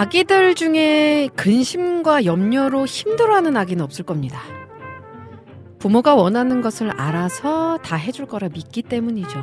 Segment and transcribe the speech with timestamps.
[0.00, 4.40] 아기들 중에 근심과 염려로 힘들어하는 아기는 없을 겁니다.
[5.78, 9.38] 부모가 원하는 것을 알아서 다 해줄 거라 믿기 때문이죠.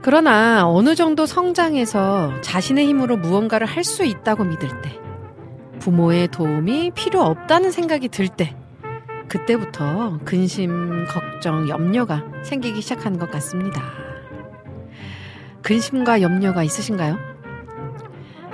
[0.00, 4.98] 그러나 어느 정도 성장해서 자신의 힘으로 무언가를 할 수 있다고 믿을 때,
[5.80, 8.56] 부모의 도움이 필요 없다는 생각이 들 때,
[9.28, 13.82] 그때부터 근심, 걱정, 염려가 생기기 시작하는 것 같습니다.
[15.60, 17.33] 근심과 염려가 있으신가요?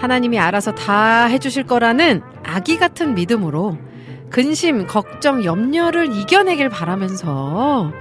[0.00, 3.76] 하나님이 알아서 다 해주실 거라는 아기 같은 믿음으로
[4.30, 7.92] 근심, 걱정, 염려를 이겨내길 바라면서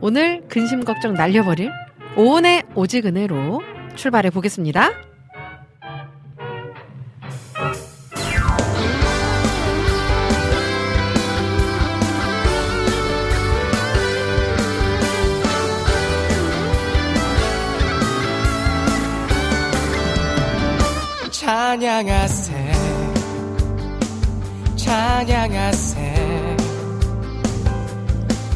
[0.00, 1.70] 오늘 근심, 걱정 날려버릴
[2.16, 3.62] 오은의 오직 은혜로
[3.94, 4.90] 출발해 보겠습니다.
[21.52, 22.50] 찬양하세.
[24.74, 26.56] 찬양하세.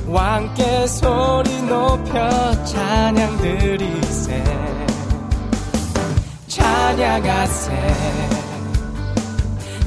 [0.08, 4.42] 왕께 소리 높여 찬양 드리세.
[6.48, 7.72] 찬양하세.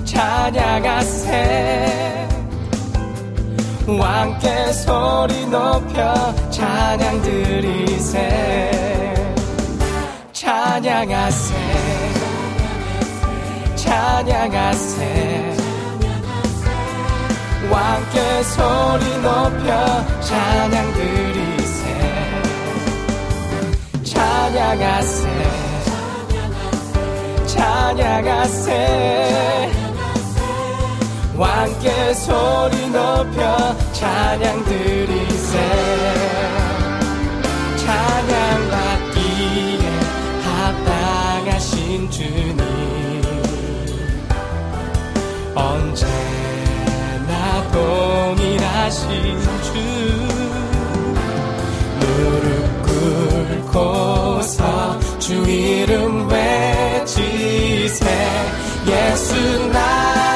[0.06, 1.26] 찬양하세.
[3.88, 8.20] 왕께 소리 높여 찬양 드리세.
[10.32, 12.19] 찬양하세
[13.84, 15.56] 찬양하세.
[17.72, 21.84] 왕께 소리 높여 찬양 드리세.
[24.04, 25.28] 찬양하세.
[27.48, 28.70] 찬양하세.
[31.38, 35.54] 왕께 소리 높여 찬양 드리세.
[37.78, 39.90] 찬양 받기에
[40.44, 42.49] 합당하신 주
[45.56, 47.34] 언제나
[47.72, 49.08] 동일하신
[49.64, 49.74] 주.
[52.00, 52.82] 무릎
[53.64, 58.06] 꿇고서 주 이름 외치세.
[58.88, 60.29] 예수 나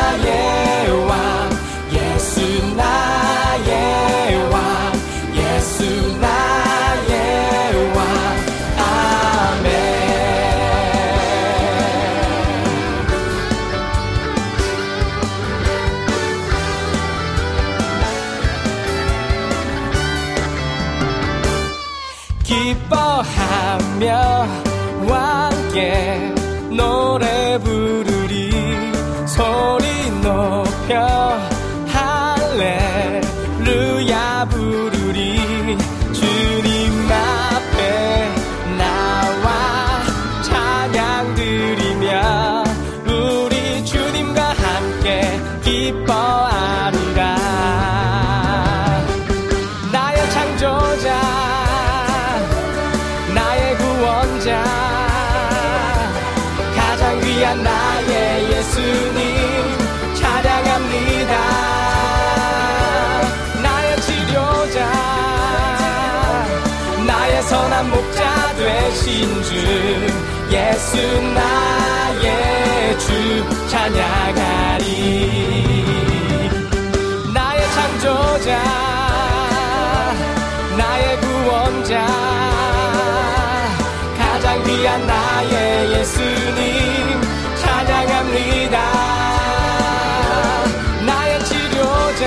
[70.84, 73.08] 예수 나의 주
[73.70, 74.84] 찬양하리.
[77.34, 78.50] 나의 창조자
[80.78, 82.06] 나의 구원자
[84.18, 87.22] 가장 귀한 나의 예수님
[87.62, 88.78] 찬양합니다.
[91.06, 92.24] 나의 치료자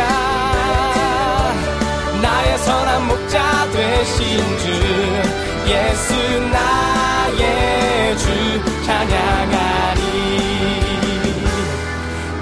[2.22, 4.64] 나의 선한 목자 되신 주
[5.70, 6.14] 예수
[6.50, 7.75] 나의 주
[8.84, 10.00] 찬양하리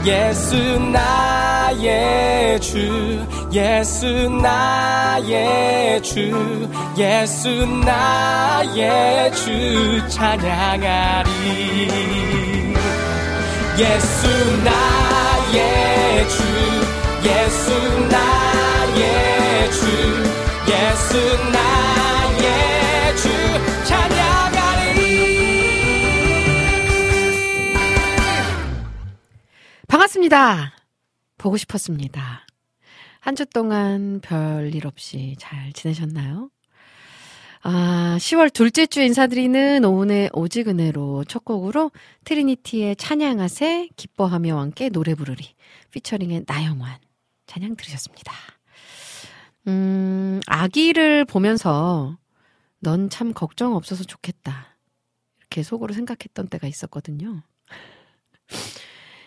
[0.04, 6.68] 예수 나의 주 예수 나의 주
[6.98, 11.30] 예수 나의 주 찬양하리
[13.78, 14.28] 예수
[14.64, 16.42] 나의 주
[17.24, 17.72] 예수
[18.08, 19.86] 나의 주
[20.68, 21.93] 예수 나의
[30.14, 30.72] 반갑습니다.
[31.38, 32.46] 보고 싶었습니다.
[33.20, 36.50] 한 주 동안 별일 없이 잘 지내셨나요?
[37.62, 41.90] 아, 10월 둘째 주 인사드리는 오은의 오지근해로 첫 곡으로
[42.24, 45.54] 트리니티의 찬양하세 기뻐하며 함께 노래 부르리
[45.90, 46.98] 피처링의 나영환
[47.46, 48.32] 찬양 들으셨습니다.
[49.66, 52.18] 음, 아기를 보면서
[52.80, 54.76] 넌 참 걱정 없어서 좋겠다.
[55.38, 57.42] 이렇게 속으로 생각했던 때가 있었거든요.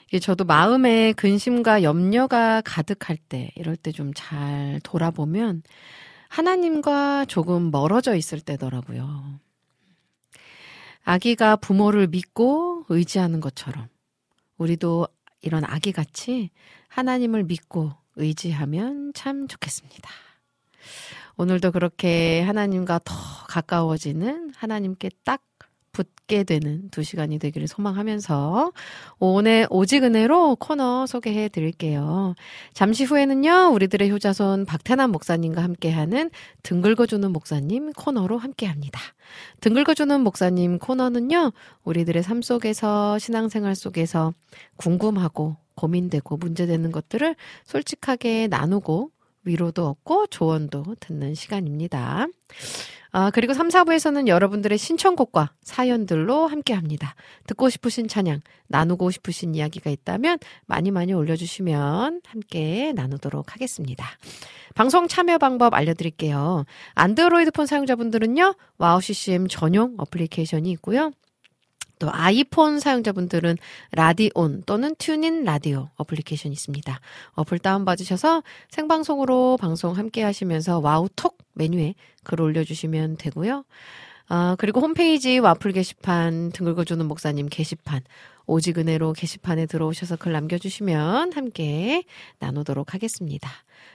[0.08, 5.64] 이게 저도 마음에 근심과 염려가 가득할 때, 이럴 때 좀 잘 돌아보면
[6.30, 9.40] 하나님과 조금 멀어져 있을 때더라고요.
[11.04, 13.88] 아기가 부모를 믿고 의지하는 것처럼
[14.58, 15.08] 우리도
[15.42, 16.50] 이런 아기 같이
[16.90, 20.10] 하나님을 믿고 의지하면 참 좋겠습니다.
[21.38, 23.14] 오늘도 그렇게 하나님과 더
[23.48, 25.44] 가까워지는 하나님께 딱
[26.28, 28.74] 붙게 되는 두 시간이 되기를 소망하면서
[29.18, 32.36] 오늘 오직 은혜로 코너 소개해 드릴게요.
[32.74, 36.30] 잠시 후에는요, 우리들의 효자손 박태남 목사님과 함께하는
[36.62, 39.02] 등 긁어주는 목사님 코너로 함께 합니다.
[39.62, 41.54] 등 긁어주는 목사님 코너는요,
[41.86, 44.34] 우리들의 삶 속에서, 신앙생활 속에서
[44.76, 47.36] 궁금하고 고민되고 문제되는 것들을
[47.66, 49.12] 솔직하게 나누고
[49.44, 52.28] 위로도 얻고 조언도 듣는 시간입니다.
[53.20, 57.16] 아, 그리고 3, 4부에서는 여러분들의 신청곡과 사연들로 함께 합니다.
[57.48, 60.38] 듣고 싶으신 찬양, 나누고 싶으신 이야기가 있다면
[60.68, 64.06] 많이 많이 올려주시면 함께 나누도록 하겠습니다.
[64.76, 66.66] 방송 참여 방법 알려드릴게요.
[66.94, 71.12] 안드로이드 폰 사용자분들은요, 와우 CCM 전용 어플리케이션이 있고요.
[71.98, 73.58] 또 아이폰 사용자분들은
[73.94, 77.00] 라디온 또는 TuneIn Radio 어플리케이션이 있습니다.
[77.34, 83.66] 어플 다운받으셔서 생방송으로 방송 함께 하시면서 와우톡 메뉴에 글 올려주시면 되고요.
[84.30, 88.02] 아, 그리고 홈페이지 와플 게시판 등 긁어주는 목사님 게시판
[88.46, 92.04] 오직 은혜로 게시판에 들어오셔서 글 남겨주시면 함께
[92.40, 93.50] 나누도록 하겠습니다.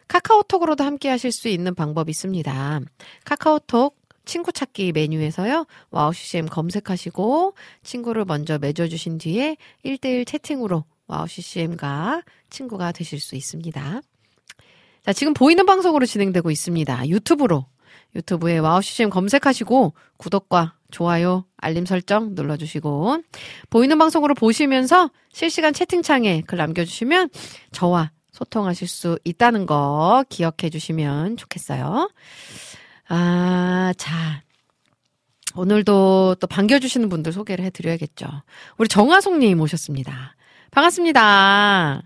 [0.08, 2.80] 카카오톡으로도 함께 하실 수 있는 방법이 있습니다.
[3.24, 5.66] 카카오톡 친구 찾기 메뉴에서요.
[5.90, 14.00] 와우 CCM 검색하시고 친구를 먼저 맺어주신 뒤에 1대1 채팅으로 와우 CCM과 친구가 되실 수 있습니다.
[15.04, 17.08] 자, 지금 보이는 방송으로 진행되고 있습니다.
[17.08, 17.66] 유튜브로.
[18.14, 23.22] 유튜브에 와우 CCM 검색하시고 구독과 좋아요, 알림 설정 눌러주시고
[23.70, 27.30] 보이는 방송으로 보시면서 실시간 채팅창에 글 남겨주시면
[27.72, 32.10] 저와 소통하실 수 있다는 거 기억해 주시면 좋겠어요.
[33.08, 34.42] 아, 자.
[35.54, 38.26] 오늘도 또 반겨주시는 분들 소개를 해드려야겠죠.
[38.78, 40.34] 우리 정화송님 오셨습니다.
[40.70, 42.02] 반갑습니다.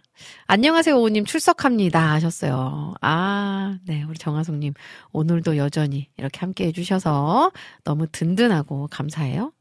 [0.47, 2.13] 안녕하세요, 오님 출석합니다.
[2.13, 2.95] 하셨어요.
[3.01, 4.75] 아, 네, 우리 정화송님.
[5.13, 7.53] 오늘도 여전히 이렇게 함께 해주셔서
[7.85, 9.53] 너무 든든하고 감사해요.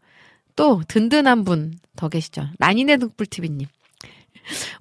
[0.56, 2.48] 또, 든든한 분 더 계시죠.
[2.60, 3.68] 라니네 득불TV님.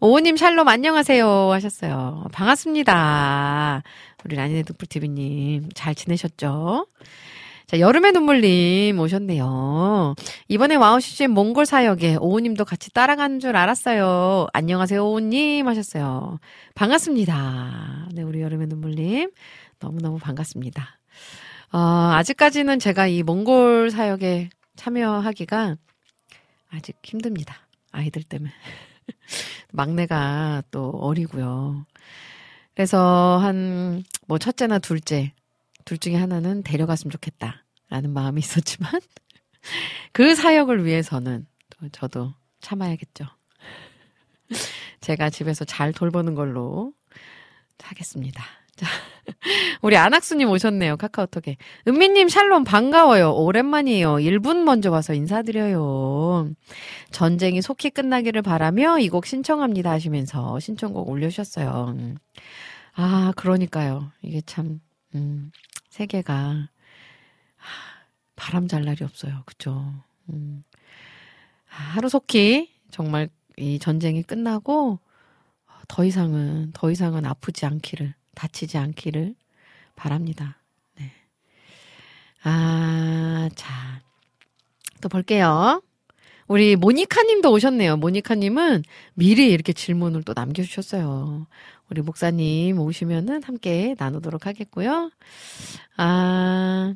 [0.01, 2.27] 오님 샬롬 안녕하세요 하셨어요.
[2.33, 3.83] 반갑습니다.
[4.25, 6.87] 우리 라니네 득불TV님 잘 지내셨죠?
[7.67, 10.15] 자, 여름의 눈물님 오셨네요.
[10.49, 14.49] 이번에 와우CCM 몽골 사역에 오우님도 같이 따라가는 줄 알았어요.
[14.53, 16.41] 안녕하세요, 오우님 하셨어요.
[16.75, 18.09] 반갑습니다.
[18.13, 19.31] 네, 우리 여름의 눈물님.
[19.81, 20.99] 너무너무 반갑습니다.
[21.73, 25.77] 어, 아직까지는 제가 이 몽골 사역에 참여하기가
[26.71, 27.57] 아직 힘듭니다.
[27.93, 28.53] 아이들 때문에.
[29.73, 31.87] 막내가 또 어리고요.
[32.75, 35.33] 그래서 한, 뭐, 첫째나 둘째,
[35.85, 37.65] 둘 중에 하나는 데려갔으면 좋겠다.
[37.91, 39.01] 라는 마음이 있었지만,
[40.13, 43.27] 그 사역을 위해서는 또 저도 참아야겠죠.
[45.01, 46.93] 제가 집에서 잘 돌보는 걸로
[47.83, 48.43] 하겠습니다.
[48.77, 48.87] 자,
[49.83, 50.97] 우리 안학수님 오셨네요.
[50.97, 51.57] 카카오톡에.
[51.87, 53.33] 은미님 샬롬 반가워요.
[53.35, 54.15] 오랜만이에요.
[54.15, 56.51] 1분 먼저 와서 인사드려요.
[57.13, 61.95] 전쟁이 속히 끝나기를 바라며 이 곡 신청합니다 하시면서 신청곡 올려주셨어요.
[62.95, 64.11] 아, 그러니까요.
[64.23, 64.81] 이게 참,
[65.15, 65.53] 음,
[65.95, 66.71] 세계가,
[68.35, 69.45] 바람 잘 날이 없어요.
[69.47, 69.95] 그죠?
[70.29, 70.65] 음.
[71.67, 74.99] 하루속히 정말 이 전쟁이 끝나고
[75.87, 79.37] 더 이상은, 더 이상은 아프지 않기를 다치지 않기를
[79.95, 80.59] 바랍니다.
[80.99, 81.13] 네.
[82.43, 84.03] 아, 자.
[85.01, 85.81] 또 볼게요.
[86.49, 87.99] 우리 모니카 님도 오셨네요.
[87.99, 88.83] 모니카 님은
[89.15, 91.47] 미리 이렇게 질문을 또 남겨주셨어요.
[91.91, 95.11] 우리 목사님 오시면은 함께 나누도록 하겠고요.
[95.97, 96.95] 아,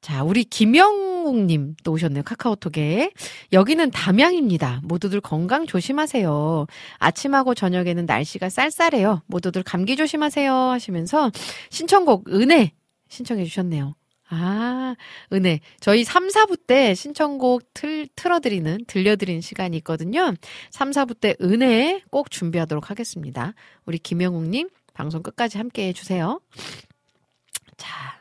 [0.00, 2.22] 자, 우리 김영욱님 또 오셨네요.
[2.22, 3.12] 카카오톡에.
[3.52, 4.80] 여기는 담양입니다.
[4.84, 6.66] 모두들 건강 조심하세요.
[6.98, 9.22] 아침하고 저녁에는 날씨가 쌀쌀해요.
[9.26, 10.52] 모두들 감기 조심하세요.
[10.52, 11.30] 하시면서
[11.68, 12.72] 신청곡 은혜
[13.08, 13.94] 신청해 주셨네요.
[14.30, 14.94] 아,
[15.32, 15.60] 은혜.
[15.80, 20.34] 저희 3, 4부 때 신청곡 틀, 틀어드리는, 들려드리는 시간이 있거든요.
[20.70, 23.54] 3, 4부 때 은혜 꼭 준비하도록 하겠습니다.
[23.86, 26.40] 우리 김영욱님, 방송 끝까지 함께 해주세요.
[27.76, 28.20] 자.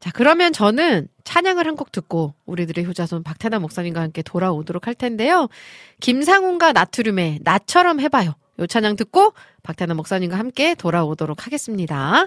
[0.00, 5.48] 자, 그러면 저는 찬양을 한 곡 듣고 우리들의 효자손 박태나 목사님과 함께 돌아오도록 할 텐데요.
[6.00, 8.34] 김상훈과 나트륨의 나처럼 해봐요.
[8.58, 12.26] 요 찬양 듣고 박태나 목사님과 함께 돌아오도록 하겠습니다.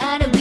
[0.00, 0.37] 위아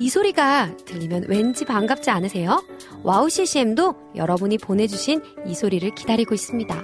[0.00, 2.64] 이 소리가 들리면 왠지 반갑지 않으세요?
[3.02, 6.82] 와우 CCM도 여러분이 보내주신 이 소리를 기다리고 있습니다.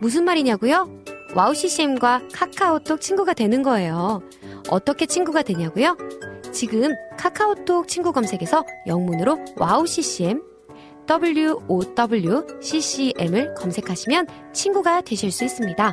[0.00, 1.13] 무슨 말이냐고요?
[1.34, 4.22] 와우 CCM과 카카오톡 친구가 되는 거예요.
[4.70, 5.96] 어떻게 친구가 되냐고요?
[6.52, 10.40] 지금 카카오톡 친구 검색에서 영문으로 와우 CCM
[11.68, 15.92] WOWCCM을 검색하시면 친구가 되실 수 있습니다.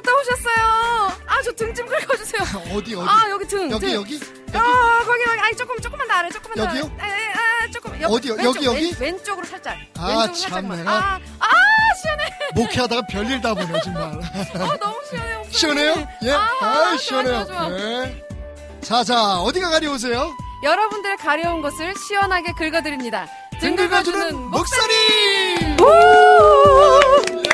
[0.00, 1.12] 갔다 오셨어요?
[1.26, 2.42] 아, 저 등 좀 긁어주세요.
[2.76, 3.08] 어디 어디?
[3.08, 3.70] 아, 여기 등.
[3.70, 3.94] 여기 등.
[3.94, 4.20] 여기 여기
[4.54, 5.40] 아, 거기, 거기.
[5.40, 6.90] 아니, 조금, 조금만 더 아래, 조금만 더 여기요?
[7.00, 7.92] 에, 에, 아, 조금.
[8.00, 8.34] 여기, 어디요?
[8.34, 8.96] 왼쪽, 여기, 여기?
[9.00, 9.76] 왼, 왼쪽으로 살짝.
[9.98, 10.34] 아, 왼쪽으로.
[10.50, 10.82] 참네.
[10.86, 11.48] 아, 아,
[12.02, 12.24] 시원해.
[12.54, 14.02] 목회하다가 별일 다 보네 정말.
[14.04, 15.50] 어, 너무 시원해, 목사님.
[15.52, 16.08] 시원해요?
[16.22, 16.32] 예.
[16.32, 17.46] 아, 아, 좋아, 시원해요.
[17.46, 17.78] 좋아, 좋아.
[17.78, 18.26] 예.
[18.82, 20.30] 자, 자, 어디가 가려우세요?
[20.62, 23.26] 여러분들의 가려운 곳을 시원하게 긁어드립니다.
[23.60, 25.76] 등등 긁어주는 목사님!
[25.76, 27.45] 목사님!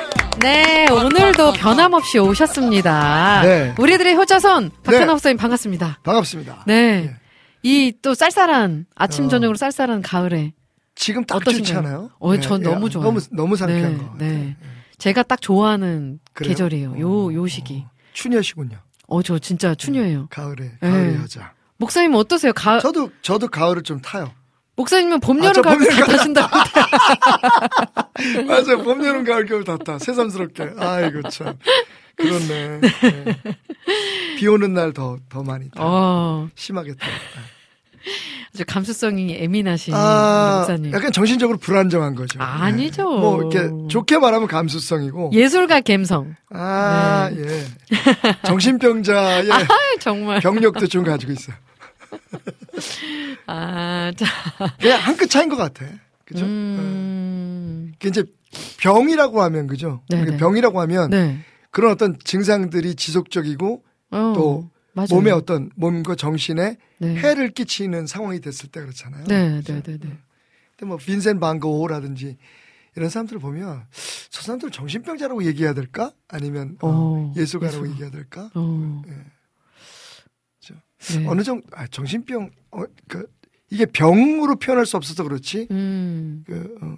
[0.43, 3.43] 네, 오늘도 변함없이 오셨습니다.
[3.43, 3.75] 네.
[3.79, 5.13] 우리들의 효자선 박현아 네.
[5.13, 6.01] 목사님 반갑습니다.
[6.03, 6.65] 반갑습니다.
[6.67, 6.75] 네.
[7.15, 7.17] 예.
[7.63, 9.29] 이또 쌀쌀한 아침 어.
[9.29, 10.53] 저녁으로 쌀쌀한 가을에
[10.97, 11.45] 지금 딱?
[11.45, 12.11] 좋지 않아요?
[12.19, 13.05] 어, 전 너무 좋아요.
[13.07, 14.14] 너무 너무 상쾌한 네, 거.
[14.19, 14.57] 네.
[14.99, 16.49] 제가 딱 좋아하는 그래요?
[16.51, 16.99] 계절이에요.
[16.99, 17.85] 요, 어, 요 시기.
[18.12, 18.79] 추녀시군요.
[19.07, 20.27] 어, 저 진짜 추녀예요.
[20.31, 20.90] 가을에 네.
[20.90, 21.53] 가을의 여자.
[21.77, 22.53] 목사님 어떠세요?
[22.53, 24.33] 가, 저도 저도 가을을 좀 타요.
[24.77, 26.57] 목사님은 봄, 아, 여름, 저 가을 봄, 다 여름, 타신다고.
[28.47, 29.99] 맞아, 봄, 여름, 가을, 겨울 다 타.
[29.99, 30.71] 새삼스럽게.
[30.79, 31.55] 아이고 참.
[32.17, 32.81] 그렇네.
[32.81, 33.39] 네.
[34.39, 35.83] 비 오는 날 더 더 많이 타.
[35.83, 37.07] 어, 심하게 타.
[38.55, 40.93] 아주 감수성이 예민하신 아, 목사님.
[40.93, 42.41] 약간 정신적으로 불안정한 거죠.
[42.41, 43.03] 아니죠.
[43.09, 43.21] 네.
[43.21, 45.31] 뭐 이렇게 좋게 말하면 감수성이고.
[45.33, 46.35] 예술가 감성.
[46.51, 47.43] 아, 네.
[47.43, 47.65] 예.
[48.45, 49.59] 정신병자의 아,
[50.01, 50.41] 정말.
[50.41, 51.57] 병력도 좀 가지고 있어요.
[53.47, 54.27] 아, 자.
[54.81, 55.85] 그냥 한 끗 차인 것 같아.
[56.25, 56.45] 그죠?
[56.45, 58.25] 음, 그 이제
[58.81, 60.03] 병이라고 하면 그죠?
[60.09, 60.23] 네네.
[60.25, 61.38] 그러니까 병이라고 하면 네.
[61.71, 65.09] 그런 어떤 증상들이 지속적이고 어, 또 맞아요.
[65.11, 67.14] 몸의 어떤 몸과 정신에 네.
[67.16, 69.25] 해를 끼치는 상황이 됐을 때 그렇잖아요.
[69.27, 69.99] 네, 네, 네, 네.
[70.77, 72.37] 근데 뭐 빈센 반고라든지
[72.95, 73.85] 이런 사람들을 보면
[74.31, 76.12] 저 사람들 정신병자라고 얘기해야 될까?
[76.29, 77.90] 아니면 어, 어, 예술가라고 예술가.
[77.90, 78.51] 얘기해야 될까?
[78.55, 79.03] 어.
[81.19, 81.27] 네.
[81.27, 83.27] 어느 정도 아, 정신병 어, 그
[83.71, 85.69] 이게 병으로 표현할 수 없어서 그렇지.
[85.71, 86.97] 음, 그 어,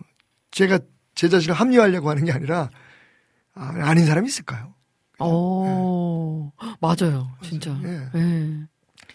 [0.50, 0.78] 제가
[1.14, 2.70] 제 자신을 합리화하려고 하는 게 아니라
[3.54, 4.74] 아, 아닌 사람이 있을까요?
[5.20, 7.30] 어, 맞아요.
[7.42, 7.78] 진짜.
[7.84, 8.08] 예.
[8.18, 8.66] 예.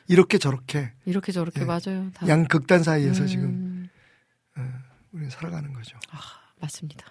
[0.08, 1.66] 이렇게 저렇게 이렇게 저렇게 예.
[1.66, 2.10] 맞아요.
[2.14, 2.28] 다.
[2.28, 3.90] 양 극단 사이에서 음, 지금
[5.12, 5.98] 우리는 살아가는 거죠.
[6.60, 7.06] 맞습니다.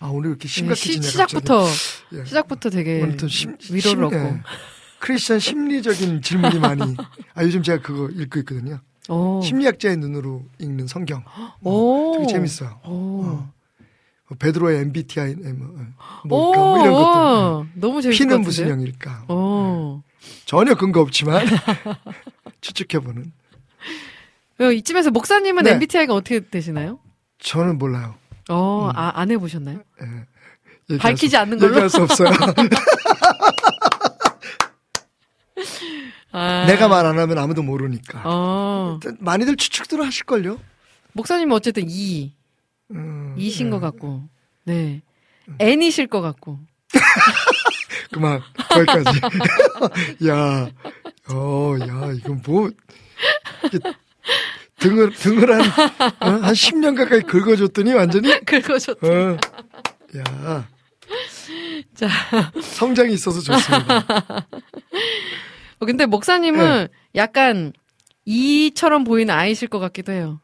[0.00, 1.02] 아 오늘 이렇게 예, 심각해지네.
[1.02, 2.16] 시, 시작부터, 갑자기.
[2.20, 2.24] 예.
[2.24, 4.16] 시작부터 되게 심, 위로를 심- 얻고.
[5.00, 5.06] 예.
[5.06, 6.82] 크리스천 심리적인 질문이 많이.
[7.34, 8.80] 아 요즘 제가 그거 읽고 있거든요.
[9.08, 9.40] 오.
[9.42, 11.22] 심리학자의 눈으로 읽는 성경.
[11.62, 12.14] 오.
[12.18, 12.78] 되게 재밌어요.
[12.84, 13.22] 오.
[13.24, 13.52] 어.
[14.28, 15.86] 뭐 베드로의 MBTI 뭐, 어,
[16.24, 17.20] 오, 뭘까 뭐 이런 것들.
[17.20, 18.40] 오, 너무 재밌을 것 피는?
[18.42, 19.24] 무슨 영일까?
[19.32, 20.02] 오.
[20.44, 21.46] 전혀 근거 없지만
[22.60, 23.32] 추측해보는.
[24.60, 25.70] 어, 이쯤에서 목사님은 네.
[25.72, 26.98] MBTI가 어떻게 되시나요?
[27.38, 28.16] 저는 몰라요.
[28.50, 29.78] 어, 아, 안 해보셨나요?
[30.02, 30.06] 예.
[30.90, 31.70] 얘기할 밝히지 수- 않는 걸로?
[31.72, 32.28] 얘기할 수 없어요.
[36.32, 36.64] 아.
[36.66, 38.22] 내가 말 안 하면 아무도 모르니까.
[38.24, 39.00] 어.
[39.18, 40.58] 많이들 추측들을 하실걸요?
[41.12, 42.32] 목사님은 어쨌든 E.
[42.90, 43.70] 음, E신 예.
[43.70, 44.24] 것 같고.
[44.64, 45.02] 네.
[45.58, 46.58] N이실 것 같고.
[48.12, 48.40] 그만,
[48.70, 49.20] 거기까지.
[50.28, 50.70] 야,
[51.30, 52.70] 어, 야, 이건 뭐,
[54.78, 55.60] 등을, 등을 한,
[56.20, 56.26] 어?
[56.44, 59.02] 한 10년 가까이 긁어줬더니 완전히, 긁어줬.
[59.02, 59.36] 어,
[60.16, 60.68] 야.
[61.94, 62.08] 자.
[62.62, 64.04] 성장이 있어서 좋습니다.
[65.80, 66.88] 어, 근데 목사님은 네.
[67.14, 67.72] 약간
[68.24, 70.40] E처럼 보이는 아이실 것 같기도 해요.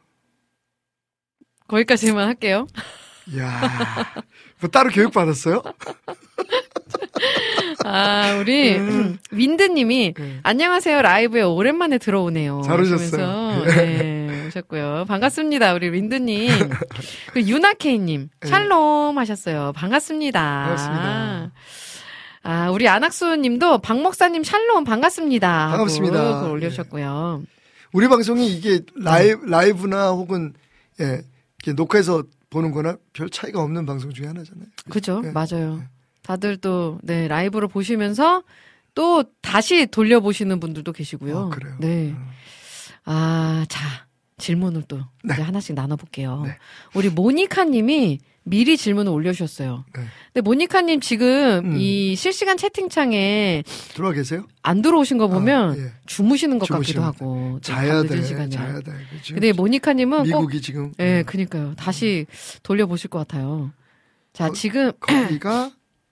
[1.68, 2.66] 거기까지만 할게요.
[3.38, 4.24] 야
[4.64, 5.62] 뭐 따로 교육 받았어요?
[7.84, 9.18] 아, 우리 음.
[9.30, 10.40] 윈드님이 네.
[10.42, 12.62] 안녕하세요 라이브에 오랜만에 들어오네요.
[12.64, 13.62] 잘 오셨어요.
[13.66, 15.04] 네, 오셨고요.
[15.06, 16.48] 반갑습니다, 우리 윈드님.
[17.34, 18.48] 그 유나케이님 네.
[18.48, 19.72] 샬롬 하셨어요.
[19.74, 20.40] 반갑습니다.
[20.40, 21.50] 반갑습니다.
[22.44, 25.68] 아, 우리 안학수 님도 박 목사님 샬롬 반갑습니다.
[25.70, 26.42] 반갑습니다.
[26.42, 27.42] 글 올려주셨고요.
[27.94, 30.52] 우리 방송이 이게 라이브, 라이브나 혹은,
[31.00, 31.22] 예,
[31.58, 34.66] 이렇게 녹화해서 보는 거나 별 차이가 없는 방송 중에 하나잖아요.
[34.90, 35.20] 그죠?
[35.22, 35.32] 네.
[35.32, 35.82] 맞아요.
[36.22, 38.42] 다들 또, 네, 라이브로 보시면서
[38.94, 41.36] 또 다시 돌려보시는 분들도 계시고요.
[41.36, 41.76] 어, 그래요?
[41.80, 42.10] 네.
[42.10, 42.26] 음.
[43.06, 44.03] 아, 자,
[44.38, 45.34] 질문을 또 네.
[45.34, 46.42] 하나씩 나눠볼게요.
[46.44, 46.56] 네.
[46.94, 49.84] 우리 모니카님이 미리 질문을 올려주셨어요.
[49.94, 50.02] 네.
[50.32, 51.76] 근데 모니카님 지금 음.
[51.78, 53.62] 이 실시간 채팅창에
[53.94, 54.46] 들어와 계세요?
[54.62, 55.92] 안 들어오신 거 보면 아, 예.
[56.06, 58.22] 주무시는 것 같기도 주무시는 하고 좀 자야 돼.
[58.22, 58.62] 시간이라.
[58.62, 58.92] 자야 돼.
[59.22, 60.92] 지금 근데 모니카님은 꼭 미국이 지금.
[60.98, 61.74] 예, 음, 그니까요.
[61.76, 62.26] 다시
[62.62, 63.72] 돌려보실 것 같아요.
[64.34, 65.70] 자, 어, 지금 거기가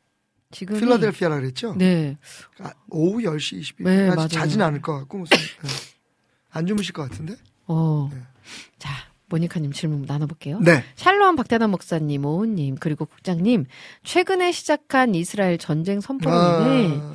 [0.53, 1.75] 지금 필라델피아라 그랬죠?
[1.77, 2.17] 네.
[2.61, 3.85] 아, 오후 10시 20분.
[3.85, 4.29] 네.
[4.29, 5.37] 자진 않을 것 같고, 무슨.
[5.37, 5.69] 예.
[6.51, 7.35] 안 주무실 것 같은데?
[7.67, 8.09] 어.
[8.13, 8.19] 네.
[8.79, 8.91] 자,
[9.29, 10.61] 모니카님 질문 나눠볼게요.
[10.61, 10.85] 네.
[10.97, 13.65] 샬롬 박대남 목사님, 오은님, 그리고 국장님,
[14.05, 17.13] 최근에 시작한 이스라엘 전쟁 선포로 인해 아,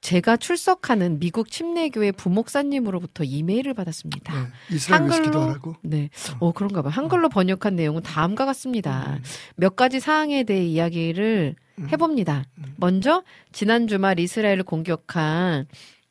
[0.00, 4.32] 제가 출석하는 미국 침례교회 부목사님으로부터 이메일을 받았습니다.
[4.34, 4.78] 네.
[5.22, 5.74] 기도하라고?
[5.82, 6.10] 네.
[6.38, 6.92] 어, 그런가 봐요.
[6.92, 9.14] 한글로 번역한 내용은 다음과 같습니다.
[9.18, 9.22] 음.
[9.56, 11.88] 몇 가지 사항에 대해 이야기를 음.
[11.90, 12.44] 해봅니다.
[12.58, 12.74] 음.
[12.76, 15.66] 먼저, 지난 주말 이스라엘을 공격한,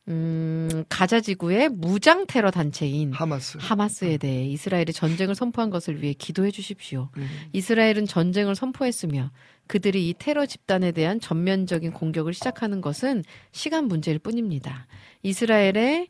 [0.08, 3.58] 음, 가자 지구의 무장 테러 단체인 하마스.
[3.60, 7.10] 하마스에 대해 이스라엘이 전쟁을 선포한 것을 위해 기도해 주십시오.
[7.18, 7.28] 음.
[7.54, 9.32] 이스라엘은 전쟁을 선포했으며
[9.68, 14.86] 그들이 이 테러 집단에 대한 전면적인 공격을 시작하는 것은 시간 문제일 뿐입니다.
[15.24, 16.10] 이스라엘의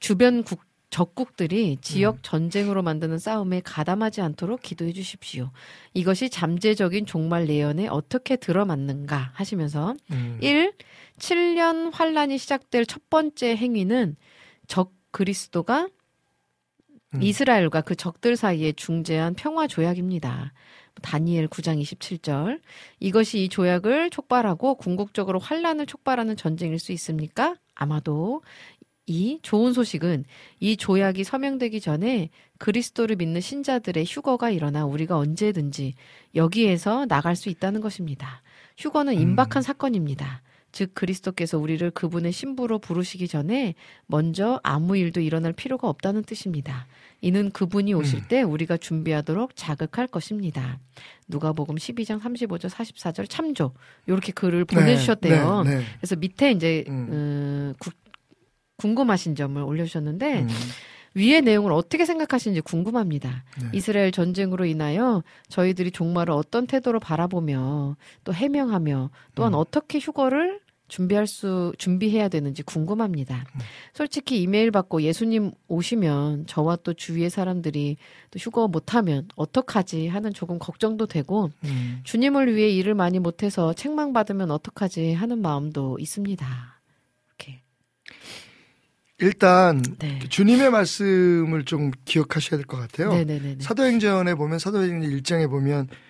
[0.00, 5.50] 주변 국, 적국들이 지역 전쟁으로 만드는 싸움에 가담하지 않도록 기도해 주십시오.
[5.92, 10.38] 이것이 잠재적인 종말 예언에 어떻게 들어맞는가 하시면서 음.
[10.40, 10.72] 1.
[11.18, 14.16] 7년 환란이 시작될 첫 번째 행위는
[14.66, 15.88] 적 그리스도가
[17.14, 17.22] 음.
[17.22, 20.52] 이스라엘과 그 적들 사이에 중재한 평화 조약입니다.
[21.02, 22.60] 다니엘 9장 27절.
[23.00, 27.54] 이것이 이 조약을 촉발하고 궁극적으로 환란을 촉발하는 전쟁일 수 있습니까?
[27.74, 28.42] 아마도
[29.06, 30.24] 이 좋은 소식은
[30.58, 35.94] 이 조약이 서명되기 전에 그리스도를 믿는 신자들의 휴거가 일어나 우리가 언제든지
[36.34, 38.42] 여기에서 나갈 수 있다는 것입니다.
[38.78, 40.42] 휴거는 임박한 사건입니다.
[40.76, 46.86] 즉 그리스도께서 우리를 그분의 신부로 부르시기 전에 먼저 아무 일도 일어날 필요가 없다는 뜻입니다.
[47.22, 50.78] 이는 그분이 오실 때 우리가 준비하도록 자극할 것입니다.
[51.28, 53.72] 누가복음 12장 35절 44절 참조
[54.06, 55.62] 이렇게 글을 보내주셨대요.
[55.62, 55.84] 네, 네, 네.
[55.96, 57.08] 그래서 밑에 이제 음.
[57.10, 57.92] 음, 구-
[58.76, 60.48] 궁금하신 점을 올려주셨는데 음.
[61.14, 63.44] 위의 내용을 어떻게 생각하시는지 궁금합니다.
[63.62, 63.68] 네.
[63.72, 69.58] 이스라엘 전쟁으로 인하여 저희들이 종말을 어떤 태도로 바라보며 또 해명하며 또한 음.
[69.58, 73.44] 어떻게 휴거를 준비할 수 준비해야 되는지 궁금합니다.
[73.54, 73.60] 음.
[73.94, 77.96] 솔직히 이메일 받고 예수님 오시면 저와 또 주위의 사람들이
[78.30, 82.00] 또 휴거 못하면 어떡하지 하는 조금 걱정도 되고 음.
[82.04, 86.46] 주님을 위해 일을 많이 못해서 책망 받으면 어떡하지 하는 마음도 있습니다.
[87.26, 87.62] 이렇게.
[89.18, 90.18] 일단 네.
[90.28, 93.10] 주님의 말씀을 좀 기억하셔야 될 것 같아요.
[93.10, 93.56] 네네네.
[93.60, 96.05] 사도행전에 보면 사도행전 1장에 보면 어,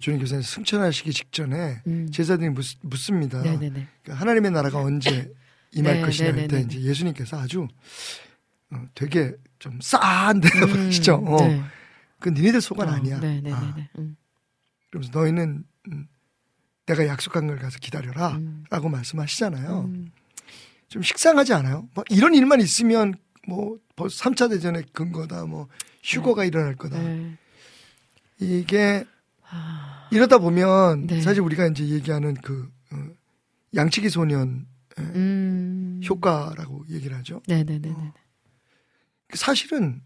[0.00, 2.10] 주님께서 승천하시기 직전에 음.
[2.10, 2.64] 제자들이 묻.
[2.82, 3.86] 네네네.
[4.02, 5.32] 그러니까 하나님의 나라가 언제
[5.72, 6.60] 임할 네, 것이냐 할때 네네네.
[6.66, 7.66] 이제 예수님께서 아주
[8.70, 11.16] 어, 되게 좀 싸한 대답하시죠.
[11.16, 11.36] 음, 어.
[11.46, 11.62] 네.
[12.18, 13.18] 그 니네들 속은 어, 아니야.
[13.20, 13.52] 네네네.
[13.52, 14.16] 아, 음,
[14.90, 16.08] 그러면서 너희는 음,
[16.86, 18.36] 내가 약속한 걸 가서 기다려라.
[18.36, 18.64] 음.
[18.68, 19.80] 라고 말씀하시잖아요.
[19.82, 20.12] 음.
[20.88, 21.88] 좀 식상하지 않아요?
[21.94, 23.14] 뭐 이런 일만 있으면
[23.46, 25.46] 뭐 벌써 3차 대전의 근거다.
[25.46, 25.68] 뭐
[26.02, 26.98] 휴거가 일어날 거다.
[27.00, 27.38] 네.
[28.40, 29.04] 이게
[29.50, 31.20] 아, 이러다 보면 네.
[31.20, 32.96] 사실 우리가 이제 얘기하는 그 어,
[33.74, 34.66] 양치기 소년
[34.98, 36.00] 음.
[36.08, 37.40] 효과라고 얘기를 하죠.
[37.46, 37.90] 네네네.
[37.90, 38.12] 어.
[39.34, 40.02] 사실은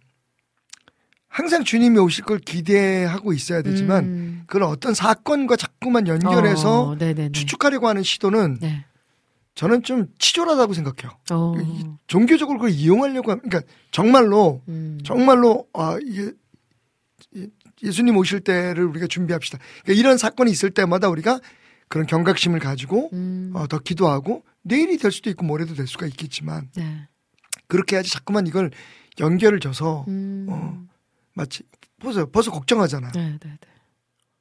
[1.28, 4.42] 항상 주님이 오실 걸 기대하고 있어야 되지만 음.
[4.46, 6.96] 그걸 어떤 사건과 자꾸만 연결해서 어.
[7.32, 8.84] 추측하려고 하는 시도는 네.
[9.56, 11.16] 저는 좀 치졸하다고 생각해요.
[11.32, 11.54] 어.
[11.60, 14.98] 이- 종교적으로 그걸 이용하려고 하면 그러니까 정말로 음.
[15.04, 16.32] 정말로 아 이게
[17.82, 19.58] 예- 예수님 오실 때를 우리가 준비합시다.
[19.82, 21.40] 그러니까 이런 사건이 있을 때마다 우리가
[21.88, 23.52] 그런 경각심을 가지고 음.
[23.54, 27.08] 어, 더 기도하고 내일이 될 수도 있고 모레도 될 수가 있겠지만 네.
[27.68, 28.70] 그렇게 해야지 자꾸만 이걸
[29.20, 30.46] 연결을 줘서 음.
[30.48, 30.82] 어.
[31.34, 31.62] 마치
[32.00, 33.10] 벌써 벌써 걱정하잖아.
[33.14, 33.38] 네네네.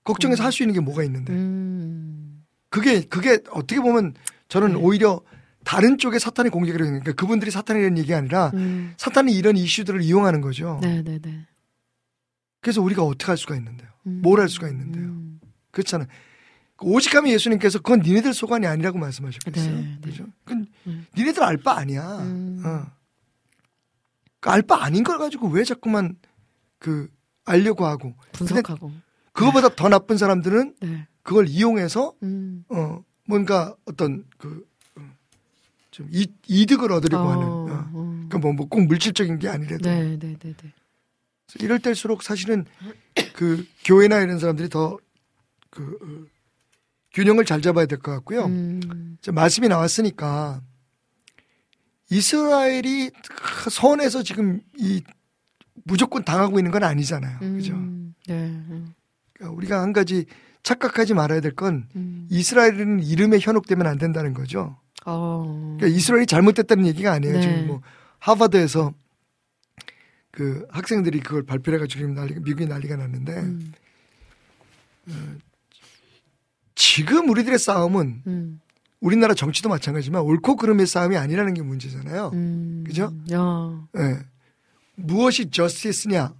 [0.04, 2.44] 걱정해서 할 수 있는 게 뭐가 있는데 음.
[2.70, 4.14] 그게 그게 어떻게 보면
[4.50, 4.76] 저는 네.
[4.76, 5.22] 오히려
[5.64, 8.94] 다른 쪽에 사탄의 하는 그러니까 그분들이 사탄이라는 얘기 아니라 음.
[8.98, 10.80] 사탄이 이런 이슈들을 이용하는 거죠.
[10.82, 11.46] 네 네 네.
[12.64, 13.90] 그래서 우리가 어떻게 할 수가 있는데요?
[14.08, 14.22] 음.
[14.24, 15.04] 뭘할 수가 있는데요?
[15.06, 15.40] 음.
[15.72, 16.08] 그렇잖아요.
[16.76, 19.76] 그 오직하면 예수님께서 그건 니네들 소관이 아니라고 말씀하셨겠어요.
[19.76, 20.00] 네, 네.
[20.02, 20.26] 그죠?
[20.46, 21.06] 그건 음.
[21.16, 22.20] 니네들 알 바 아니야.
[22.22, 22.64] 음.
[22.66, 22.86] 어.
[24.40, 26.18] 그 알바 아닌 걸 가지고 왜 자꾸만
[26.80, 27.10] 그
[27.46, 28.16] 알려고 하고.
[28.32, 28.92] 분석하고.
[29.34, 31.08] 그거보다 더 나쁜 사람들은 네.
[31.22, 32.66] 그걸 이용해서 음.
[32.70, 34.66] 어 뭔가 어떤 그
[35.92, 36.10] 좀
[36.48, 37.44] 이득을 얻으려고 하는.
[37.46, 37.68] 어.
[37.94, 38.04] 어.
[38.28, 40.74] 그러니까 뭐, 뭐꼭 물질적인 게 아니라도 네, 네, 네, 네.
[41.60, 42.66] 이럴 때일수록 사실은
[43.34, 44.90] 그 교회나 이런 사람들이 더그
[45.80, 46.26] 어,
[47.14, 48.46] 균형을 잘 잡아야 될 것 같고요.
[48.46, 49.18] 음.
[49.32, 50.62] 말씀이 나왔으니까
[52.10, 53.12] 이스라엘이
[53.70, 55.04] 선에서 지금 이
[55.86, 57.40] 무조건 당하고 있는 건 아니잖아요.
[57.40, 57.74] 그죠?
[57.74, 58.14] 음.
[58.28, 58.34] 네.
[58.34, 58.94] 음.
[59.34, 60.26] 그러니까 우리가 한 가지
[60.64, 62.28] 착각하지 말아야 될건 음.
[62.30, 64.78] 이스라엘은 이름에 현혹되면 안 된다는 거죠.
[65.06, 65.76] 어.
[65.78, 67.36] 그러니까 이스라엘이 잘못됐다는 얘기가 아니에요.
[67.36, 67.42] 네.
[67.42, 67.82] 지금 뭐
[68.20, 68.94] 하버드에서
[70.34, 73.74] 그 학생들이 그걸 발표해가지고 지금 난리가 미국이 난리가 났는데 음.
[76.74, 78.60] 지금 우리들의 싸움은 음.
[79.00, 82.32] 우리나라 정치도 마찬가지지만 옳고 그름의 싸움이 아니라는 게 문제잖아요.
[82.34, 82.84] 음.
[82.84, 83.14] 그죠?
[83.32, 83.88] 야.
[83.98, 84.20] 예.
[84.96, 86.34] 무엇이 저스티스냐,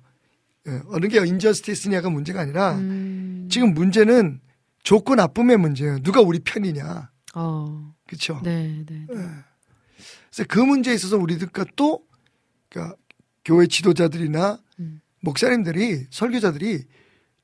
[0.70, 0.82] 예.
[0.88, 3.48] 어느 게 인저스티스냐가 문제가 아니라 음.
[3.52, 4.42] 지금 문제는
[4.82, 6.00] 좋고 나쁨의 문제예요.
[6.00, 7.94] 누가 우리 편이냐, 어.
[8.08, 8.42] 그렇죠?
[8.44, 9.06] 네, 네.
[9.08, 9.16] 네.
[10.32, 12.04] 그래서 그 문제에 있어서 우리들과 또
[12.70, 12.96] 그러니까
[13.46, 15.02] 교회 지도자들이나 음.
[15.22, 16.84] 목사님들이 설교자들이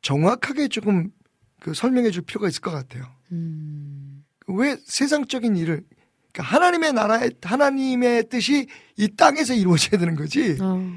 [0.02, 1.12] 정확하게 조금
[1.60, 3.06] 그 설명해 줄 필요가 있을 것 같아요.
[3.32, 4.24] 음.
[4.48, 5.84] 왜 세상적인 일을
[6.32, 10.58] 그러니까 하나님의 나라의 하나님의 뜻이 이 땅에서 이루어져야 되는 거지.
[10.62, 10.96] 어.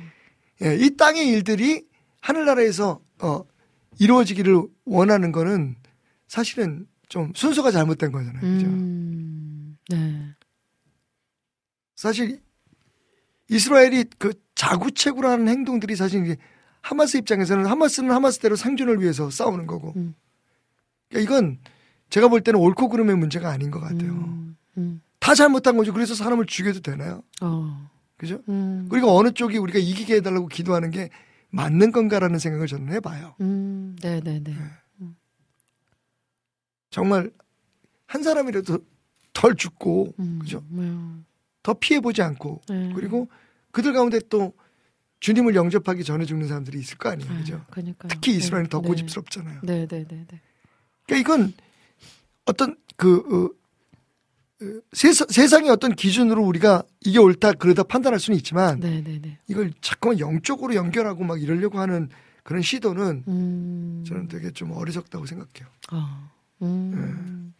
[0.62, 1.84] 예, 이 땅의 일들이
[2.20, 3.44] 하늘나라에서 어,
[3.98, 5.76] 이루어지기를 원하는 거는
[6.28, 8.40] 사실은 좀 순서가 잘못된 거잖아요.
[8.40, 8.66] 그죠?
[8.66, 9.76] 음.
[9.88, 10.34] 네.
[11.96, 12.40] 사실
[13.52, 16.36] 이스라엘이 그 자구체구라는 행동들이 사실 이게
[16.80, 19.92] 하마스 입장에서는 하마스는 하마스대로 생존을 위해서 싸우는 거고.
[19.96, 20.14] 음.
[21.08, 21.58] 그러니까 이건
[22.10, 24.12] 제가 볼 때는 옳고 그름의 문제가 아닌 것 같아요.
[24.12, 24.56] 음.
[24.78, 25.02] 음.
[25.18, 25.92] 다 잘못한 거죠.
[25.92, 27.22] 그래서 사람을 죽여도 되나요?
[27.40, 27.90] 어.
[28.16, 28.40] 그죠?
[28.48, 28.86] 음.
[28.90, 31.10] 그리고 어느 쪽이 우리가 이기게 해달라고 기도하는 게
[31.50, 33.34] 맞는 건가라는 생각을 저는 해봐요.
[33.40, 33.96] 음.
[34.00, 34.54] 네, 네, 네.
[36.90, 37.30] 정말
[38.06, 38.78] 한 사람이라도
[39.32, 40.38] 덜 죽고 음.
[40.40, 40.62] 그죠?
[40.68, 40.90] 네.
[41.62, 42.92] 더 피해 보지 않고 네.
[42.94, 43.29] 그리고
[43.70, 44.53] 그들 가운데 또
[45.20, 47.64] 주님을 영접하기 전에 죽는 사람들이 있을 거 아니에요, 아, 그죠?
[47.70, 48.09] 그러니까요.
[48.09, 48.88] 특히 이스라엘은 더 네.
[48.88, 49.61] 고집스럽잖아요.
[49.62, 50.40] 네, 네, 네, 네.
[51.07, 51.55] 그러니까 이건
[52.44, 58.81] 어떤 그 어, 어, 세상, 세상의 어떤 기준으로 우리가 이게 옳다 그러다 판단할 수는 있지만
[58.81, 59.38] 네, 네, 네.
[59.46, 62.09] 이걸 자꾸만 영적으로 연결하고 막 이러려고 하는
[62.42, 64.05] 그런 시도는 음.
[64.07, 65.68] 저는 되게 좀 어리석다고 생각해요.
[65.90, 66.31] 아.
[66.62, 67.55] 음.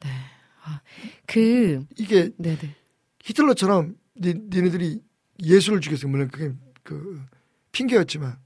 [0.00, 0.08] 네.
[0.64, 0.80] 아,
[1.26, 2.74] 그 이게 네, 네.
[3.28, 5.02] 히틀러처럼 니, 니네들이
[5.42, 6.10] 예수를 죽였어요.
[6.10, 7.22] 물론 그게 그
[7.72, 8.38] 핑계였지만,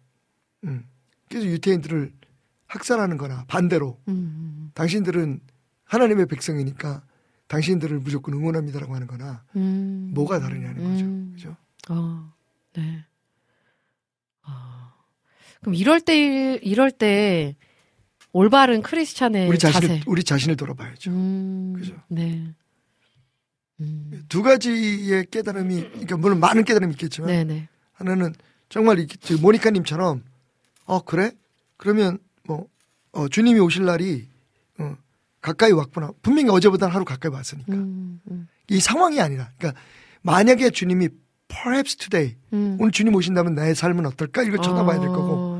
[0.64, 0.88] 음.
[1.28, 2.12] 그래서 유태인들을
[2.66, 4.70] 학살하는 거나 반대로 음.
[4.74, 5.40] 당신들은
[5.84, 7.04] 하나님의 백성이니까
[7.46, 10.10] 당신들을 무조건 응원합니다라고 하는 거나 음.
[10.14, 11.04] 뭐가 다르냐는 거죠.
[11.04, 11.32] 음.
[11.34, 11.56] 그죠?
[11.88, 12.32] 아,
[12.74, 13.04] 네.
[14.42, 14.94] 아.
[15.60, 17.56] 그럼 이럴 때 이럴 때
[18.32, 20.04] 올바른 크리스찬의 우리 자신을 네, 자세.
[20.06, 21.10] 우리 자신을 돌아봐야죠.
[21.10, 21.74] 음.
[21.76, 21.94] 그죠.
[22.08, 22.54] 네.
[23.82, 24.22] 음.
[24.28, 27.68] 두 가지의 깨달음이 그러니까 물론 많은 깨달음이 있겠지만 네, 네.
[27.92, 28.34] 하나는
[28.68, 30.22] 정말 저 모니카님처럼
[30.86, 31.32] 어 그래?
[31.76, 32.66] 그러면 뭐
[33.12, 34.28] 어, 주님이 오실 날이
[34.78, 34.96] 어,
[35.40, 36.12] 가까이 왔구나.
[36.22, 38.20] 분명히 어제보다 하루 가까이 왔으니까 음.
[38.30, 38.48] 음.
[38.68, 39.80] 이 상황이 아니라 그러니까
[40.22, 41.08] 만약에 주님이
[41.48, 42.76] perhaps today 음.
[42.80, 45.52] 오늘 주님 오신다면 나의 삶은 어떨까 이걸 쳐다봐야 될 거고 어.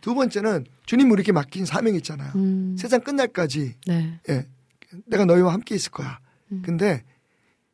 [0.00, 2.32] 두 번째는 주님 우리에게 맡긴 사명이 있잖아요.
[2.36, 2.76] 음.
[2.78, 4.20] 세상 끝날까지 네.
[4.28, 4.46] 예,
[5.06, 6.18] 내가 너희와 함께 있을 거야.
[6.52, 6.62] 음.
[6.64, 7.04] 근데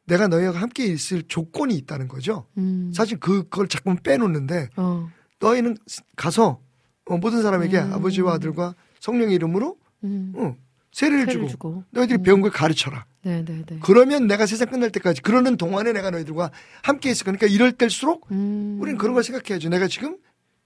[0.04, 2.46] 내가 너희와 함께 있을 조건이 있다는 거죠.
[2.58, 2.92] 음.
[2.94, 5.08] 사실 그- 그걸 자꾸 빼놓는데 어.
[5.40, 5.76] 너희는
[6.16, 6.60] 가서
[7.06, 7.92] 어, 모든 사람에게 음.
[7.94, 10.32] 아버지와 아들과 성령의 이름으로 음.
[10.36, 10.56] 어,
[10.92, 11.84] 세례를 세를 주고, 주고.
[11.90, 12.22] 너희들이 음.
[12.22, 13.06] 배운 걸 가르쳐라.
[13.24, 13.78] 네, 네, 네.
[13.82, 16.50] 그러면 내가 세상 끝날 때까지 그러는 동안에 내가 너희들과
[16.82, 18.78] 함께 있을 거니까 이럴 때일수록 음.
[18.80, 19.68] 우리는 그런 걸 생각해야죠.
[19.68, 20.16] 내가 지금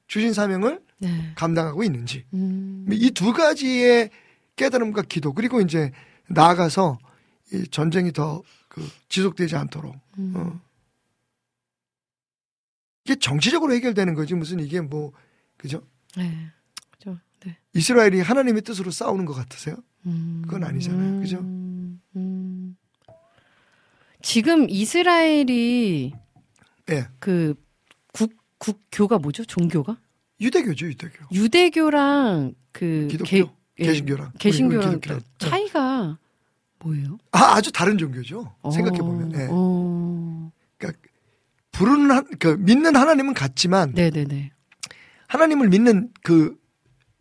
[0.08, 1.32] 주신 사명을 네.
[1.36, 2.24] 감당하고 있는지.
[2.32, 2.86] 음.
[2.90, 4.10] 이두 가지의
[4.56, 5.92] 깨달음과 기도 그리고 이제
[6.28, 6.98] 나아가서
[7.52, 8.42] 이 전쟁이 더그
[9.08, 10.32] 지속되지 않도록 음.
[10.36, 10.60] 어.
[13.04, 15.12] 이게 정치적으로 해결되는 거지 무슨 이게 뭐
[15.56, 15.82] 그죠
[16.16, 16.50] 네.
[16.90, 17.18] 그죠.
[17.44, 17.56] 네.
[17.74, 19.76] 이스라엘이 하나님의 뜻으로 싸우는 것 같으세요?
[20.06, 20.42] 음.
[20.44, 21.20] 그건 아니잖아요.
[21.20, 21.38] 그죠?
[21.38, 22.00] 음.
[22.16, 22.76] 음.
[24.22, 26.12] 지금 이스라엘이
[26.88, 27.54] 예그
[28.12, 29.44] 국, 국교가 뭐죠?
[29.44, 29.98] 종교가?
[30.40, 33.44] 유대교죠 유대교 유대교랑 그 기독교 개-
[33.78, 35.00] 예, 개신교랑 개신교랑.
[35.38, 35.85] 차이가
[36.80, 37.18] 뭐예요?
[37.32, 39.48] 아 아주 다른 종교죠 생각해 보면 예.
[39.50, 40.50] 어.
[40.78, 41.00] 그러니까
[41.72, 44.52] 부르는 한, 그 믿는 하나님은 같지만 네, 네, 네.
[45.28, 46.56] 하나님을 믿는 그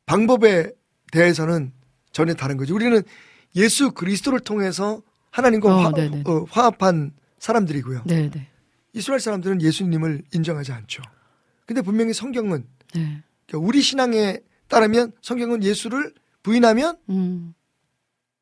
[0.05, 0.71] 방법에
[1.11, 1.71] 대해서는
[2.11, 2.75] 전혀 다른 거죠.
[2.75, 3.01] 우리는
[3.55, 6.23] 예수 그리스도를 통해서 하나님과 어, 화, 네네.
[6.25, 8.03] 어, 화합한 사람들이고요.
[8.05, 8.47] 네, 네.
[8.93, 11.01] 이스라엘 사람들은 예수님을 인정하지 않죠.
[11.65, 13.23] 근데 분명히 성경은 네.
[13.47, 16.13] 그러니까 우리 신앙에 따르면 성경은 예수를
[16.43, 17.53] 부인하면 음.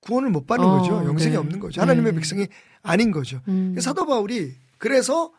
[0.03, 1.05] 구원을 못 받는 어, 거죠.
[1.05, 1.37] 영생이 네.
[1.37, 1.81] 없는 거죠.
[1.81, 2.15] 하나님의 네.
[2.17, 2.47] 백성이
[2.81, 3.41] 아닌 거죠.
[3.47, 3.75] 음.
[3.79, 5.31] 사도 바울이 그래서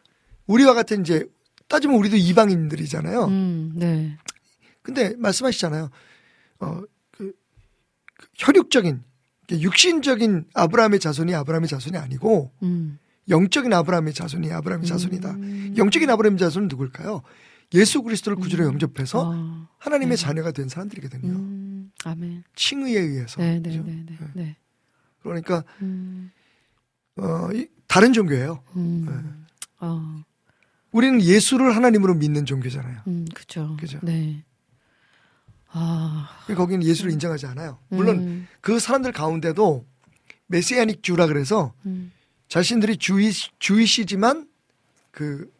[0.47, 1.27] 우리와 같은 이제
[1.69, 3.25] 따지면 우리도 이방인들이잖아요.
[3.25, 4.17] 음, 네.
[4.83, 5.91] 근데 말씀하시잖아요.
[6.61, 7.33] 어, 그,
[8.17, 9.03] 그 혈육적인,
[9.51, 12.99] 육신적인 아브라함의 자손이 아브라함의 자손이 아니고 음.
[13.29, 15.37] 영적인 아브라함의 자손이 아브라함의 자손이다.
[15.77, 17.23] 영적인 아브라함의 자손은 누굴까요?
[17.75, 19.69] 예수 그리스도를 구주로 영접해서 어.
[19.79, 21.33] 하나님의 자녀가 된 사람들이거든요.
[21.33, 21.93] 음.
[22.05, 22.45] 아멘.
[22.55, 23.41] 칭의에 의해서.
[23.41, 23.83] 네, 네, 그죠?
[23.83, 24.19] 네, 네.
[24.35, 24.57] 네.
[25.23, 26.31] 그러니까 음.
[27.17, 28.63] 어, 이- 다른 종교예요.
[28.77, 29.47] 음.
[29.81, 30.23] 어.
[30.93, 33.01] 우리는 예수를 하나님으로 믿는 종교잖아요.
[33.09, 33.77] 음, 그죠.
[33.81, 33.99] 그죠.
[34.03, 34.45] 네.
[35.69, 36.29] 아.
[36.55, 37.79] 거기는 예수를 인정하지 않아요.
[37.89, 38.49] 물론 음.
[38.61, 39.85] 그 사람들 가운데도
[40.47, 42.13] 메시아닉 주라 그래서 음.
[42.49, 44.49] 자신들이 주이 주이시지만
[45.11, 45.51] 그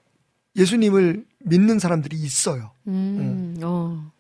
[0.57, 2.73] 예수님을 믿는 사람들이 있어요.
[2.87, 3.57] 음.
[3.63, 4.11] 어.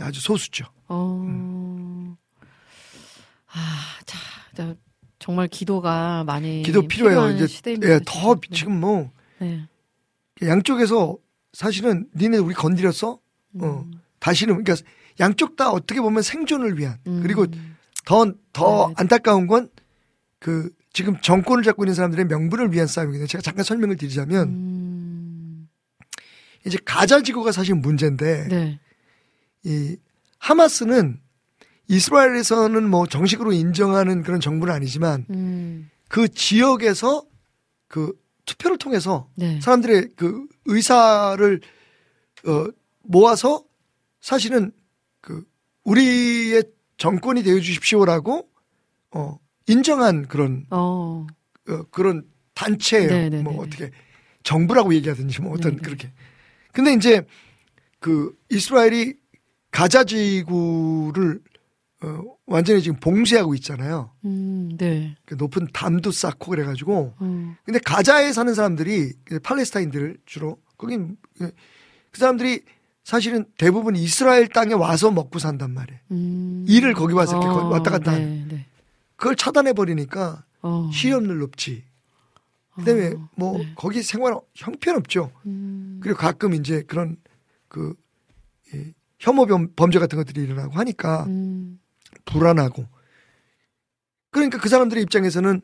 [0.00, 0.66] 아주 소수죠.
[0.88, 1.22] 어.
[1.24, 2.16] 음.
[3.48, 3.58] 아,
[4.04, 4.18] 자,
[4.54, 4.74] 자,
[5.18, 7.30] 정말 기도가 많이 기도 필요해요.
[7.30, 7.92] 이제 시대입니다.
[7.92, 8.40] 예, 더 지금.
[8.40, 8.56] 네.
[8.56, 9.66] 지금 뭐 네.
[10.42, 11.16] 양쪽에서
[11.52, 13.12] 사실은 니네 우리 건드렸어?
[13.12, 13.18] 어.
[13.62, 14.00] 음.
[14.18, 14.86] 다시는 그러니까
[15.20, 17.20] 양쪽 다 어떻게 보면 생존을 위한 음.
[17.22, 17.46] 그리고
[18.04, 18.94] 더더 네.
[18.96, 19.70] 안타까운 건
[20.38, 23.26] 그 지금 정권을 잡고 있는 사람들의 명분을 위한 싸움이거든요.
[23.26, 24.85] 제가 잠깐 설명을 드리자면 음.
[26.66, 28.80] 이제 가자 지구가 사실 문제인데 네.
[29.64, 29.96] 이
[30.38, 31.20] 하마스는
[31.88, 35.88] 이스라엘에서는 뭐 정식으로 인정하는 그런 정부는 아니지만 음.
[36.08, 37.24] 그 지역에서
[37.86, 38.12] 그
[38.44, 39.60] 투표를 통해서 네.
[39.60, 41.60] 사람들의 그 의사를
[42.46, 42.66] 어
[43.02, 43.64] 모아서
[44.20, 44.72] 사실은
[45.20, 45.44] 그
[45.84, 46.64] 우리의
[46.96, 48.48] 정권이 되어 주십시오라고
[49.12, 51.26] 어 인정한 그런 어.
[51.68, 52.24] 어, 그런
[52.54, 53.08] 단체예요.
[53.08, 53.42] 네네네네.
[53.42, 53.90] 뭐 어떻게
[54.42, 55.82] 정부라고 얘기하든지 뭐 어떤 네네.
[55.82, 56.12] 그렇게.
[56.76, 57.24] 근데 이제
[58.00, 59.14] 그 이스라엘이
[59.70, 61.40] 가자 지구를
[62.02, 64.10] 어, 완전히 지금 봉쇄하고 있잖아요.
[64.26, 64.76] 음.
[64.76, 65.16] 네.
[65.24, 67.14] 그 높은 담도 쌓고 그래가지고.
[67.22, 67.56] 음.
[67.64, 71.50] 근데 가자에 사는 사람들이 그 팔레스타인들 주로 거긴 그
[72.12, 72.60] 사람들이
[73.04, 76.00] 사실은 대부분 이스라엘 땅에 와서 먹고 산단 말이에요.
[76.10, 76.66] 음.
[76.68, 78.48] 일을 거기 와서 이렇게 어, 왔다 갔다 네, 하는.
[78.48, 78.66] 네.
[79.16, 80.90] 그걸 차단해 버리니까 어.
[80.92, 81.84] 시험률 높지.
[82.76, 83.72] 그다음에 어, 뭐 네.
[83.76, 85.30] 거기 생활 형편없죠.
[85.46, 85.98] 음.
[86.02, 87.16] 그리고 가끔 이제 그런
[87.68, 87.94] 그
[88.72, 91.78] 이, 혐오 범- 범죄 같은 것들이 일어나고 하니까 음.
[92.26, 92.86] 불안하고
[94.30, 95.60] 그러니까 그 사람들의 입장에서는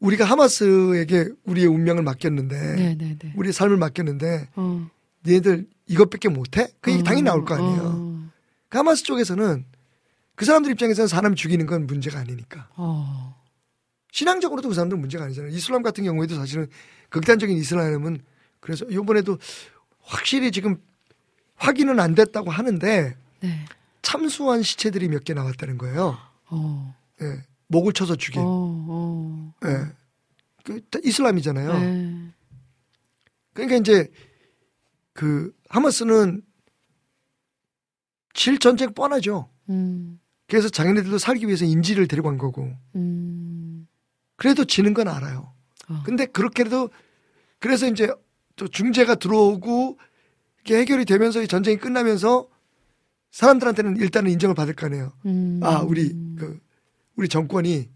[0.00, 3.32] 우리가 하마스에게 우리의 운명을 맡겼는데 네, 네, 네.
[3.36, 4.90] 우리의 삶을 맡겼는데 어.
[5.26, 6.68] 얘네들 이것밖에 못해?
[6.80, 7.82] 그 얘기 당연히 나올 거 아니에요.
[7.82, 8.30] 어.
[8.68, 9.64] 그 하마스 쪽에서는
[10.34, 13.34] 그 사람들 입장에서는 사람 죽이는 건 문제가 아니니까 어.
[14.18, 15.50] 신앙적으로도 그 사람들은 문제가 아니잖아요.
[15.50, 16.68] 이슬람 같은 경우에도 사실은
[17.08, 18.22] 극단적인 이슬람은
[18.60, 19.38] 그래서 이번에도
[20.02, 20.76] 확실히 지금
[21.56, 23.64] 확인은 안 됐다고 하는데 네.
[24.02, 26.16] 참수한 시체들이 몇 개 나왔다는 거예요.
[26.48, 26.94] 어.
[27.22, 27.42] 예.
[27.66, 28.40] 목을 쳐서 죽인.
[28.40, 28.46] 어.
[28.88, 29.54] 어.
[29.64, 29.92] 예.
[30.62, 31.72] 그 이슬람이잖아요.
[31.80, 32.30] 네.
[33.52, 34.08] 그러니까 이제
[35.12, 36.40] 그 하마스는
[38.32, 39.48] 질 전쟁 뻔하죠.
[39.70, 40.20] 음.
[40.46, 42.70] 그래서 자기네들도 살기 위해서 인지를 데려간 거고.
[42.94, 43.40] 음.
[44.36, 45.52] 그래도 지는 건 알아요.
[45.88, 46.02] 어.
[46.04, 46.90] 근데 그렇게도
[47.58, 48.10] 그래서 이제
[48.56, 49.98] 또 중재가 들어오고
[50.62, 52.48] 이게 해결이 되면서 이 전쟁이 끝나면서
[53.30, 55.12] 사람들한테는 일단은 인정을 받을 거 아니에요.
[55.26, 55.60] 음.
[55.62, 56.60] 아, 우리 그
[57.16, 57.88] 우리 정권이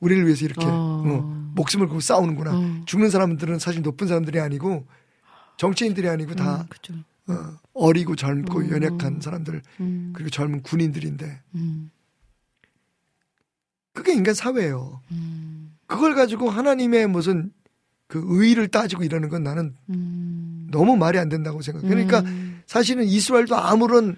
[0.00, 0.70] 우리를 위해서 이렇게 어.
[0.70, 2.56] 어, 목숨을 걸고 싸우는구나.
[2.56, 2.82] 어.
[2.86, 4.86] 죽는 사람들은 사실 높은 사람들이 아니고
[5.56, 7.04] 정치인들이 아니고 다 음.
[7.28, 8.70] 어, 어리고 젊고 음.
[8.70, 10.12] 연약한 사람들 음.
[10.14, 11.90] 그리고 젊은 군인들인데 음.
[13.92, 15.00] 그게 인간 사회예요.
[15.86, 15.88] 음.
[15.88, 17.52] 그걸 가지고 하나님의 무슨
[18.08, 20.68] 그 의의를 따지고 이러는 건 나는 음.
[20.70, 21.88] 너무 말이 안 된다고 생각해요.
[21.88, 22.62] 그러니까 음.
[22.66, 24.16] 사실은 이스라엘도 아무런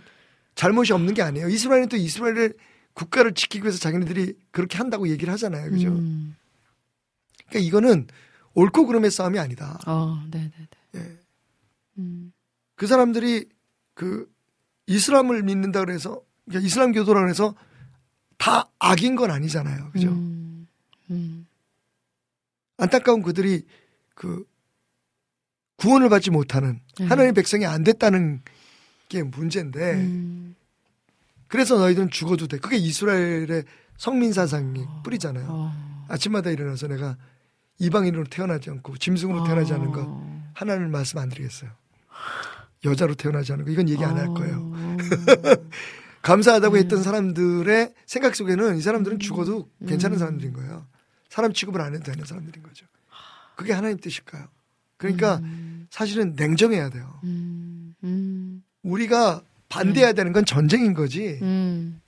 [0.55, 1.49] 잘못이 없는 게 아니에요.
[1.49, 2.53] 이스라엘은 또 이스라엘의
[2.95, 5.71] 국가를 지키기 위해서 자기네들이 그렇게 한다고 얘기를 하잖아요.
[5.71, 5.89] 그죠?
[5.89, 6.37] 음.
[7.49, 8.09] 그러니까 이거는
[8.55, 9.79] 옳고 그름의 싸움이 아니다.
[9.87, 11.01] 어, 네, 네, 네.
[11.01, 11.19] 예.
[11.99, 12.33] 음.
[12.75, 13.49] 그 사람들이
[13.95, 14.29] 그
[14.87, 17.55] 이슬람을 믿는다 그래서 그러니까 이슬람 교도라 그래서
[18.37, 19.91] 다 악인 건 아니잖아요.
[19.93, 20.09] 그죠?
[20.09, 21.47] 음.
[22.79, 22.83] 음.
[22.83, 23.67] 안타까운 그들이
[24.15, 24.45] 그
[25.77, 27.07] 구원을 받지 못하는 네.
[27.07, 28.43] 하나님의 백성이 안 됐다는
[29.09, 30.55] 게 문제인데 음.
[31.47, 32.59] 그래서 너희들은 죽어도 돼.
[32.59, 33.65] 그게 이스라엘의
[33.97, 35.47] 성민 사상이 뿌리잖아요.
[35.49, 36.05] 어.
[36.09, 37.17] 아침마다 일어나서 내가
[37.79, 40.51] 이방인으로 태어나지 않고 짐승으로 태어나지 않는 거 어.
[40.55, 41.71] 하나님 말씀 안 드리겠어요.
[42.85, 44.73] 여자로 태어나지 않은 거 이건 얘기 안 할 거예요.
[44.75, 44.97] 어.
[46.23, 46.79] 감사하다고 음.
[46.79, 50.19] 했던 사람들의 생각 속에는 이 사람들은 죽어도 괜찮은 음.
[50.19, 50.87] 사람들인 거예요.
[51.29, 52.87] 사람 취급을 안 해도 되는 사람들인 거죠.
[53.57, 54.49] 그게 하나님 뜻일까요?
[54.97, 55.41] 그러니까
[55.91, 57.21] 사실은 냉정해야 돼요.
[57.25, 62.01] 음, 음, 우리가 반대해야 되는 건 전쟁인 거지 음.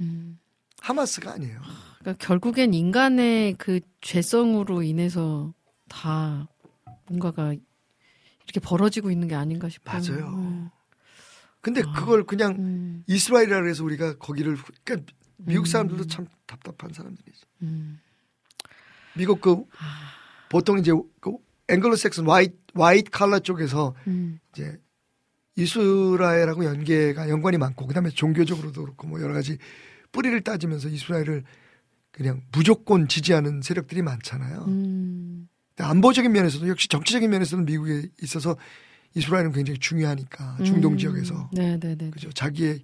[0.00, 0.38] 음.
[0.80, 1.60] 하마스가 아니에요.
[1.98, 5.52] 그러니까 결국엔 인간의 그 죄성으로 인해서
[5.88, 6.48] 다
[7.06, 7.54] 뭔가가
[8.44, 10.00] 이렇게 벌어지고 있는 게 아닌가 싶어요.
[10.00, 10.28] 맞아요.
[10.28, 10.70] 음,
[11.60, 15.64] 근데 그걸 그냥 음, 이스라엘이라 그래서 우리가 거기를 그러니까 미국 음.
[15.66, 17.42] 사람들도 참 답답한 사람들이지.
[17.62, 18.00] 음.
[19.16, 19.64] 미국 그
[20.48, 21.32] 보통 이제 그
[21.68, 24.38] 앵글로색슨 와이트 와이트 칼라 쪽에서 음.
[24.52, 24.78] 이제
[25.56, 29.58] 이스라엘하고 연계가 연관이 많고 그다음에 종교적으로도 그렇고 뭐 여러 가지
[30.12, 31.44] 뿌리를 따지면서 이스라엘을
[32.12, 34.64] 그냥 무조건 지지하는 세력들이 많잖아요.
[34.68, 35.48] 음.
[35.78, 38.56] 안보적인 면에서도 역시 정치적인 면에서는 미국에 있어서
[39.14, 40.98] 이스라엘은 굉장히 중요하니까 중동 음.
[40.98, 42.10] 지역에서 네 네 네.
[42.10, 42.82] 그죠 자기의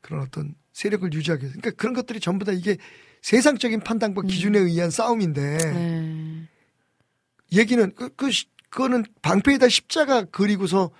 [0.00, 2.76] 그런 어떤 세력을 유지하기 위해서 그러니까 그런 것들이 전부 다 이게
[3.22, 4.26] 세상적인 판단과 음.
[4.26, 6.48] 기준에 의한 싸움인데 네.
[7.50, 10.90] 얘기는 그, 그 시- 그거는 방패에다 십자가 그리고서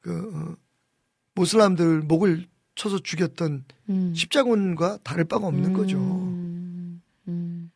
[0.00, 0.56] 그 어,
[1.36, 4.12] 모슬람들 목을 쳐서 죽였던 음.
[4.12, 5.98] 십자군과 다를 바가 없는 거죠.
[5.98, 7.00] 음.
[7.28, 7.70] 음.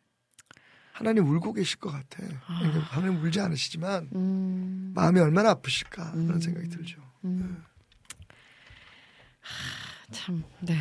[0.92, 2.26] 하나님 울고 계실 것 같아.
[2.58, 4.92] 그러니까 하나님 울지 않으시지만 음.
[4.96, 6.40] 마음이 얼마나 아프실까 그런 음.
[6.40, 7.00] 생각이 들죠.
[7.24, 7.62] 음.
[9.40, 10.76] 하, 참, 네.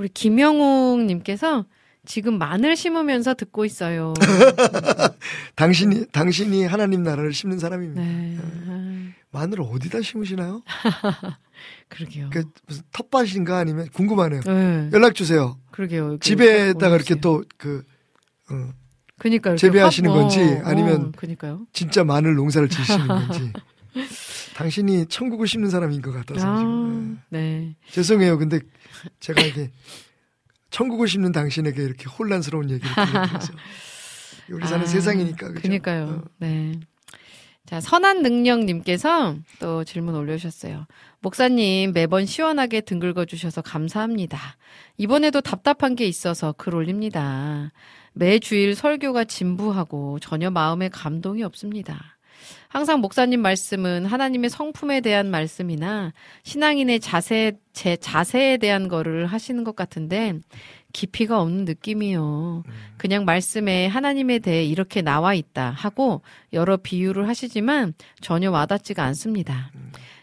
[0.00, 1.66] 우리 김영옥 님께서
[2.06, 4.14] 지금 마늘 심으면서 듣고 있어요.
[5.56, 8.00] 당신이 당신이 하나님 나라를 심는 사람입니다.
[8.00, 8.38] 네.
[8.66, 10.62] 아, 마늘을 어디다 심으시나요?
[11.90, 12.30] 그러게요.
[12.32, 14.40] 그 무슨 텃밭인가 아니면 궁금하네요.
[14.40, 14.88] 네.
[14.94, 15.58] 연락 주세요.
[15.70, 16.16] 그러게요.
[16.20, 17.16] 집에다가 이렇게.
[17.16, 17.84] 또 그
[18.50, 18.70] 어,
[19.18, 21.58] 그니까 재배하시는 확- 어, 건지 아니면 어.
[21.74, 23.52] 진짜 마늘 농사를 지시는 건지.
[24.56, 27.18] 당신이 천국을 심는 사람인 것 같아서 지금.
[27.20, 27.40] 아, 네.
[27.40, 27.76] 네.
[27.90, 28.38] 죄송해요.
[28.38, 28.60] 근데
[29.20, 29.70] 제가 이게
[30.70, 33.52] 천국을 심는 당신에게 이렇게 혼란스러운 얘기를 들려드려서
[34.50, 35.60] 우리 사는 아, 세상이니까 그죠?
[35.62, 36.04] 그니까요.
[36.04, 36.24] 어.
[36.38, 36.80] 네.
[37.66, 40.86] 자, 선한 능력님께서 또 질문 올려주셨어요.
[41.20, 44.38] 목사님, 매번 시원하게 등 긁어주셔서 감사합니다.
[44.96, 47.70] 이번에도 답답한 게 있어서 글 올립니다.
[48.12, 52.18] 매주일 설교가 진부하고 전혀 마음에 감동이 없습니다.
[52.70, 56.12] 항상 목사님 말씀은 하나님의 성품에 대한 말씀이나
[56.44, 60.34] 신앙인의 자세, 제 자세에 대한 거를 하시는 것 같은데
[60.92, 62.62] 깊이가 없는 느낌이요.
[62.96, 69.72] 그냥 말씀에 하나님에 대해 이렇게 나와 있다 하고 여러 비유를 하시지만 전혀 와닿지가 않습니다.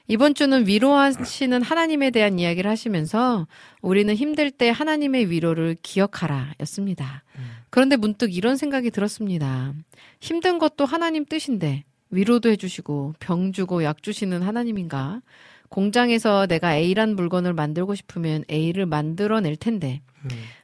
[0.07, 3.45] 이번 주는 위로하시는 하나님에 대한 이야기를 하시면서
[3.81, 7.25] 우리는 힘들 때 하나님의 위로를 기억하라 였습니다.
[7.69, 9.73] 그런데 문득 이런 생각이 들었습니다.
[10.21, 15.21] 힘든 것도 하나님 뜻인데 위로도 해주시고 병 주고 약 주시는 하나님인가?
[15.69, 20.01] 공장에서 내가 A란 물건을 만들고 싶으면 A를 만들어낼 텐데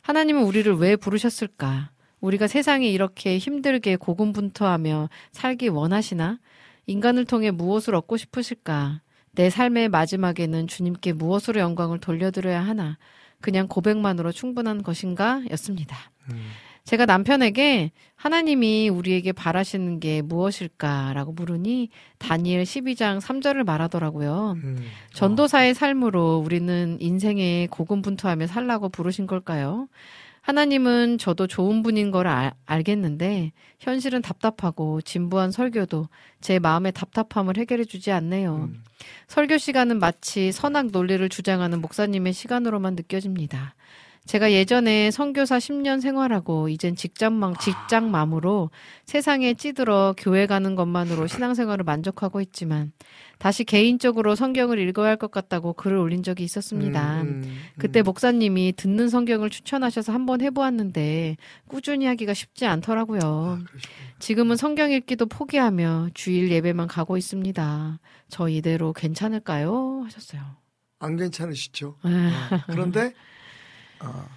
[0.02, 1.91] 하나님은 우리를 왜 부르셨을까?
[2.22, 6.39] 우리가 세상에 이렇게 힘들게 고군분투하며 살기 원하시나?
[6.86, 9.02] 인간을 통해 무엇을 얻고 싶으실까?
[9.34, 12.98] 내 삶의 마지막에는 주님께 무엇으로 영광을 돌려드려야 하나?
[13.41, 15.44] 그냥 고백만으로 충분한 것인가?
[15.52, 15.98] 였습니다.
[16.86, 24.56] 제가 남편에게 하나님이 우리에게 바라시는 게 무엇일까라고 물으니 다니엘 12장 3절을 말하더라고요.
[24.64, 24.86] 음.
[25.14, 29.88] 전도사의 삶으로 우리는 인생에 고군분투하며 살라고 부르신 걸까요?
[30.42, 36.10] 하나님은 저도 좋은 분인 걸 알, 알겠는데 현실은 답답하고 진부한 설교도
[36.42, 38.70] 제 마음의 답답함을 해결해 주지 않네요.
[39.28, 43.76] 설교 시간은 마치 선악 논리를 주장하는 목사님의 시간으로만 느껴집니다.
[44.26, 48.72] 제가 예전에 선교사 10년 생활하고 이젠 직장맘 직장맘으로
[49.06, 52.94] 세상에 찌들어 교회 가는 것만으로 신앙생활을 만족하고 있지만
[53.38, 57.22] 다시 개인적으로 성경을 읽어야 할 것 같다고 글을 올린 적이 있었습니다.
[57.22, 57.44] 음,
[57.78, 61.36] 그때 목사님이 듣는 성경을 추천하셔서 한번 해보았는데
[61.68, 63.20] 꾸준히 하기가 쉽지 않더라고요.
[63.24, 63.60] 아.
[64.20, 68.00] 지금은 성경 읽기도 포기하며 주일 예배만 가고 있습니다.
[68.30, 70.02] 저 이대로 괜찮을까요?
[70.06, 70.42] 하셨어요.
[71.00, 71.98] 안 괜찮으시죠?
[72.04, 73.14] 아, 어, 그런데
[74.04, 74.30] 어,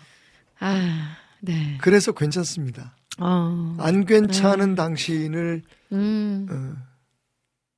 [0.60, 1.78] 아, 네.
[1.80, 2.96] 그래서 괜찮습니다.
[3.18, 5.62] 어, 안 괜찮은 당신을
[5.92, 6.76] 음, 어,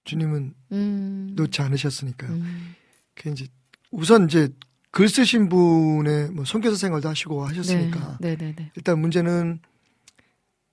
[0.05, 2.31] 주님은 음, 놓지 않으셨으니까요.
[2.33, 2.75] 음,
[3.15, 3.47] 그 이제
[3.91, 4.49] 우선 이제
[4.91, 8.73] 글 쓰신 분의 뭐 선교사 생활도 하시고 네, 하셨으니까 네, 네, 네.
[8.75, 9.61] 일단 문제는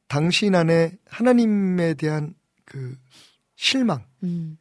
[0.08, 2.34] 당신 안에 하나님에 대한
[2.66, 2.98] 그
[3.56, 4.58] 실망 음,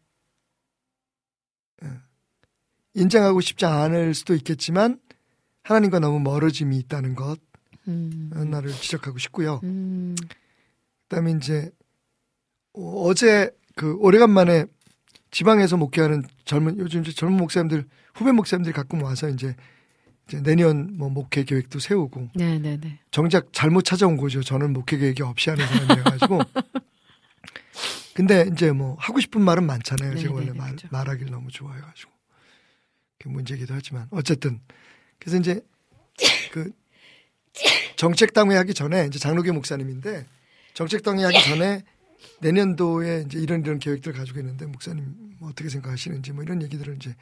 [2.94, 5.00] 인정하고 싶지 않을 수도 있겠지만
[5.64, 7.38] 하나님과 너무 멀어짐이 있다는 것
[7.88, 9.60] 음, 하나를 지적하고 싶고요.
[9.64, 10.14] 음,
[11.08, 11.70] 그다음에 이제
[12.74, 14.66] 어, 어제 그 오래간만에
[15.30, 19.56] 지방에서 목회하는 젊은 요즘 이제 젊은 목사님들 후배 목사님들이 가끔 와서 이제,
[20.28, 23.00] 이제 내년 뭐 목회 계획도 세우고 네네네.
[23.10, 24.42] 정작 잘못 찾아온 거죠.
[24.42, 26.40] 저는 목회 계획이 없이 하는 사람이어가지고.
[28.14, 30.16] 근데 이제 뭐 하고 싶은 말은 많잖아요.
[30.18, 30.88] 제가 원래 네네네, 말, 그죠.
[30.92, 32.12] 말하기를 너무 좋아해가지고.
[33.18, 34.60] 그게 문제기도 하지만 어쨌든
[35.24, 35.66] 그래서 이제
[36.52, 36.70] 그
[37.96, 40.26] 정책당회 하기 전에 이제 장로교 목사님인데
[40.74, 41.82] 정책당회 하기 전에
[42.40, 47.16] 내년도에 이제 이런 이런 계획들 가지고 있는데 목사님 뭐 어떻게 생각하시는지 뭐 이런 얘기들을 이제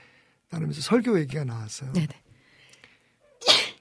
[0.51, 1.93] 나누면서 설교 얘기가 나왔어요.
[1.93, 2.09] 네네.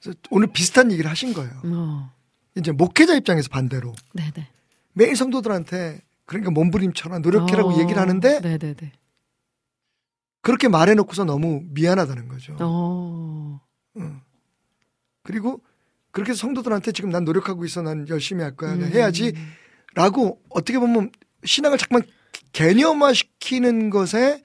[0.02, 1.62] 그래서 오늘 비슷한 얘기를 하신 거예요.
[1.66, 2.14] 어.
[2.56, 4.48] 이제 목회자 입장에서 반대로 네네.
[4.94, 7.80] 매일 성도들한테 그러니까 몸부림쳐라 노력해라고 어.
[7.80, 8.92] 얘기를 하는데 네네네.
[10.42, 12.56] 그렇게 말해놓고서 너무 미안하다는 거죠.
[12.60, 13.62] 어.
[13.98, 14.22] 응.
[15.24, 15.62] 그리고
[16.12, 18.92] 그렇게 성도들한테 지금 난 노력하고 있어 난 열심히 할 거야 난 음.
[18.92, 19.34] 해야지
[19.94, 21.12] 라고 어떻게 보면
[21.44, 22.04] 신앙을 잠깐
[22.54, 24.44] 개념화 시키는 것에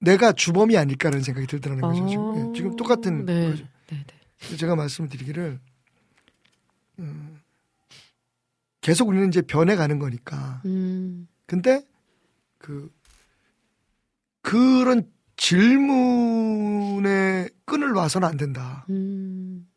[0.00, 2.06] 내가 주범이 아닐까라는 생각이 들더라는 거죠.
[2.08, 2.34] 지금, 어.
[2.36, 3.50] 예, 지금 똑같은 네.
[3.50, 3.64] 거죠.
[3.88, 4.04] 네네.
[4.38, 5.58] 그래서 제가 말씀드리기를
[7.00, 7.40] 음,
[8.80, 11.26] 계속 우리는 이제 변해가는 거니까 음.
[11.46, 11.84] 근데
[12.58, 12.92] 그
[14.42, 16.98] 그런 질문에
[17.68, 18.84] 끈을 놔서는 안 된다.
[18.90, 19.68] 음.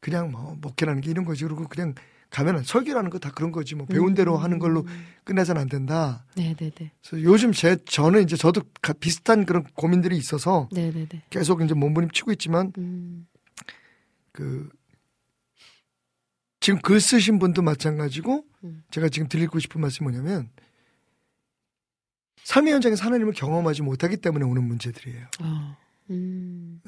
[0.00, 1.44] 그냥 뭐 목회라는 게 이런 거지.
[1.44, 1.94] 그리고 그냥
[2.30, 3.74] 가면은 설교라는 거 다 그런 거지.
[3.74, 4.84] 뭐 배운 대로 하는 걸로
[5.24, 6.24] 끝내서는 안 된다.
[6.36, 6.70] 네네네.
[7.02, 11.24] 그래서 요즘 제 저는 이제 저도 가- 비슷한 그런 고민들이 있어서 네네네.
[11.30, 13.26] 계속 이제 몸부림치고 있지만 음.
[14.32, 14.68] 그
[16.60, 18.82] 지금 글 쓰신 분도 마찬가지고 음.
[18.90, 20.50] 제가 지금 드리고 싶은 말씀이 뭐냐면
[22.44, 25.26] 삶의 현장에서 하나님을 경험하지 못하기 때문에 오는 문제들이에요.
[25.42, 25.76] 어.
[26.10, 26.80] 음.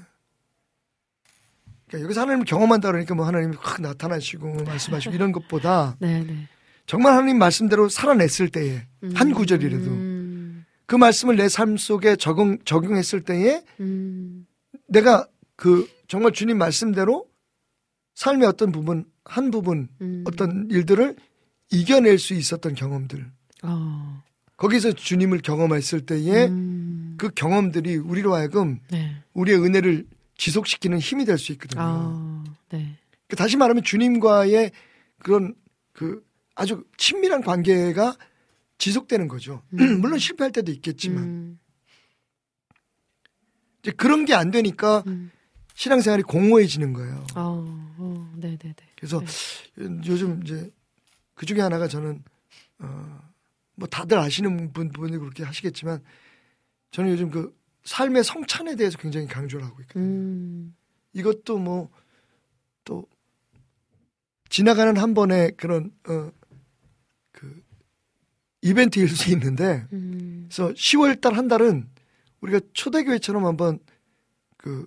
[1.86, 6.48] 그러니까 여기서 하나님을 경험한다 그러니까 뭐 하나님이 확 나타나시고 뭐 말씀하시고 이런 것보다 네네.
[6.86, 10.64] 정말 하나님 말씀대로 살아냈을 때에 한 구절이라도 음.
[10.86, 14.46] 그 말씀을 내 삶 속에 적용 적용했을 때에 음.
[14.86, 17.26] 내가 그 정말 주님 말씀대로
[18.14, 20.24] 삶의 어떤 부분 한 부분 음.
[20.26, 21.16] 어떤 일들을
[21.70, 23.30] 이겨낼 수 있었던 경험들
[23.62, 24.22] 어.
[24.56, 26.87] 거기서 주님을 경험했을 때에 음.
[27.18, 29.22] 그 경험들이 우리로 하여금 네.
[29.34, 30.06] 우리의 은혜를
[30.36, 31.82] 지속시키는 힘이 될 수 있거든요.
[31.82, 32.44] 아.
[32.70, 32.96] 네.
[33.26, 34.70] 그 다시 말하면 주님과의
[35.18, 35.54] 그런
[35.92, 38.16] 그 아주 친밀한 관계가
[38.78, 39.62] 지속되는 거죠.
[40.00, 41.58] 물론 실패할 때도 있겠지만 음.
[43.82, 45.30] 이제 그런 게 안 되니까 음.
[45.74, 47.26] 신앙생활이 공허해지는 거예요.
[47.36, 47.94] 어.
[47.98, 48.32] 어.
[48.36, 48.74] 네네네.
[48.96, 49.20] 그래서
[49.76, 49.86] 네.
[50.06, 50.70] 요즘 이제
[51.34, 52.22] 그 중에 하나가 저는
[52.80, 53.18] 어
[53.78, 56.02] 뭐 다들 아시는 분 분이 그렇게 하시겠지만
[56.90, 60.04] 저는 요즘 그 삶의 성찬에 대해서 굉장히 강조를 하고 있거든요.
[60.04, 60.76] 음.
[61.12, 61.90] 이것도 뭐
[62.84, 63.06] 또
[64.48, 66.30] 지나가는 한 번의 그런 어
[67.32, 67.62] 그
[68.62, 70.48] 이벤트일 수 있는데 음.
[70.50, 71.88] 그래서 10월 달 한 달은
[72.40, 73.78] 우리가 초대교회처럼 한번
[74.56, 74.86] 그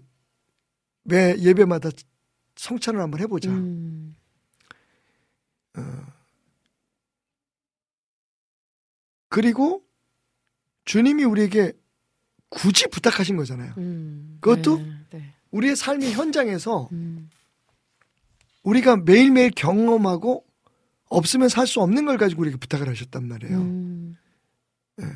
[1.04, 1.90] 매 예배마다
[2.56, 3.50] 성찬을 한번 해보자.
[3.50, 4.16] 음.
[9.30, 9.84] 그리고
[10.86, 11.74] 주님이 우리에게
[12.52, 13.74] 굳이 부탁하신 거잖아요.
[13.78, 14.38] 음.
[14.42, 14.78] 그것도?
[14.78, 14.94] 네.
[15.12, 15.34] 네.
[15.52, 17.30] 우리의 삶의 현장에서 음.
[18.64, 20.46] 우리가 매일매일 경험하고
[21.06, 23.58] 없으면 살 수 없는 걸 가지고 우리에게 부탁을 하셨단 말이에요.
[23.58, 24.16] 음.
[24.96, 25.14] 그래서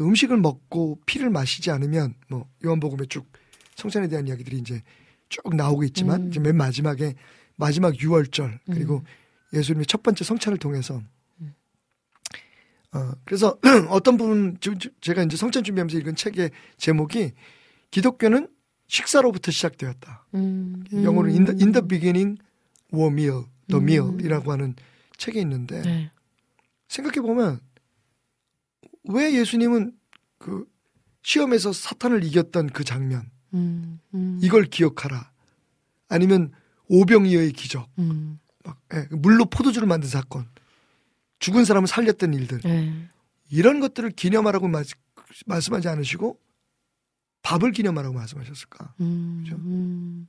[0.00, 3.30] 음식을 먹고 피를 마시지 않으면 뭐 요한복음에 쭉
[3.76, 4.82] 성찬에 대한 이야기들이 이제
[5.28, 6.28] 쭉 나오고 있지만 음.
[6.28, 7.14] 이제 맨 마지막에
[7.56, 9.04] 마지막 유월절 그리고 음.
[9.58, 11.00] 예수님의 첫 번째 성찬을 통해서
[12.96, 13.58] 어 그래서
[13.90, 14.56] 어떤 부분
[15.00, 17.32] 제가 이제 성찬 준비하면서 읽은 책의 제목이
[17.90, 18.48] 기독교는
[18.88, 20.26] 식사로부터 시작되었다.
[20.34, 20.84] 음.
[20.92, 22.40] 영어로 in the, in the beginning
[22.92, 23.88] were meal, the 음.
[23.88, 24.74] meal이라고 하는
[25.16, 26.10] 책에 있는데 네.
[26.88, 27.60] 생각해 보면
[29.04, 29.92] 왜 예수님은
[30.38, 30.66] 그
[31.22, 34.00] 시험에서 사탄을 이겼던 그 장면 음.
[34.14, 34.38] 음.
[34.42, 35.30] 이걸 기억하라
[36.08, 36.52] 아니면
[36.88, 38.38] 오병이어의 기적 음.
[38.64, 40.46] 막 예, 물로 포도주를 만든 사건
[41.38, 43.08] 죽은 사람을 살렸던 일들 네.
[43.50, 44.82] 이런 것들을 기념하라고 마-
[45.46, 46.38] 말씀하지 않으시고
[47.42, 49.42] 밥을 기념하라고 말씀하셨을까 음.
[49.44, 49.56] 그죠?
[49.56, 50.28] 음.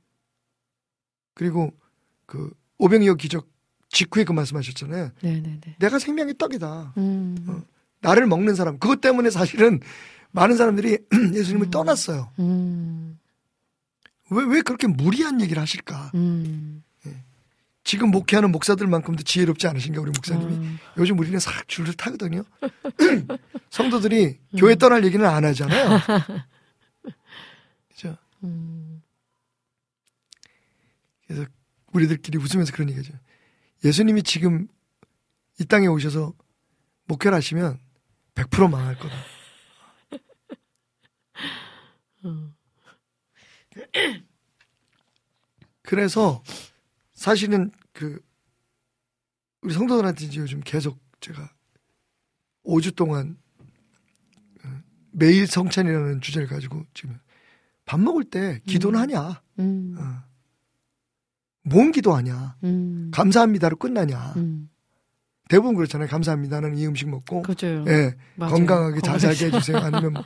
[1.34, 1.72] 그리고
[2.26, 3.48] 그 오병이어 기적
[3.90, 5.76] 직후에 그 말씀하셨잖아요 네네네.
[5.78, 7.36] 내가 생명의 떡이다 음.
[7.48, 7.62] 어.
[8.00, 9.80] 나를 먹는 사람 그것 때문에 사실은
[10.30, 10.98] 많은 사람들이
[11.34, 13.18] 예수님을 떠났어요 음.
[14.30, 16.10] 왜, 왜 그렇게 무리한 얘기를 하실까?
[16.14, 16.77] 음.
[17.88, 20.54] 지금 목회하는 목사들만큼도 지혜롭지 않으신가, 우리 목사님이?
[20.56, 20.78] 음.
[20.98, 22.44] 요즘 우리는 싹 줄을 타거든요.
[23.70, 25.98] 성도들이 교회 떠날 얘기는 안 하잖아요.
[27.88, 28.18] 그죠?
[28.44, 29.02] 음.
[31.26, 31.46] 그래서
[31.94, 33.14] 우리들끼리 웃으면서 그런 얘기죠.
[33.82, 34.68] 예수님이 지금
[35.58, 36.34] 이 땅에 오셔서
[37.06, 37.78] 목회를 하시면
[38.34, 39.16] 100% 망할 거다.
[42.24, 42.52] 어.
[45.80, 46.42] 그래서
[47.28, 48.18] 사실은 그
[49.60, 51.50] 우리 성도들한테 이제 요즘 계속 제가
[52.64, 53.36] 5주 동안
[54.64, 54.68] 어,
[55.12, 57.18] 매일 성찬이라는 주제를 가지고 지금
[57.84, 59.42] 밥 먹을 때 기도는 하냐?
[59.58, 59.94] 음.
[59.98, 60.22] 어.
[61.64, 62.56] 뭔 기도하냐?
[62.64, 63.10] 음.
[63.12, 64.32] 감사합니다로 끝나냐?
[64.36, 64.70] 음.
[65.50, 66.08] 대부분 그렇잖아요.
[66.08, 67.84] 감사합니다는 이 음식 먹고 그죠.
[67.88, 68.54] 예, 맞아요.
[68.54, 69.02] 건강하게.
[69.02, 69.76] 자세하게 해주세요.
[69.76, 70.24] 아니면 뭐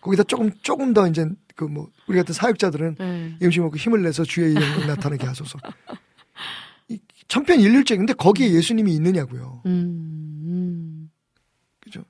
[0.00, 3.36] 거기다 조금 조금 더 이제 그 뭐 우리 같은 사역자들은 예.
[3.40, 5.60] 이 음식 먹고 힘을 내서 주의 영광 나타나게 하소서.
[7.98, 9.62] 근데 거기에 예수님이 있느냐고요.
[9.66, 11.10] 음.
[11.80, 12.04] 그죠?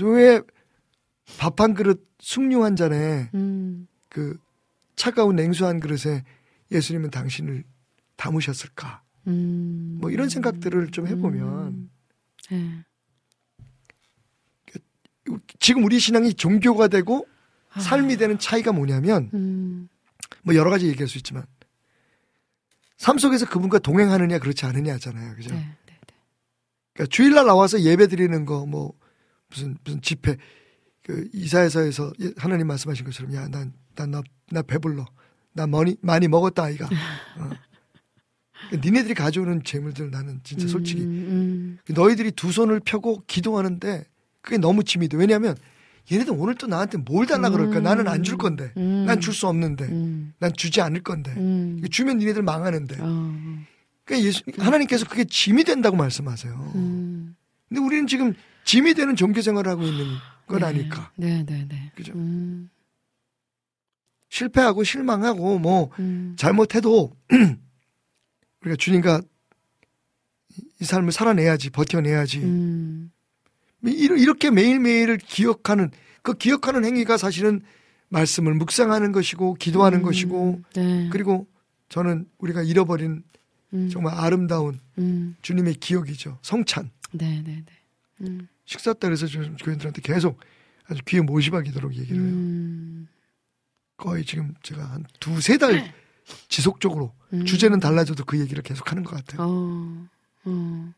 [0.00, 0.40] 왜
[1.36, 3.86] 밥 한 그릇 숭늉 한 잔에 음.
[4.08, 4.38] 그
[4.96, 6.24] 차가운 냉수 한 그릇에
[6.72, 7.64] 예수님은 당신을
[8.16, 9.02] 담으셨을까?
[9.26, 9.98] 음.
[10.00, 11.90] 뭐 이런 생각들을 좀 해보면
[12.52, 12.84] 예.
[15.60, 17.26] 지금 우리 신앙이 종교가 되고
[17.70, 17.80] 아.
[17.80, 19.88] 삶이 되는 차이가 뭐냐면 음.
[20.42, 21.44] 뭐 여러 가지 얘기할 수 있지만
[22.98, 25.34] 삶 속에서 그분과 동행하느냐 그렇지 않느냐 하잖아요.
[25.36, 25.50] 그죠?
[25.54, 25.56] 네.
[25.60, 25.66] 네.
[25.86, 26.14] 네.
[26.94, 28.92] 그러니까 주일날 나와서 예배 드리는 거 뭐
[29.50, 30.36] 무슨 무슨 집회
[31.02, 35.06] 그 이사에서에서 예, 하나님 말씀하신 것처럼 야 난 난 나 나 배불러
[35.54, 36.86] 나 많이 많이 먹었다 아이가
[37.38, 37.50] 어.
[38.68, 41.78] 그러니까 니네들이 가져오는 재물들 나는 진짜 솔직히 음.
[41.88, 44.04] 너희들이 두 손을 펴고 기도하는데
[44.40, 45.56] 그게 너무 짐이 돼 왜냐하면
[46.10, 47.82] 얘네들 오늘 또 나한테 뭘 달라 그럴까 음.
[47.82, 49.04] 나는 안 줄 건데 음.
[49.06, 50.32] 난줄 수 없는데 음.
[50.38, 51.82] 난 주지 않을 건데 음.
[51.90, 53.64] 주면 니네들 망하는데 어.
[54.04, 56.72] 그러니까 예수 하나님께서 그게 짐이 된다고 말씀하세요.
[56.76, 57.36] 음.
[57.68, 58.34] 근데 우리는 지금
[58.64, 60.06] 짐이 되는 종교 생활을 하고 있는
[60.46, 60.66] 건 네.
[60.66, 61.12] 아닐까.
[61.16, 61.92] 네, 네, 네.
[61.94, 62.12] 그죠?
[62.14, 62.70] 음.
[64.30, 66.34] 실패하고 실망하고 뭐 음.
[66.38, 67.12] 잘못해도
[68.62, 69.20] 우리가 주님과
[70.80, 72.38] 이 삶을 살아내야지, 버텨내야지.
[72.40, 73.10] 음.
[73.82, 75.90] 이렇게 매일매일을 기억하는
[76.22, 77.60] 그 기억하는 행위가 사실은
[78.08, 80.02] 말씀을 묵상하는 것이고 기도하는 음.
[80.02, 81.08] 것이고 네.
[81.12, 81.46] 그리고
[81.88, 83.22] 저는 우리가 잃어버린
[83.74, 83.88] 음.
[83.90, 85.36] 정말 아름다운 음.
[85.42, 86.38] 주님의 기억이죠.
[86.42, 86.90] 성찬.
[87.12, 87.72] 네, 네, 네.
[88.22, 88.48] 음.
[88.64, 90.40] 식사 때 그래서 저 교인들한테 계속
[90.86, 92.30] 아주 귀에 모시박이도록 얘기를 해요.
[92.30, 93.08] 음.
[93.96, 95.92] 거의 지금 제가 한 두세 달
[96.48, 97.44] 지속적으로 음.
[97.44, 99.46] 주제는 달라져도 그 얘기를 계속 하는 것 같아요.
[99.46, 100.08] 어.
[100.44, 100.94] 어.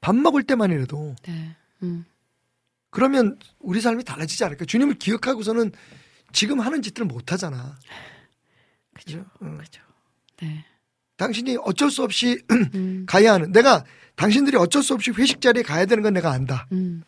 [0.00, 1.56] 밥 먹을 때만이라도 네.
[1.82, 2.04] 음.
[2.90, 4.64] 그러면 우리 삶이 달라지지 않을까?
[4.64, 5.72] 주님을 기억하고서는
[6.32, 7.78] 지금 하는 짓들을 못 하잖아.
[8.94, 9.24] 그죠.
[9.40, 9.56] 어.
[9.58, 9.82] 그죠.
[10.40, 10.64] 네.
[11.16, 12.40] 당신이 어쩔 수 없이
[12.74, 13.04] 음.
[13.06, 13.84] 가야 하는 내가
[14.16, 16.66] 당신들이 어쩔 수 없이 회식 자리에 가야 되는 건 내가 안다.
[16.72, 17.02] 음.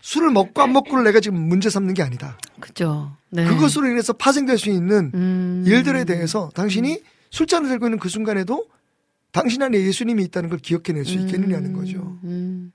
[0.00, 2.38] 술을 먹고 안 먹고를 내가 지금 문제 삼는 게 아니다.
[2.60, 3.16] 그죠.
[3.30, 3.46] 네.
[3.46, 5.64] 그것으로 인해서 파생될 수 있는 음.
[5.66, 8.66] 일들에 대해서 당신이 술잔을 들고 있는 그 순간에도
[9.32, 12.18] 당신 안에 예수님이 있다는 걸 기억해낼 수 있겠느냐는 거죠.
[12.24, 12.72] 음.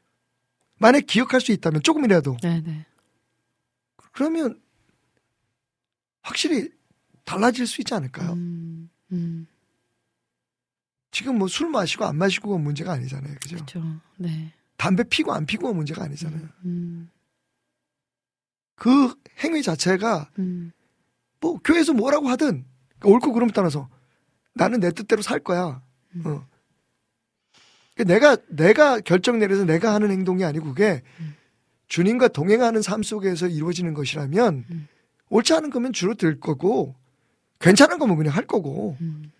[0.80, 2.86] 만약 기억할 수 있다면 조금이라도 네, 네.
[4.11, 4.59] 그러면
[6.21, 6.69] 확실히
[7.25, 8.34] 달라질 수 있지 않을까요?
[8.34, 8.89] 음.
[9.11, 9.47] 음.
[11.11, 13.36] 지금 뭐 술 마시고 안 마시고가 문제가 아니잖아요.
[13.41, 13.57] 그죠?
[13.57, 13.84] 그죠.
[14.17, 14.53] 네.
[14.77, 16.47] 담배 피고 안 피고가 문제가 아니잖아요.
[16.65, 17.09] 음.
[18.75, 19.13] 그
[19.43, 20.71] 행위 자체가 음.
[21.41, 22.65] 뭐 교회에서 뭐라고 하든
[22.99, 23.89] 그러니까 옳고 그름 떠나서
[24.53, 25.82] 나는 내 뜻대로 살 거야.
[26.15, 26.23] 음.
[26.25, 26.47] 어.
[27.99, 31.35] 그러니까 내가 내가 결정 내려서 내가 하는 행동이 아니고 그게 음.
[31.87, 34.87] 주님과 동행하는 삶 속에서 이루어지는 것이라면 음.
[35.29, 36.95] 옳지 않은 거면 줄어들 거고
[37.59, 39.31] 괜찮은 거면 그냥 할 거고 음.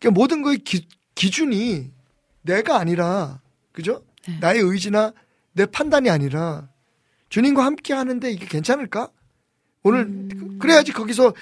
[0.00, 1.92] 그러니까 모든 거의 기, 기준이
[2.42, 3.40] 내가 아니라
[3.72, 4.02] 그죠?
[4.26, 4.38] 네.
[4.40, 5.12] 나의 의지나
[5.52, 6.68] 내 판단이 아니라
[7.28, 9.10] 주님과 함께 하는데 이게 괜찮을까?
[9.82, 10.58] 오늘 음.
[10.58, 11.34] 그래야지 거기서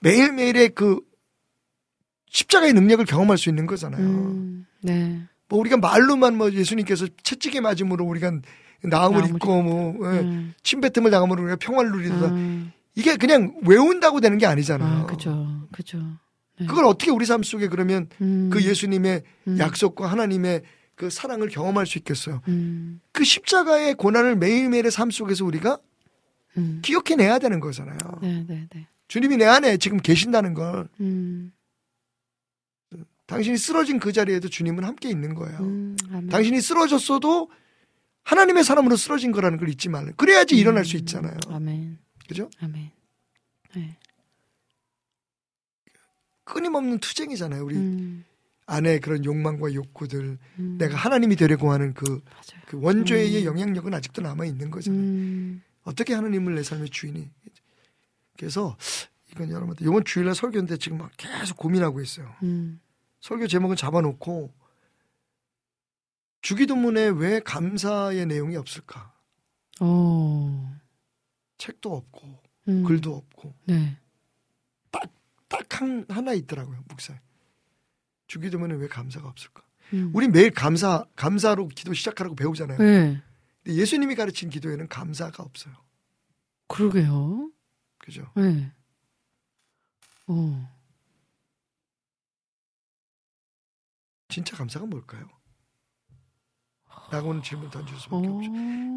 [0.00, 1.00] 매일매일의 그
[2.30, 4.06] 십자가의 능력을 경험할 수 있는 거잖아요.
[4.06, 4.66] 음.
[4.82, 5.22] 네.
[5.48, 8.32] 뭐 우리가 말로만 뭐 예수님께서 채찍에 맞음으로 우리가
[8.82, 10.54] 나음을 입고 뭐 예, 음.
[10.62, 12.72] 침뱉음을 당함으로 우리가 평화를 누리다 음.
[12.94, 15.02] 이게 그냥 외운다고 되는 게 아니잖아요.
[15.02, 15.66] 아, 그죠.
[15.72, 15.98] 그죠.
[16.58, 16.66] 네.
[16.66, 18.50] 그걸 어떻게 우리 삶 속에 그러면 음.
[18.52, 19.58] 그 예수님의 음.
[19.58, 20.62] 약속과 하나님의
[20.94, 22.42] 그 사랑을 경험할 수 있겠어요.
[22.48, 23.00] 음.
[23.12, 25.78] 그 십자가의 고난을 매일매일의 삶 속에서 우리가
[26.56, 26.80] 음.
[26.82, 27.98] 기억해내야 되는 거잖아요.
[28.20, 28.88] 네, 네, 네.
[29.06, 31.52] 주님이 내 안에 지금 계신다는 걸 음.
[33.28, 35.58] 당신이 쓰러진 그 자리에도 주님은 함께 있는 거예요.
[35.60, 35.96] 음.
[36.30, 37.50] 당신이 쓰러졌어도
[38.24, 40.12] 하나님의 사람으로 쓰러진 거라는 걸 잊지 말라.
[40.16, 40.58] 그래야지 음.
[40.58, 41.36] 일어날 수 있잖아요.
[41.48, 41.98] 아멘.
[42.26, 42.48] 그죠?
[42.60, 42.90] 아멘.
[43.76, 43.98] 네.
[46.44, 47.64] 끊임없는 투쟁이잖아요.
[47.64, 48.24] 우리 음.
[48.64, 50.78] 안에 그런 욕망과 욕구들, 음.
[50.78, 52.22] 내가 하나님이 되려고 하는 그.
[52.66, 53.44] 그 원죄의 음.
[53.44, 55.02] 영향력은 아직도 남아 있는 거잖아요.
[55.02, 55.62] 음.
[55.82, 57.30] 어떻게 하나님을 내 삶의 주인이?
[58.38, 58.76] 그래서
[59.32, 62.34] 이건 여러분들 이번 주일날 설교인데 지금 막 계속 고민하고 있어요.
[62.42, 62.80] 음.
[63.20, 64.52] 설교 제목은 잡아놓고
[66.42, 69.12] 주기도문에 왜 감사의 내용이 없을까?
[69.80, 70.78] 어.
[71.58, 72.84] 책도 없고 음.
[72.84, 73.98] 글도 없고 네.
[75.48, 77.18] 딱 한, 하나 있더라고요 목사에.
[78.26, 79.62] 주기도문에 왜 감사가 없을까?
[79.94, 80.10] 음.
[80.14, 82.78] 우리 매일 감사 감사로 기도 시작하라고 배우잖아요.
[82.78, 83.22] 네.
[83.62, 85.74] 근데 예수님이 가르친 기도에는 감사가 없어요.
[86.66, 87.50] 그러게요.
[87.98, 88.30] 그죠?
[88.36, 88.70] 네.
[90.26, 90.77] 어.
[94.28, 95.26] 진짜 감사가 뭘까요?
[97.10, 98.30] 라고 는 질문 던질 수밖에 어.
[98.36, 98.50] 없죠.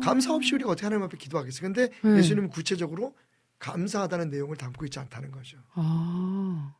[0.03, 1.61] 감사 없이 우리가 어떻게 하나님 앞에 기도하겠어요?
[1.61, 2.17] 근데 네.
[2.17, 3.15] 예수님은 구체적으로
[3.59, 5.57] 감사하다는 내용을 담고 있지 않다는 거죠.
[5.75, 6.73] 아.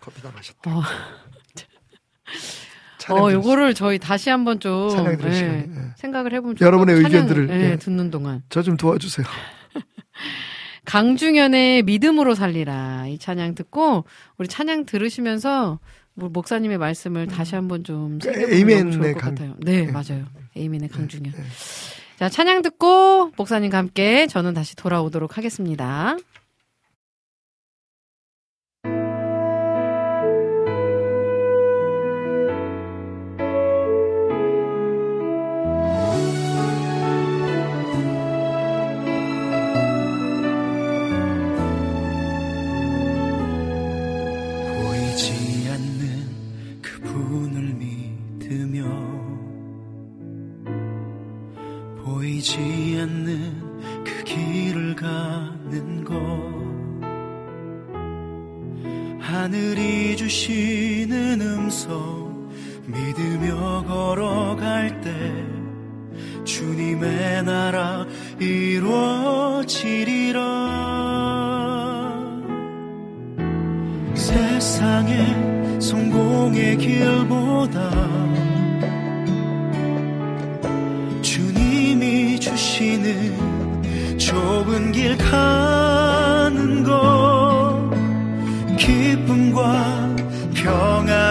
[0.00, 0.76] 커피 다 마셨다.
[0.76, 0.82] 어.
[2.98, 5.16] 찬양 어, 요거를 저희 다시 한번 좀 시간에,
[5.68, 5.94] 예.
[5.96, 6.96] 생각을 해보면 여러분의.
[6.96, 7.76] 의견들을, 예.
[7.76, 9.26] 듣는 동안 저 좀 도와주세요.
[10.84, 14.04] 강중현의 믿음으로 살리라 이 찬양 듣고
[14.36, 15.78] 우리 찬양 들으시면서 뭐
[16.26, 19.54] 목사님의 말씀을 다시 한번 좀그 생각해보면 에이멘의 좋을 것 강- 같아요.
[19.60, 19.92] 네, 네.
[19.92, 20.26] 맞아요.
[20.56, 21.32] 에이멘의 강중현.
[21.32, 21.42] 네.
[22.18, 26.16] 자, 찬양 듣고 목사님과 함께 저는 다시 돌아오도록 하겠습니다.
[60.38, 62.48] 주시는 음성
[62.86, 65.12] 믿으며 걸어갈 때
[66.44, 68.06] 주님의 나라
[68.38, 69.58] 이루어지리라.
[74.14, 77.90] 세상의 성공의 길보다
[81.20, 85.67] 주님이 주시는 좁은 길 가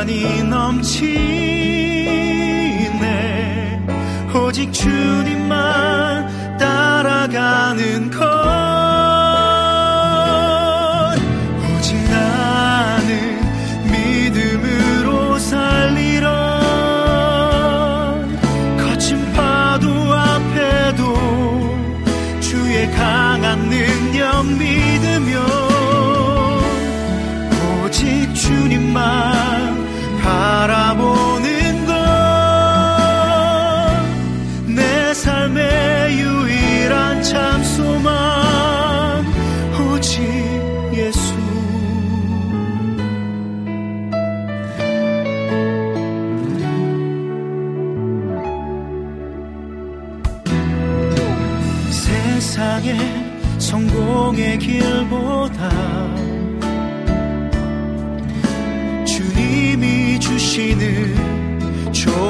[0.07, 1.17] 평안이 넘치네.
[4.33, 6.16] 오직 주님만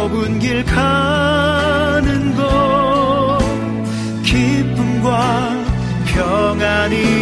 [0.07, 3.39] 좁은 길 가는 것
[4.23, 5.65] 기쁨과
[6.05, 7.16] 평안이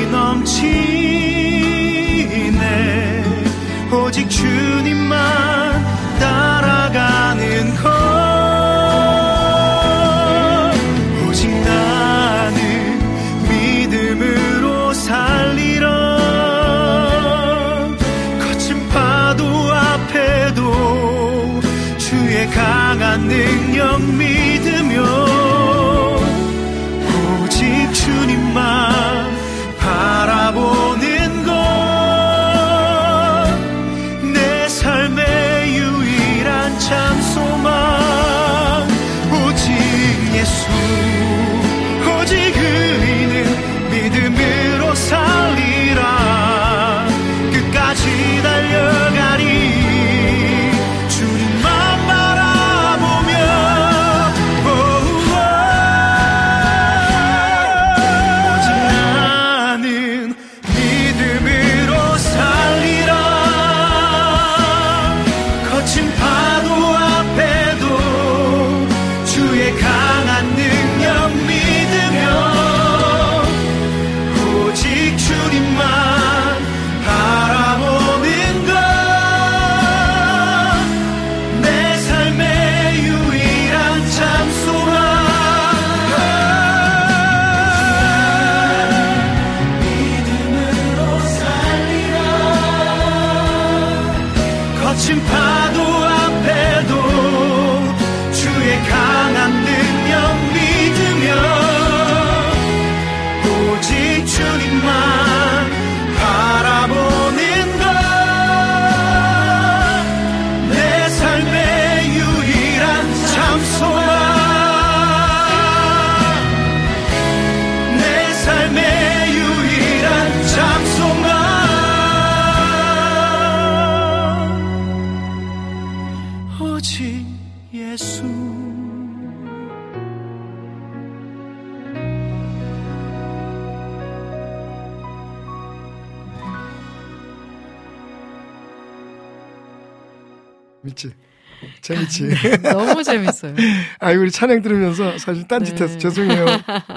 [142.07, 142.61] 재밌지.
[142.61, 143.55] 너무 재밌어요.
[143.99, 145.97] 아, 우리 찬양 들으면서 사실 딴짓해서 네.
[145.97, 146.45] 죄송해요.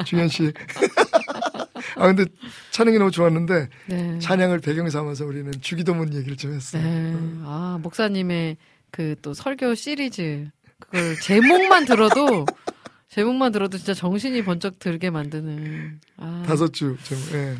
[0.04, 0.52] 중현 씨.
[1.96, 2.24] 아, 근데
[2.70, 4.18] 찬양이 너무 좋았는데 네.
[4.20, 6.82] 찬양을 배경 삼아서 우리는 주기도문 얘기를 좀 했어요.
[6.82, 7.14] 네.
[7.44, 8.56] 아, 목사님의
[8.90, 10.48] 그 또 설교 시리즈.
[10.80, 12.46] 그걸 제목만 들어도,
[13.10, 16.00] 제목만 들어도 진짜 정신이 번쩍 들게 만드는.
[16.18, 16.96] 아, 다섯 주.
[17.02, 17.56] 좀, 예.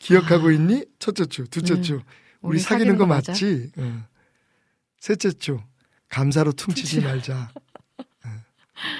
[0.00, 0.84] 기억하고 있니?
[0.98, 1.80] 첫째 주, 둘째 네.
[1.82, 1.94] 주.
[2.40, 3.06] 우리, 우리 사귀는, 사귀는 거 거?
[3.06, 3.70] 맞지?
[3.76, 4.04] 어.
[4.98, 5.60] 셋째 주.
[6.14, 7.50] 감사로 퉁치지 말자.
[7.98, 8.30] 예.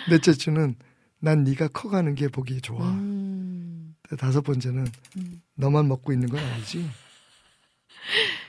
[0.09, 0.75] 넷째 주는
[1.21, 2.91] 난 네가 커가는 게 보기 좋아.
[2.91, 4.85] 음, 다섯 번째는
[5.17, 5.43] 음.
[5.55, 6.91] 너만 먹고 있는 건 아니지.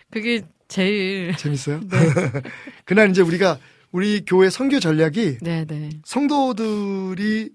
[0.10, 1.36] 그게 제일.
[1.38, 1.80] 재밌어요?
[2.86, 3.60] 그날 이제 우리가
[3.92, 6.02] 우리 교회 선교 전략이 네네.
[6.04, 7.54] 성도들이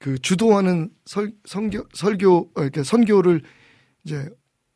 [0.00, 3.42] 그 주도하는 설, 선교, 설교, 어, 이렇게 선교를
[4.04, 4.28] 이제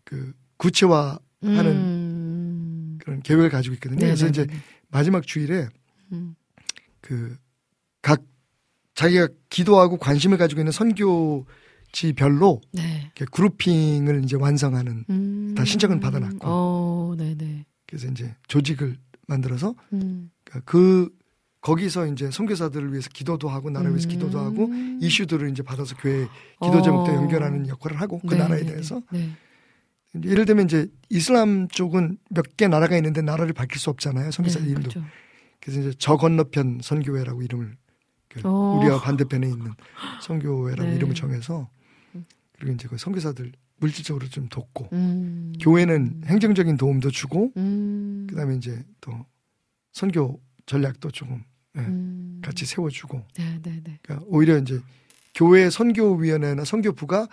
[0.05, 3.99] 그 구체화하는 음, 그런 계획을 가지고 있거든요.
[3.99, 4.62] 그래서 이제 네네네.
[4.89, 5.68] 마지막 주일에
[6.12, 6.34] 음.
[7.01, 8.22] 그각
[8.95, 13.12] 자기가 기도하고 관심을 가지고 있는 선교지별로 네.
[13.30, 15.55] 그룹핑을 이제 완성하는 음.
[15.57, 16.39] 다 신청은 받아놨고.
[16.43, 17.66] 어, 네네.
[17.87, 20.30] 그래서 이제 조직을 만들어서 음.
[20.45, 21.11] 그러니까 그
[21.61, 24.99] 거기서 이제 선교사들을 위해서 기도도 하고 나라 위해서 기도도 하고 음.
[25.03, 26.26] 이슈들을 이제 받아서 교회
[26.62, 27.14] 기도 제목도 어.
[27.14, 29.30] 연결하는 역할을 하고 그 네, 나라에 네, 대해서 네.
[30.25, 34.67] 예를 들면 이제 이슬람 쪽은 몇 개 나라가 있는데 나라를 밝힐 수 없잖아요 선교사 네,
[34.67, 35.05] 이름도 그렇죠.
[35.61, 37.77] 그래서 이제 저 건너편 선교회라고 이름을
[38.29, 38.79] 그 어.
[38.81, 39.73] 우리와 반대편에 있는
[40.23, 40.97] 선교회라고 네.
[40.97, 41.69] 이름을 정해서
[42.53, 45.53] 그리고 이제 그 선교사들 물질적으로 좀 돕고 음.
[45.61, 48.27] 교회는 행정적인 도움도 주고 음.
[48.31, 49.12] 그다음에 이제 또
[49.93, 51.45] 선교 전략도 조금
[51.77, 52.41] 예, 음.
[52.43, 53.99] 같이 세워주고 네, 네, 네.
[54.03, 54.81] 그러니까 오히려 이제
[55.35, 57.29] 교회 선교위원회나 선교부가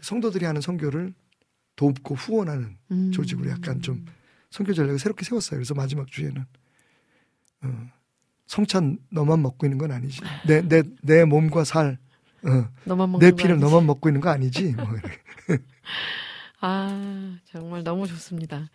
[0.00, 1.14] 성도들이 하는 선교를
[1.76, 3.12] 돕고 후원하는 음.
[3.12, 4.04] 조직으로 약간 좀
[4.50, 5.58] 선교 전략을 새롭게 세웠어요.
[5.58, 6.44] 그래서 마지막 주에는
[7.62, 7.90] 어,
[8.46, 10.20] 성찬 너만 먹고 있는 건 아니지.
[10.46, 11.98] 내 내 내 몸과 살,
[12.42, 12.68] 어,
[13.18, 13.58] 내거 피를?
[13.58, 14.74] 너만 먹고 있는 거 아니지.
[14.76, 14.86] 뭐.
[16.60, 18.70] 아, 정말 너무 좋습니다.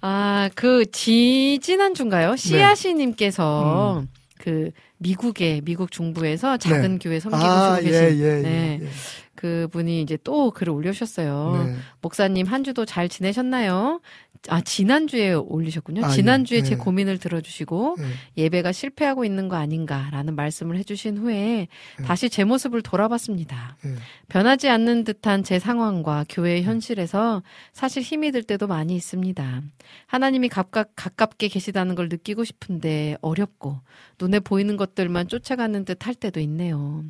[0.00, 2.30] 아, 그, 지, 지난주인가요?
[2.30, 2.36] 네.
[2.36, 4.04] 씨아씨님께서
[4.38, 7.48] 그, 미국에, 미국 중부에서 작은 교회 섬기고 음.
[7.50, 8.78] 아, 예, 계신 예, 네.
[8.80, 8.88] 예, 예.
[9.38, 11.64] 그 분이 이제 또 글을 올려주셨어요.
[11.64, 11.76] 네.
[12.00, 14.00] 목사님 한 주도 잘 지내셨나요?
[14.48, 16.04] 아, 지난주에 올리셨군요.
[16.04, 16.76] 아, 지난주에 예, 제 예.
[16.76, 18.42] 고민을 들어주시고 예.
[18.44, 21.68] 예배가 실패하고 있는 거 아닌가라는 말씀을 해주신 후에
[22.00, 22.02] 예.
[22.04, 23.76] 다시 제 모습을 돌아봤습니다.
[23.84, 23.94] 예.
[24.28, 29.62] 변하지 않는 듯한 제 상황과 교회의 현실에서 사실 힘이 들 때도 많이 있습니다.
[30.06, 33.80] 하나님이 가깝, 가깝게 계시다는 걸 느끼고 싶은데 어렵고
[34.20, 37.04] 눈에 보이는 것들만 쫓아가는 듯 할 때도 있네요.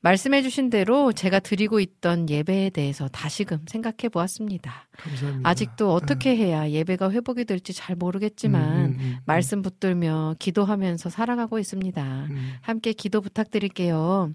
[0.00, 4.88] 말씀해주신 대로 제가 드리고 있던 예배에 대해서 다시금 생각해 보았습니다.
[4.96, 5.48] 감사합니다.
[5.48, 11.58] 아직도 어떻게 해야 예배가 회복이 될지 잘 모르겠지만 음, 음, 음, 말씀 붙들며 기도하면서 살아가고
[11.58, 12.26] 있습니다.
[12.30, 12.52] 음.
[12.60, 14.32] 함께 기도 부탁드릴게요.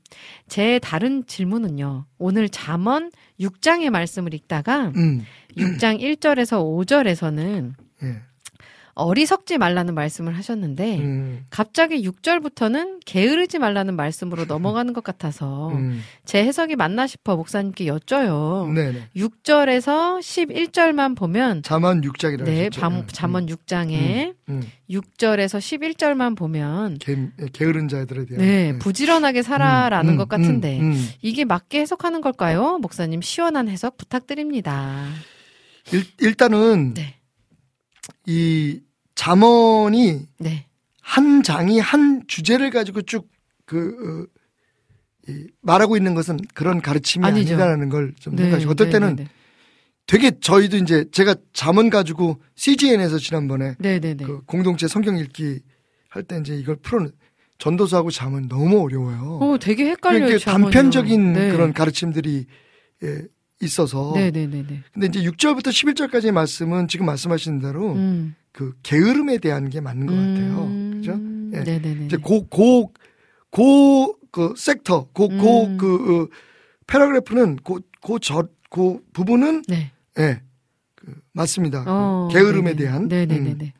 [0.47, 2.05] 제 다른 질문은요.
[2.17, 5.25] 오늘 잠언 6장의 말씀을 읽다가 음,
[5.57, 7.73] 6장 1절에서 5절에서는
[8.03, 8.21] 예.
[8.97, 16.01] 어리석지 말라는 말씀을 하셨는데 음, 갑자기 6절부터는 게으르지 말라는 말씀으로 넘어가는 것 같아서 음.
[16.25, 18.73] 제 해석이 맞나 싶어 목사님께 여쭤요.
[18.73, 19.09] 네네.
[19.15, 22.81] 6절에서 11절만 보면 자만 6장이라고 네, 하셨죠.
[22.81, 27.15] 밤, 음, 잠언 6장에 음, 6절에서 11절만 보면 게,
[27.53, 28.79] 게으른 자들에 대한 네, 네.
[28.79, 31.09] 부지런하게 살아라는 음, 것 같은데 음, 음.
[31.21, 32.79] 이게 맞게 해석하는 걸까요?
[32.79, 35.05] 목사님 시원한 해석 부탁드립니다.
[35.91, 37.15] 일, 일단은 네.
[38.25, 38.81] 이
[39.17, 40.65] 잠언이 네.
[41.01, 44.37] 한 장이 한 주제를 가지고 쭉그 어,
[45.27, 47.53] 이, 말하고 있는 것은 그런 가르침이 아니죠.
[47.55, 49.27] 아니다라는 걸좀 네, 생각하시고 어떨 네, 때는 네,
[50.05, 54.23] 되게 저희도 이제 제가 잠언 가지고 CGN에서 지난번에 네, 네, 네.
[54.23, 55.59] 그 공동체 성경 읽기
[56.09, 57.07] 할 때 이제 이걸 풀어
[57.57, 59.39] 전도서하고 잠언 너무 어려워요.
[59.41, 60.25] 오, 되게 헷갈려요.
[60.25, 60.71] 그러니까 잠언이요.
[60.71, 61.51] 단편적인 네.
[61.51, 62.45] 그런 가르침들이
[63.03, 63.21] 예,
[63.61, 64.83] 있어서 네, 네, 네, 네.
[64.93, 68.35] 근데 이제 6절부터 11절까지의 말씀은 지금 말씀하신 대로 음.
[68.57, 70.63] 그 게으름에 대한 게 맞는 것 같아요.
[70.63, 70.91] 음.
[70.95, 71.11] 그죠?
[71.53, 71.63] 예.
[71.63, 72.05] 네, 네, 네.
[72.07, 72.91] 이제 고, 고,
[73.51, 75.77] 고, 그 섹터, 고, 고, 음.
[75.77, 76.27] 그, 어,
[76.87, 79.91] 패러그래프는 고, 고, 저, 고 부분은, 네.
[80.17, 80.41] 예,
[80.95, 81.83] 그, 맞습니다.
[81.83, 82.75] 그 어, 게으름에 네네.
[82.77, 83.07] 대한.
[83.07, 83.73] 네, 네, 네, 음, 네.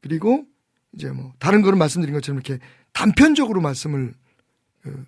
[0.00, 0.44] 그리고
[0.92, 4.14] 이제 뭐, 다른 거는 말씀드린 것처럼 이렇게 단편적으로 말씀을,
[4.82, 5.04] 그,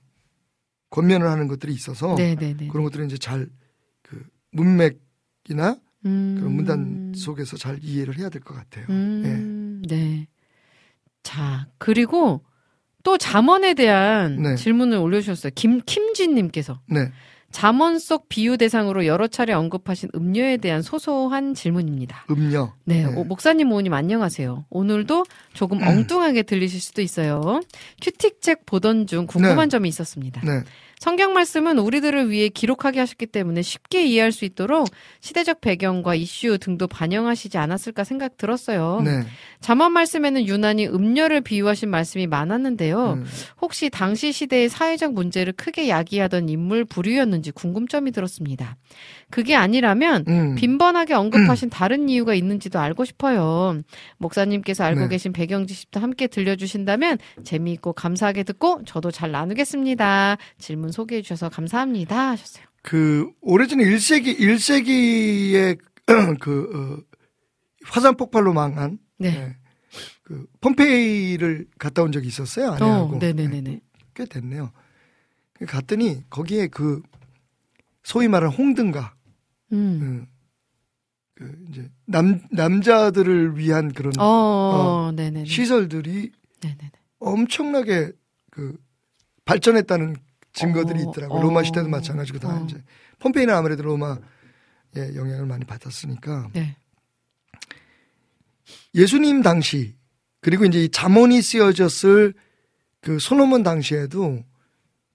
[0.91, 2.66] 권면을 하는 것들이 있어서, 네, 네, 네.
[2.66, 3.49] 그런 것들은 이제 잘,
[4.03, 6.37] 그, 문맥이나 음.
[6.39, 8.85] 그런 문단 속에서 잘 이해를 해야 될 것 같아요.
[8.89, 8.93] 예.
[8.93, 9.83] 음.
[9.89, 10.27] 네.
[11.23, 12.43] 자, 그리고
[13.03, 14.57] 또 잠언에 대한 네.
[14.57, 15.53] 질문을 올려주셨어요.
[15.55, 16.81] 김, 김진님께서.
[16.87, 17.11] 네.
[17.51, 22.27] 잠언 속 비유 대상으로 여러 차례 언급하신 음료에 대한 소소한 질문입니다.
[22.31, 22.73] 음료.
[22.85, 23.15] 네, 네.
[23.15, 24.67] 오, 목사님 모님 안녕하세요.
[24.71, 27.61] 오늘도 조금 엉뚱하게 들리실 수도 있어요.
[28.03, 29.69] 큐틱 책 보던 중 궁금한 네.
[29.69, 30.41] 점이 있었습니다.
[30.95, 31.05] 네.
[31.05, 34.88] 성경 말씀은 우리들을 위해 기록하게 하셨기 때문에 쉽게 이해할 수 있도록
[35.20, 39.03] 시대적 배경과 이슈 등도 반영하시지 않았을까 생각 들었어요.
[39.05, 39.22] 네.
[39.61, 43.14] 잠언 말씀에는 유난히 음료를 비유하신 말씀이 많았는데요.
[43.14, 43.24] 음.
[43.61, 48.76] 혹시 당시 시대의 사회적 문제를 크게 야기하던 인물 부류였는지 궁금점이 들었습니다.
[49.30, 50.55] 그게 아니라면 음.
[50.55, 53.80] 빈번하게 언급하신 다른 이유가 있는지도 알고 싶어요.
[54.18, 55.09] 목사님께서 알고 네.
[55.09, 60.36] 계신 배경 지식도 함께 들려주신다면 재미있고 감사하게 듣고 저도 잘 나누겠습니다.
[60.59, 62.64] 질문 소개해 주셔서 감사합니다 하셨어요.
[62.82, 65.78] 그 오래전에 1세기 1세기에
[66.41, 67.16] 그 어,
[67.85, 69.30] 화산 폭발로 망한 네.
[69.30, 69.57] 네.
[70.22, 72.72] 그 폼페이를 갔다 온 적이 있었어요.
[72.72, 73.16] 아내하고.
[73.16, 73.80] 어, 네네네네.
[74.14, 74.70] 꽤 됐네요.
[75.55, 77.03] 그 갔더니 거기에 그
[78.03, 79.14] 소위 말하는 홍등가
[79.72, 80.26] 음.
[81.37, 85.47] 그, 그 이제 남 남자들을 위한 그런 어, 네네네.
[85.47, 86.91] 시설들이 네네네.
[87.18, 88.12] 엄청나게
[88.51, 88.76] 그
[89.45, 90.16] 발전했다는
[90.55, 91.39] 증거들이 어, 있더라고요.
[91.39, 91.43] 어.
[91.43, 92.65] 로마 시대도 마찬가지고 다 어.
[92.65, 92.83] 이제
[93.19, 94.23] 폼페이는 아무래도 로마의
[95.15, 96.77] 영향을 많이 받았으니까 네.
[98.95, 99.97] 예수님 당시
[100.41, 102.35] 그리고 이제 이 잠언이 쓰여졌을
[103.01, 104.43] 그 솔로몬 당시에도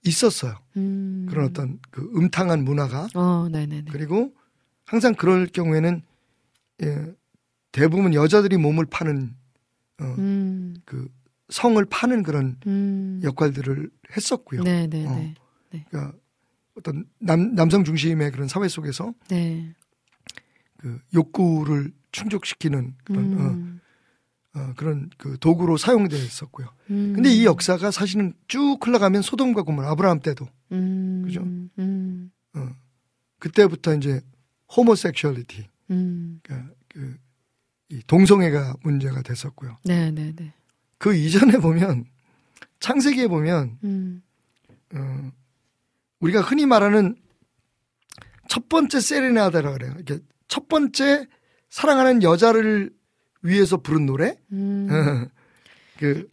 [0.04, 0.56] 있었어요.
[0.76, 1.26] 음.
[1.28, 3.48] 그런 어떤 그 음탕한 문화가 어.
[3.90, 4.32] 그리고
[4.84, 6.02] 항상 그럴 경우에는
[6.82, 7.06] 예,
[7.72, 9.34] 대부분 여자들이 몸을 파는
[10.00, 10.74] 어, 음.
[10.84, 11.08] 그
[11.50, 13.20] 성을 파는 그런 음.
[13.22, 14.62] 역할들을 했었고요.
[14.62, 15.34] 네네네.
[15.70, 16.12] 그러니까
[16.76, 19.74] 어떤 남 남성 중심의 그런 사회 속에서 네.
[20.78, 23.80] 그 욕구를 충족시키는 그런 음.
[24.54, 26.68] 어, 어, 그런 그 도구로 사용됐었고요.
[26.90, 27.12] 음.
[27.14, 31.22] 근데 이 역사가 사실은 쭉 흘러가면 소돔과 고모라 아브라함 때도 음.
[31.24, 31.42] 그죠?
[31.78, 32.30] 음.
[32.54, 32.68] 어,
[33.38, 34.20] 그때부터 이제
[34.76, 36.40] 호모섹슈얼리티 음.
[36.42, 37.16] 그러니까 그,
[37.90, 39.78] 이 동성애가 문제가 됐었고요.
[39.84, 40.52] 네 네 네.
[40.98, 42.04] 그 이전에 보면
[42.80, 44.22] 창세기에 보면 음.
[44.94, 45.32] 어,
[46.20, 47.16] 우리가 흔히 말하는
[48.48, 49.94] 첫 번째 세레나데라 그래요.
[50.00, 50.18] 이게
[50.48, 51.26] 첫 번째
[51.68, 52.90] 사랑하는 여자를
[53.42, 54.36] 위해서 부른 노래.
[54.52, 55.28] 음.
[55.98, 56.28] 그,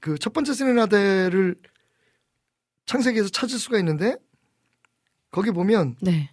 [0.00, 1.56] 그 첫 번째 세레나데를
[2.84, 4.16] 창세기에서 찾을 수가 있는데
[5.32, 6.30] 거기 보면 네.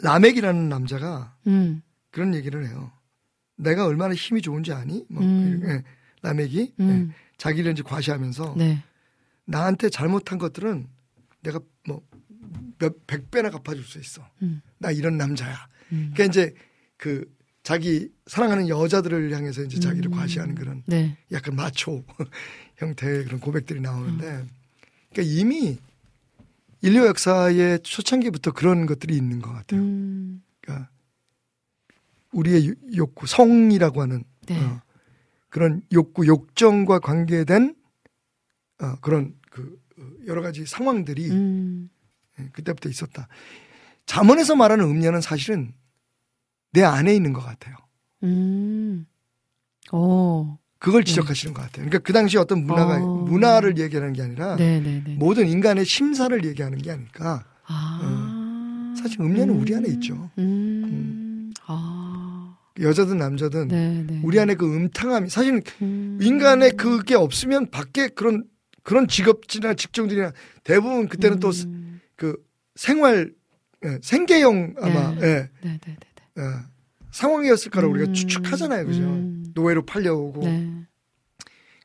[0.00, 1.80] 라멕이라는 남자가 음.
[2.10, 2.92] 그런 얘기를 해요.
[3.56, 5.06] 내가 얼마나 힘이 좋은지 아니?
[5.08, 5.62] 뭐 음.
[5.64, 5.82] 예,
[6.20, 7.10] 라멕이 음.
[7.10, 8.82] 예, 자기를 이제 과시하면서 네.
[9.44, 10.88] 나한테 잘못한 것들은
[11.42, 12.02] 내가 뭐
[12.78, 14.28] 몇 백 배나 갚아줄 수 있어.
[14.42, 14.60] 음.
[14.78, 15.56] 나 이런 남자야.
[15.92, 16.12] 음.
[16.14, 16.54] 그러니까 이제
[16.96, 17.24] 그
[17.62, 20.16] 자기 사랑하는 여자들을 향해서 이제 자기를 음.
[20.16, 21.16] 과시하는 그런 네.
[21.32, 22.04] 약간 마초
[22.76, 24.44] 형태의 그런 고백들이 나오는데
[25.10, 25.78] 그러니까 이미
[26.82, 29.80] 인류 역사의 초창기부터 그런 것들이 있는 것 같아요.
[29.80, 30.42] 음.
[30.60, 30.90] 그러니까
[32.32, 34.60] 우리의 유- 욕구, 성이라고 하는 네.
[34.60, 34.80] 어,
[35.56, 37.74] 그런 욕구, 욕정과 관계된
[38.82, 41.88] 어, 그런 그 어, 여러 가지 상황들이 음.
[42.38, 43.26] 예, 그때부터 있었다.
[44.04, 45.72] 잠언에서 말하는 음녀는 사실은
[46.72, 47.74] 내 안에 있는 것 같아요.
[48.24, 49.06] 음.
[49.92, 50.58] 오.
[50.78, 51.86] 그걸 지적하시는 것 같아요.
[51.86, 53.24] 그러니까 그 당시 어떤 문화가 어.
[53.24, 55.14] 문화를 얘기하는 게 아니라 네네네.
[55.14, 57.46] 모든 인간의 심사를 얘기하는 게 아닐까.
[57.64, 58.94] 아.
[59.00, 60.30] 사실 음녀는 우리 안에 있죠.
[60.36, 61.50] 음.
[61.64, 62.45] 아.
[62.80, 64.20] 여자든 남자든 네네.
[64.22, 66.18] 우리 안에 그 음탕함이 사실 음.
[66.20, 68.44] 인간의 그게 없으면 밖에 그런
[68.82, 72.00] 그런 직업이나 직종들이나 대부분 그때는 또 음.
[72.16, 72.36] 그
[72.74, 73.32] 생활
[73.84, 75.26] 예, 생계형 아마 네.
[75.26, 75.96] 예, 네네네.
[76.38, 76.42] 예,
[77.10, 77.98] 상황이었을 거라고 음.
[77.98, 79.00] 우리가 추측하잖아요, 그죠?
[79.00, 79.44] 음.
[79.54, 80.86] 노예로 팔려오고 네.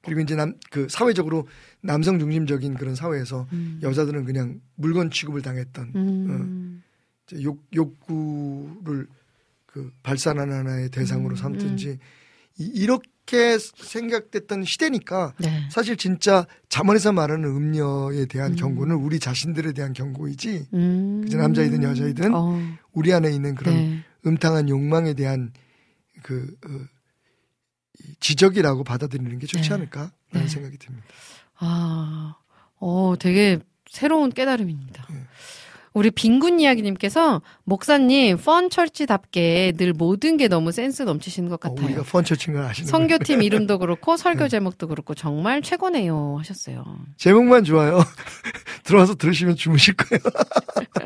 [0.03, 1.47] 그리고 이제 남 그 사회적으로
[1.81, 3.79] 남성 중심적인 그런 사회에서 음.
[3.83, 6.83] 여자들은 그냥 물건 취급을 당했던 음.
[7.27, 9.07] 이제 욕 욕구를
[9.71, 11.97] 그 발산하는 하나의 대상으로 음, 삼든지
[12.59, 15.67] 이, 이렇게 생각됐던 시대니까 네.
[15.71, 18.55] 사실 진짜 잠언에서 말하는 음녀에 대한 음.
[18.57, 21.21] 경고는 우리 자신들에 대한 경고이지 음.
[21.23, 22.59] 그죠, 남자이든 여자이든 어.
[22.91, 24.03] 우리 안에 있는 그런 네.
[24.25, 25.53] 음탕한 욕망에 대한
[26.21, 26.69] 그 어,
[27.99, 29.75] 이 지적이라고 받아들이는 게 좋지 네.
[29.75, 30.47] 않을까라는 네.
[30.47, 31.07] 생각이 듭니다.
[31.55, 32.35] 아,
[32.75, 33.59] 어, 되게
[33.89, 35.07] 새로운 깨달음입니다.
[35.09, 35.15] 네.
[35.93, 41.85] 우리 빈군 이야기님께서 목사님 펀철치답게 늘 모든 게 너무 센스 넘치시는 것 어, 같아요.
[41.85, 42.87] 우리가 펀처친 걸 아시는.
[42.87, 46.85] 선교팀 이름도 그렇고 설교 제목도 그렇고 정말 최고네요 하셨어요.
[47.17, 47.99] 제목만 좋아요.
[48.83, 50.21] 들어와서 들으시면 주무실 거예요.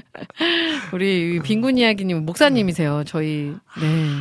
[0.93, 3.03] 우리 빈군 이야기님 목사님이세요.
[3.07, 4.11] 저희 네.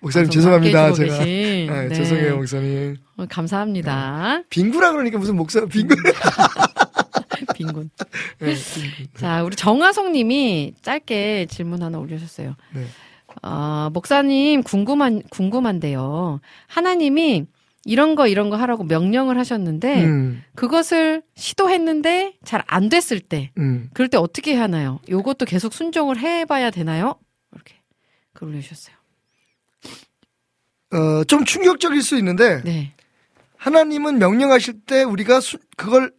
[0.00, 0.92] 목사님 방송 죄송합니다.
[0.92, 1.94] 제가 네, 네.
[1.94, 2.96] 죄송해요, 목사님.
[3.16, 4.42] 어, 감사합니다.
[4.50, 5.94] 빙구라 그러니까 무슨 목사 빙구?
[7.66, 7.90] 빈곤.
[8.40, 9.06] 네, 빈곤.
[9.14, 12.56] 자, 우리 정하성 님이 짧게 질문 하나 올려주셨어요.
[12.74, 12.84] 네.
[13.42, 16.40] 아, 목사님 궁금한 궁금한데요.
[16.66, 17.46] 하나님이
[17.84, 23.88] 이런 거 이런 거 하라고 명령을 하셨는데 음, 그것을 시도했는데 잘 안 됐을 때 음.
[23.94, 25.00] 그럴 때 어떻게 하나요?
[25.08, 27.14] 요것도 계속 순종을 해봐야 되나요?
[27.52, 27.76] 이렇게
[28.34, 28.96] 글 올려주셨어요.
[30.92, 32.92] 어, 좀 충격적일 수 있는데 네.
[33.56, 36.12] 하나님은 명령하실 때 우리가 수- 그걸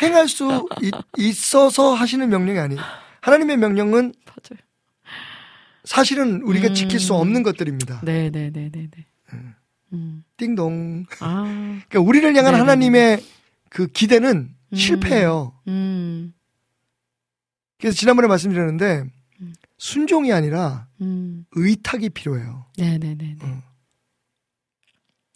[0.00, 2.80] 행할 수 있, 있어서 하시는 명령이 아니에요.
[3.20, 4.60] 하나님의 명령은 맞아요.
[5.84, 6.74] 사실은 우리가 음.
[6.74, 8.00] 지킬 수 없는 것들입니다.
[8.04, 9.06] 네 네 네 네 네.
[9.92, 10.24] 음.
[10.36, 11.06] 띵동.
[11.20, 11.44] 아.
[11.88, 12.58] 그러니까 우리를 향한 네네네.
[12.58, 13.24] 하나님의
[13.70, 14.76] 그 기대는 음.
[14.76, 15.52] 실패예요.
[15.68, 16.34] 음.
[17.78, 19.04] 그래서 지난번에 말씀드렸는데
[19.40, 19.52] 음.
[19.78, 21.44] 순종이 아니라 음.
[21.52, 22.66] 의탁이 필요해요.
[22.76, 23.36] 네 네 네네.
[23.42, 23.62] 어.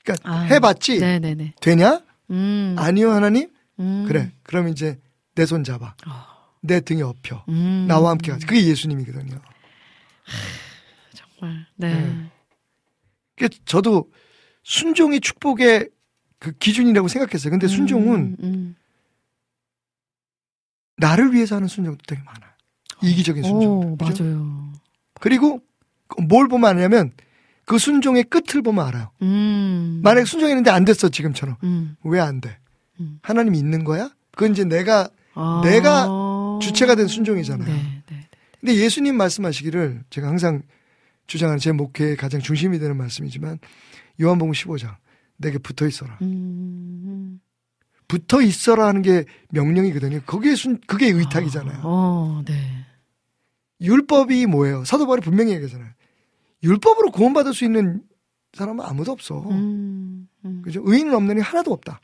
[0.05, 0.41] 그러니까 아.
[0.43, 1.55] 해봤지 네 네 네.
[1.61, 2.03] 되냐?
[2.31, 2.75] 음.
[2.79, 3.51] 아니요 하나님.
[3.81, 4.05] 음.
[4.07, 4.33] 그래.
[4.43, 4.99] 그럼 이제
[5.35, 5.95] 내 손 잡아.
[6.07, 6.13] 어.
[6.63, 7.45] 내 등에 업혀.
[7.49, 7.87] 음.
[7.89, 8.47] 나와 함께 가자.
[8.47, 9.41] 그게 예수님이거든요.
[11.15, 11.67] 정말.
[11.77, 11.95] 네.
[11.95, 12.31] 네.
[13.37, 14.11] 그러니까 저도
[14.63, 15.89] 순종이 축복의
[16.39, 17.51] 그 기준이라고 생각했어요.
[17.51, 18.77] 근데 순종은 음, 음.
[20.97, 22.51] 나를 위해서 하는 순종도 되게 많아요.
[23.03, 23.71] 이기적인 순종.
[23.79, 24.73] 오, 맞아요.
[25.21, 25.61] 그리고
[26.29, 27.13] 뭘 보면 아냐면
[27.65, 29.11] 그 순종의 끝을 보면 알아요.
[29.23, 30.01] 음.
[30.03, 31.97] 만약에 순종했는데 안 됐어 지금처럼 음.
[32.05, 32.59] 왜안 돼?
[33.01, 33.19] 음.
[33.23, 34.11] 하나님이 있는 거야?
[34.33, 35.63] 그건 이제 내가 아.
[35.65, 36.09] 내가
[36.61, 37.69] 주체가 된 순종이잖아요.
[37.69, 38.29] 네, 네.
[38.61, 40.63] 근데 예수님 말씀하시기를 제가 항상
[41.27, 43.59] 주장하는 제 목회의 가장 중심이 되는 말씀이지만
[44.21, 44.97] 요한복음 15장
[45.37, 46.19] 내게 붙어 있어라.
[46.23, 47.41] 음.
[48.07, 50.21] 붙어 있어라 하는 게 명령이거든요.
[50.27, 51.81] 거기에 순 그게 의탁이잖아요.
[51.85, 52.85] 어, 네.
[53.81, 54.85] 율법이 뭐예요?
[54.85, 55.91] 사도 바울이 분명히 얘기하잖아요.
[56.63, 58.03] 율법으로 구원받을 수 있는
[58.53, 59.49] 사람은 아무도 없어.
[59.51, 60.29] 음.
[60.45, 60.63] 음.
[60.63, 60.83] 그죠?
[60.85, 62.01] 의인은 없느니 하나도 없다.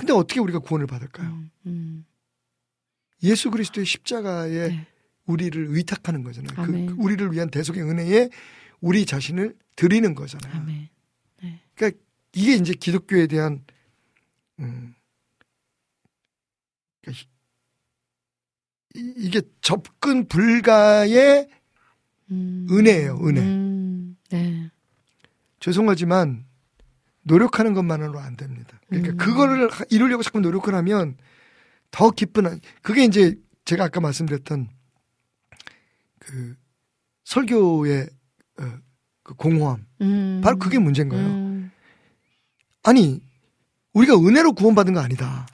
[0.00, 1.28] 근데 어떻게 우리가 구원을 받을까요?
[1.28, 1.50] 음.
[1.66, 2.06] 음.
[3.22, 4.86] 예수 그리스도의 십자가에 네.
[5.26, 6.66] 우리를 의탁하는 거잖아요.
[6.66, 6.72] 그.
[6.72, 8.30] 그 우리를 위한 대속의 은혜에
[8.80, 10.54] 우리 자신을 드리는 거잖아요.
[10.62, 10.88] 아멘.
[11.74, 12.00] 그러니까
[12.34, 13.64] 이게 이제 기독교에 대한
[14.58, 14.94] 음,
[17.02, 17.26] 그러니까
[18.94, 21.48] 이- 이게 접근 불가의
[22.30, 22.66] 음.
[22.70, 23.40] 은혜예요, 은혜.
[23.40, 24.16] 음.
[24.30, 24.70] 네.
[25.60, 26.46] 죄송하지만
[27.22, 28.80] 노력하는 것만으로 안 됩니다.
[28.88, 29.16] 그러니까 음.
[29.16, 31.16] 그거를 하- 이루려고 자꾸 노력을 하면
[31.90, 34.68] 더 기쁜 한- 그게 이제 제가 아까 말씀드렸던
[36.18, 36.54] 그
[37.24, 38.08] 설교의
[38.60, 38.64] 어,
[39.22, 40.40] 그 공허함 음.
[40.42, 41.26] 바로 그게 문제인 거예요.
[41.26, 41.70] 음.
[42.82, 43.20] 아니
[43.92, 45.46] 우리가 은혜로 구원받은 거 아니다.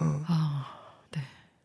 [0.00, 0.66] 어, 아.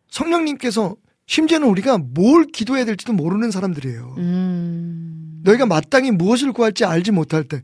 [0.10, 4.16] 성령님께서 심지어는 우리가 뭘 기도해야 될지도 모르는 사람들이에요.
[4.18, 5.42] 음.
[5.46, 7.62] 너희가 마땅히 무엇을 구할지 알지 못할 때.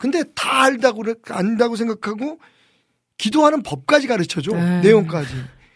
[0.00, 2.40] 근데 다 알다고, 안다고 생각하고
[3.18, 4.52] 기도하는 법까지 가르쳐줘.
[4.52, 4.80] 네.
[4.80, 5.30] 내용까지.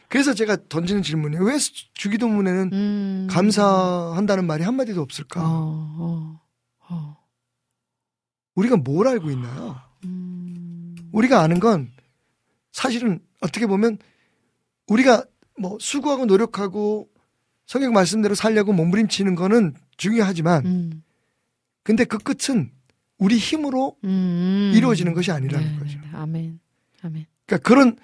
[0.08, 1.44] 그래서 제가 던지는 질문이에요.
[1.44, 3.26] 왜 주기도문에는 음.
[3.30, 5.42] 감사한다는 말이 한 마디도 없을까?
[5.42, 5.50] 어,
[5.98, 6.40] 어.
[6.88, 7.16] 어.
[8.54, 9.76] 우리가 뭘 알고 있나요?
[10.04, 10.96] 음.
[11.12, 11.90] 우리가 아는 건
[12.72, 13.98] 사실은 어떻게 보면
[14.86, 15.24] 우리가
[15.58, 17.10] 뭐 수고하고 노력하고
[17.66, 21.02] 성경 말씀대로 살려고 몸부림치는 거는 중요하지만 음.
[21.82, 22.70] 근데 그 끝은
[23.18, 24.72] 우리 힘으로 음.
[24.74, 25.98] 이루어지는 것이 아니라는 네, 거죠.
[25.98, 26.16] 네, 네.
[26.16, 26.60] 아멘.
[27.02, 27.26] 아멘.
[27.46, 27.96] 그러니까 그런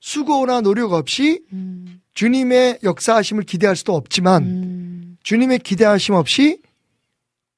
[0.00, 2.00] 수고나 노력 없이 음.
[2.14, 5.16] 주님의 역사하심을 기대할 수도 없지만 음.
[5.22, 6.60] 주님의 기대하심 없이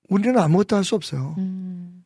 [0.09, 1.35] 우리는 아무것도 할 수 없어요.
[1.39, 2.05] 음.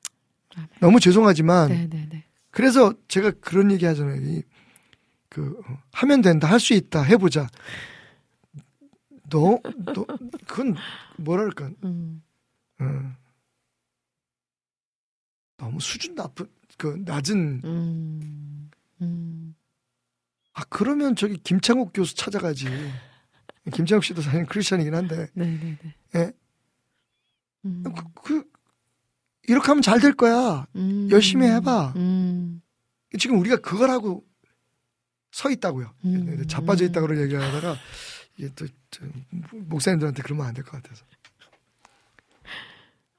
[0.80, 2.24] 너무 죄송하지만 네, 네, 네.
[2.50, 4.20] 그래서 제가 그런 얘기 하잖아요.
[4.22, 4.42] 이,
[5.28, 7.48] 그 어, 하면 된다, 할 수 있다, 해보자.
[9.30, 9.60] 너,
[9.94, 10.06] 너
[10.46, 10.74] 그건
[11.16, 12.22] 뭐랄까 음.
[12.80, 12.84] 어.
[15.58, 16.46] 너무 수준 높은
[16.78, 18.70] 그 낮은 음.
[19.02, 19.54] 음.
[20.54, 22.66] 아 그러면 저기 김창욱 교수 찾아가지.
[23.72, 25.94] 김창욱 씨도 사실 크리스천이긴 한데 네, 네, 네.
[26.16, 26.32] 예.
[27.66, 27.82] 음.
[27.82, 28.50] 그, 그
[29.46, 30.66] 이렇게 하면 잘 될 거야.
[30.76, 31.08] 음.
[31.10, 31.92] 열심히 해봐.
[31.96, 32.62] 음.
[33.18, 34.24] 지금 우리가 그걸 하고
[35.32, 35.92] 서 있다고요.
[36.06, 36.46] 음.
[36.46, 37.76] 자빠져 있다고 얘기하다가
[38.36, 39.04] 이게 또 저,
[39.52, 41.04] 목사님들한테 그러면 안 될 것 같아서.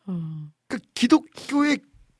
[0.08, 0.50] 어.
[0.68, 1.80] 그 기독교의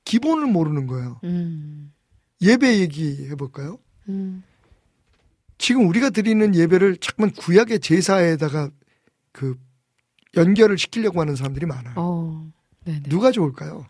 [0.10, 1.20] 기본을 모르는 거예요.
[1.24, 1.94] 음.
[2.42, 3.78] 예배 얘기해 볼까요?
[4.08, 4.42] 음.
[5.60, 8.72] 지금 우리가 드리는 예배를 자꾸만 구약의 제사에다가
[9.32, 9.56] 그
[10.36, 11.94] 연결을 시키려고 하는 사람들이 많아요.
[11.96, 12.52] 어.
[12.86, 13.10] 네, 네.
[13.10, 13.86] 누가 좋을까요?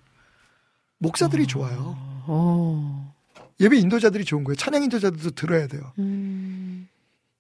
[0.98, 1.96] 목사들이 좋아요.
[2.28, 3.16] 어.
[3.62, 4.58] 예배 인도자들이 좋은 거예요.
[4.58, 5.94] 찬양 인도자들도 들어야 돼요.
[6.00, 6.90] 음.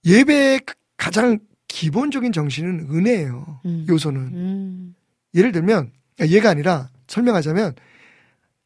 [0.05, 0.61] 예배의
[0.95, 3.59] 가장 기본적인 정신은 은혜예요.
[3.65, 3.85] 음.
[3.89, 4.21] 요소는.
[4.21, 4.95] 음.
[5.35, 5.91] 예를 들면
[6.21, 7.75] 얘가 아니라 설명하자면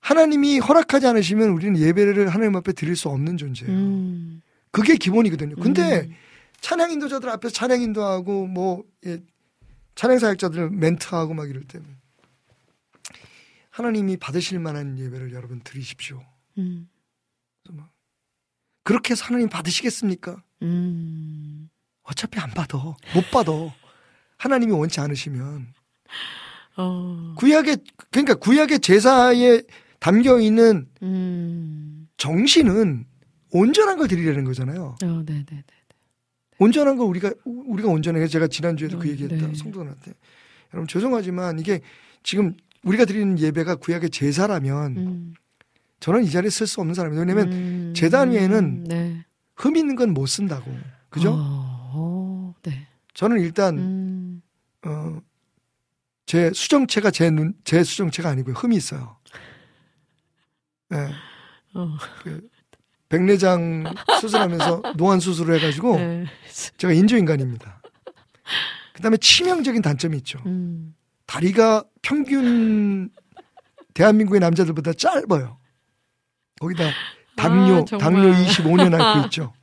[0.04, 3.74] 하나님이 허락하지 않으시면 우리는 예배를 하나님 앞에 드릴 수 없는 존재예요.
[3.74, 4.42] 음.
[4.70, 5.56] 그게 기본이거든요.
[5.56, 6.16] 근데 음.
[6.60, 9.22] 찬양 인도자들 앞에서 찬양 인도하고 뭐 예,
[9.96, 11.88] 찬양 사역자들 멘트하고 막 이럴 때는
[13.70, 16.22] 하나님이 받으실 만한 예배를 여러분 드리십시오.
[16.58, 16.90] 음.
[18.84, 20.44] 그렇게 해서 하나님 받으시겠습니까?
[20.64, 21.70] 음.
[22.02, 22.78] 어차피 안 받아.
[22.78, 23.52] 못 받아.
[24.36, 25.74] 하나님이 원치 않으시면
[26.76, 27.36] 어.
[27.38, 27.78] 구약의
[28.12, 29.62] 그러니까 구약의 제사에
[30.04, 32.10] 담겨 있는 음.
[32.18, 33.06] 정신은
[33.52, 34.98] 온전한 걸 드리려는 거잖아요.
[35.02, 35.64] 어, 네, 네, 네.
[36.60, 38.28] 온전한 걸 우리가 우리가 온전해.
[38.28, 39.48] 제가 지난 주에도 그 음, 얘기했다.
[39.48, 39.54] 네.
[39.56, 40.12] 성도들한테.
[40.74, 41.80] 여러분 죄송하지만 이게
[42.22, 42.54] 지금
[42.84, 45.34] 우리가 드리는 예배가 구약의 제사라면 음.
[46.02, 47.22] 저는 이 자리에 쓸 수 없는 사람이에요.
[47.22, 47.94] 왜냐면 음.
[47.96, 49.26] 재단 위에는 네.
[49.56, 50.70] 흠 있는 건 못 쓴다고.
[51.10, 51.32] 그죠?
[51.32, 52.88] 어, 어, 네.
[53.14, 54.42] 저는 일단 음.
[54.86, 55.22] 어,
[56.26, 58.54] 제 수정체가 제 눈, 제 수정체가 아니고요.
[58.56, 59.16] 흠이 있어요.
[60.94, 61.10] 예.
[61.76, 61.98] 어.
[62.24, 62.48] 그
[63.10, 63.84] 백내장
[64.22, 66.26] 수술하면서 노안 수술을 해가지고 네.
[66.78, 67.82] 제가 인조인간입니다.
[68.94, 70.40] 그 다음에 치명적인 단점이 있죠.
[70.46, 70.96] 음.
[71.26, 73.10] 다리가 평균
[73.94, 75.58] 대한민국의 남자들보다 짧아요.
[76.60, 76.92] 거기다
[77.36, 77.98] 당뇨, 아.
[77.98, 79.54] 당뇨 25년 앓고 있죠.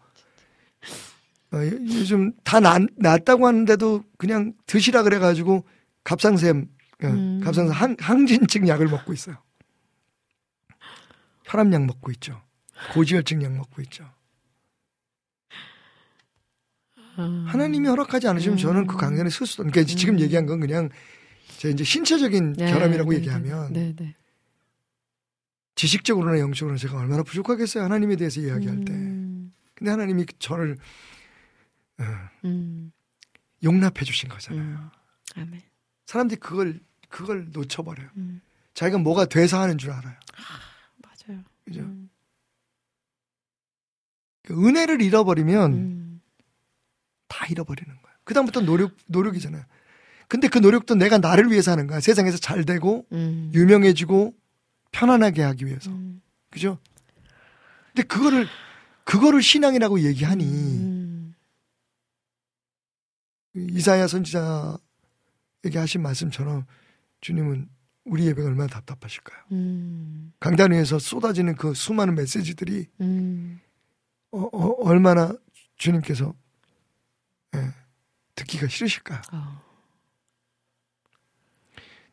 [1.52, 5.65] 어, 요- 요즘 다 나, 낫다고 하는데도 그냥 드시라 그래가지고
[6.05, 6.69] 갑상샘,
[7.02, 7.40] 어, 음.
[7.43, 9.36] 갑상샘 항, 항진증 약을 먹고 있어요.
[11.51, 12.40] 혈압약 먹고 있죠.
[12.94, 14.09] 고지혈증 약 먹고 있죠.
[17.16, 17.44] 아.
[17.48, 18.59] 하나님이 허락하지 않으시면 음.
[18.59, 19.64] 저는 그 강단에 쓸 수도.
[19.64, 20.20] 그러니까 지금 음.
[20.20, 20.90] 얘기한 건 그냥
[21.59, 24.14] 제 이제 신체적인 네, 결함이라고 네, 얘기하면 네, 네.
[25.74, 27.85] 지식적으로나 영적으로나 제가 얼마나 부족하겠어요.
[27.85, 28.93] 하나님에 대해서 이야기할 때.
[28.93, 29.52] 음.
[29.74, 30.77] 근데 하나님이 저를
[31.98, 32.05] 어,
[32.44, 32.93] 음.
[33.62, 34.62] 용납해 주신 거잖아요.
[34.62, 34.89] 음.
[35.36, 35.60] 아멘.
[36.06, 38.09] 사람들이 그걸 그걸 놓쳐버려요.
[38.16, 38.40] 음.
[38.74, 40.14] 자기가 뭐가 돼서 하는 줄 알아요.
[41.70, 41.82] 그죠?
[41.82, 42.10] 음.
[44.42, 46.20] 그 은혜를 잃어버리면 음.
[47.28, 48.16] 다 잃어버리는 거예요.
[48.24, 49.64] 그다음부터 노력 노력이잖아요.
[50.26, 52.01] 근데 그 노력도 내가 나를 위해서 하는 거야.
[52.01, 53.52] 세상에서 잘 되고 음.
[53.55, 54.34] 유명해지고
[54.90, 55.90] 편안하게 하기 위해서.
[55.90, 56.20] 음.
[56.51, 56.78] 그죠?
[57.92, 58.48] 근데 그거를
[59.05, 61.34] 그거를 신앙이라고 얘기하니 음.
[63.55, 64.78] 이사야 선지자에게
[65.74, 66.66] 하신 말씀처럼
[67.20, 67.68] 주님은
[68.10, 69.38] 우리 예배가 얼마나 답답하실까요?
[69.52, 70.32] 음.
[70.40, 73.60] 강단 위에서 쏟아지는 그 수많은 메시지들이 음.
[74.32, 75.32] 어, 어, 얼마나
[75.76, 76.34] 주님께서
[77.54, 77.68] 예,
[78.34, 79.20] 듣기가 싫으실까요?
[79.32, 79.62] 어.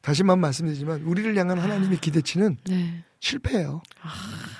[0.02, 3.04] 다시만 말씀드리지만 우리를 향한 하나님의 기대치는 네.
[3.20, 3.82] 실패예요.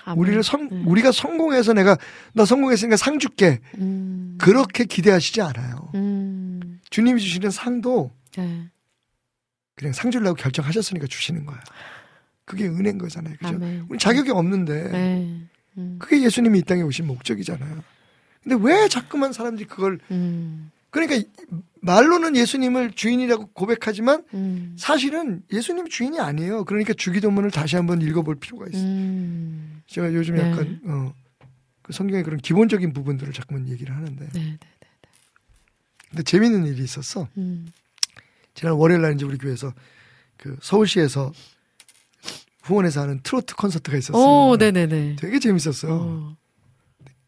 [0.06, 0.20] 아멘.
[0.20, 0.84] 우리를 성 네.
[0.88, 1.98] 우리가 성공해서 내가
[2.34, 4.40] 너 성공했으니까 상 줄게 음.
[4.40, 5.92] 그렇게 기대하시지 않아요.
[5.94, 6.80] 음.
[6.90, 8.72] 주님이 주시는 상도 네.
[9.78, 11.62] 그냥 상 주려고 결정하셨으니까 주시는 거야.
[12.46, 13.36] 그게 은혜인 거잖아요.
[13.38, 13.48] 그죠?
[13.56, 13.86] 아멘.
[13.90, 15.42] 우리 자격이 없는데 네.
[15.78, 15.96] 음.
[16.00, 17.84] 그게 예수님이 이 땅에 오신 목적이잖아요.
[18.44, 20.72] 근데 왜 자꾸만 사람들이 그걸 음.
[20.90, 21.26] 그러니까 이-
[21.82, 24.76] 말로는 예수님을 주인이라고 고백하지만 음.
[24.80, 26.64] 사실은 예수님 주인이 아니에요.
[26.66, 28.82] 그러니까 주기도문을 다시 한번 읽어볼 필요가 있어요.
[28.84, 29.82] 음.
[29.86, 30.50] 제가 요즘 네.
[30.50, 31.14] 약간 어,
[31.84, 34.58] 그 성경의 그런 기본적인 부분들을 자꾸만 얘기를 하는데 네, 네, 네.
[36.10, 37.28] 근데 재밌는 일이 있었어.
[38.58, 38.60] 음.
[38.60, 39.74] 지난 월요일 날 이제 우리 교회에서
[40.38, 41.32] 그 서울시에서
[42.64, 44.22] 후원해서 하는 트로트 콘서트가 있었어요.
[44.22, 45.16] 오, 네, 네, 네.
[45.18, 45.94] 되게 재밌었어요.
[45.94, 46.38] 어.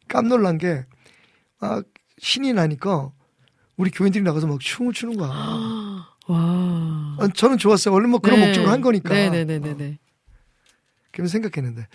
[0.08, 0.86] 깜놀란 게,
[1.60, 1.86] 막,
[2.18, 3.12] 신이 나니까,
[3.78, 5.30] 우리 교인들이 나가서 막 춤을 추는 거야.
[6.28, 7.18] 와.
[7.20, 7.94] 아, 저는 좋았어요.
[7.94, 8.48] 원래 뭐 그런 네.
[8.48, 9.14] 목적으로 한 거니까.
[9.14, 10.00] 네, 네, 네, 네, 네.
[11.12, 11.88] 그러면서 생각했는데,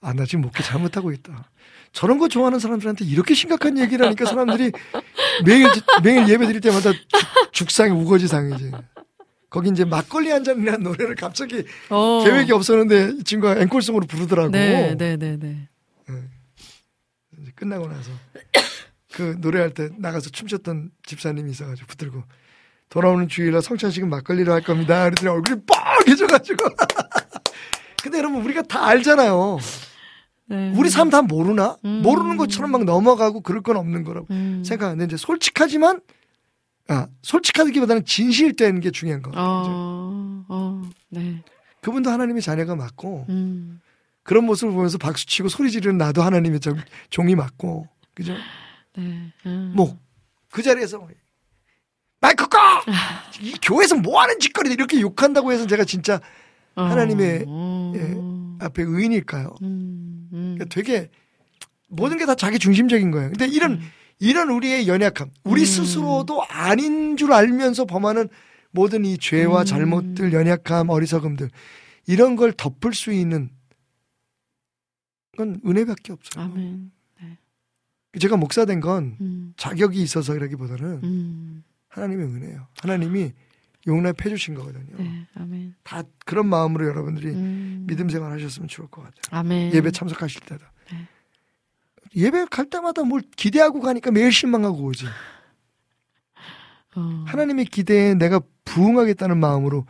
[0.00, 1.50] 아, 나 지금 목회 잘못하고 있다.
[1.96, 4.70] 저런 거 좋아하는 사람들한테 이렇게 심각한 얘기를 하니까 사람들이
[5.46, 5.66] 매일,
[6.02, 6.92] 매일 예배 드릴 때마다
[7.52, 8.70] 죽, 상이 우거지상이지.
[9.48, 12.22] 거기 이제 막걸리 한 잔이라는 노래를 갑자기 어.
[12.22, 14.50] 계획이 없었는데 이 친구가 앵콜송으로 부르더라고.
[14.50, 15.68] 네, 네, 네, 네.
[17.40, 18.10] 이제 끝나고 나서
[19.14, 22.24] 그 노래할 때 나가서 춤췄던 집사님이 있어가지고 붙들고
[22.90, 25.04] 돌아오는 주일날 성찬식은 막걸리로 할 겁니다.
[25.04, 25.62] 그랬더니 얼굴이
[26.04, 26.62] 뻥해져가지고.
[28.02, 29.58] 근데 여러분 우리가 다 알잖아요.
[30.48, 30.72] 네.
[30.76, 31.76] 우리 삶 다 모르나?
[31.84, 32.02] 음.
[32.02, 34.62] 모르는 것처럼 막 넘어가고 그럴 건 없는 거라고 음.
[34.64, 36.00] 생각하는데 이제 솔직하지만
[36.88, 39.44] 아 솔직하기보다는 진실되는 게 중요한 거 같아요.
[39.48, 41.42] 어, 어, 네.
[41.80, 43.80] 그분도 하나님의 자녀가 맞고 음.
[44.22, 46.76] 그런 모습을 보면서 박수치고 소리 지르는 나도 하나님의 종-
[47.10, 48.34] 종이 맞고 그죠?
[48.96, 49.32] 네.
[49.46, 49.72] 음.
[49.76, 51.06] 뭐그 자리에서
[52.20, 52.58] 마이크 꺼!
[53.40, 56.20] 이 교회에서 뭐 하는 짓거리 이렇게 욕한다고 해서 제가 진짜
[56.74, 59.54] 어, 하나님의, 어, 예, 앞에 의인일까요?
[59.62, 60.15] 음, 음.
[60.30, 61.10] 그러니까 되게
[61.88, 63.28] 모든 게 다 자기 중심적인 거예요.
[63.30, 63.80] 근데 이런
[64.18, 65.66] 이런 우리의 연약함, 우리 음.
[65.66, 68.28] 스스로도 아닌 줄 알면서 범하는
[68.70, 69.64] 모든 이 죄와 음.
[69.64, 71.50] 잘못들, 연약함, 어리석음들
[72.06, 73.50] 이런 걸 덮을 수 있는
[75.36, 76.44] 건 은혜밖에 없어요.
[76.44, 76.90] 아멘.
[78.18, 82.66] 제가 목사 된건 음, 자격이 있어서라기보다는 음, 하나님의 은혜예요.
[82.80, 83.32] 하나님이
[83.86, 84.96] 용납해 주신 거거든요.
[84.98, 85.74] 네, 아멘.
[85.84, 89.20] 다 그런 마음으로 여러분들이 음, 믿음 생활 하셨으면 좋을 것 같아요.
[89.30, 89.72] 아멘.
[89.74, 90.64] 예배 참석하실 때도.
[90.90, 91.08] 네.
[92.16, 95.06] 예배 갈 때마다 뭘 기대하고 가니까 매일 실망하고 오지.
[96.96, 99.86] 어, 하나님의 기대에 내가 부응하겠다는 마음으로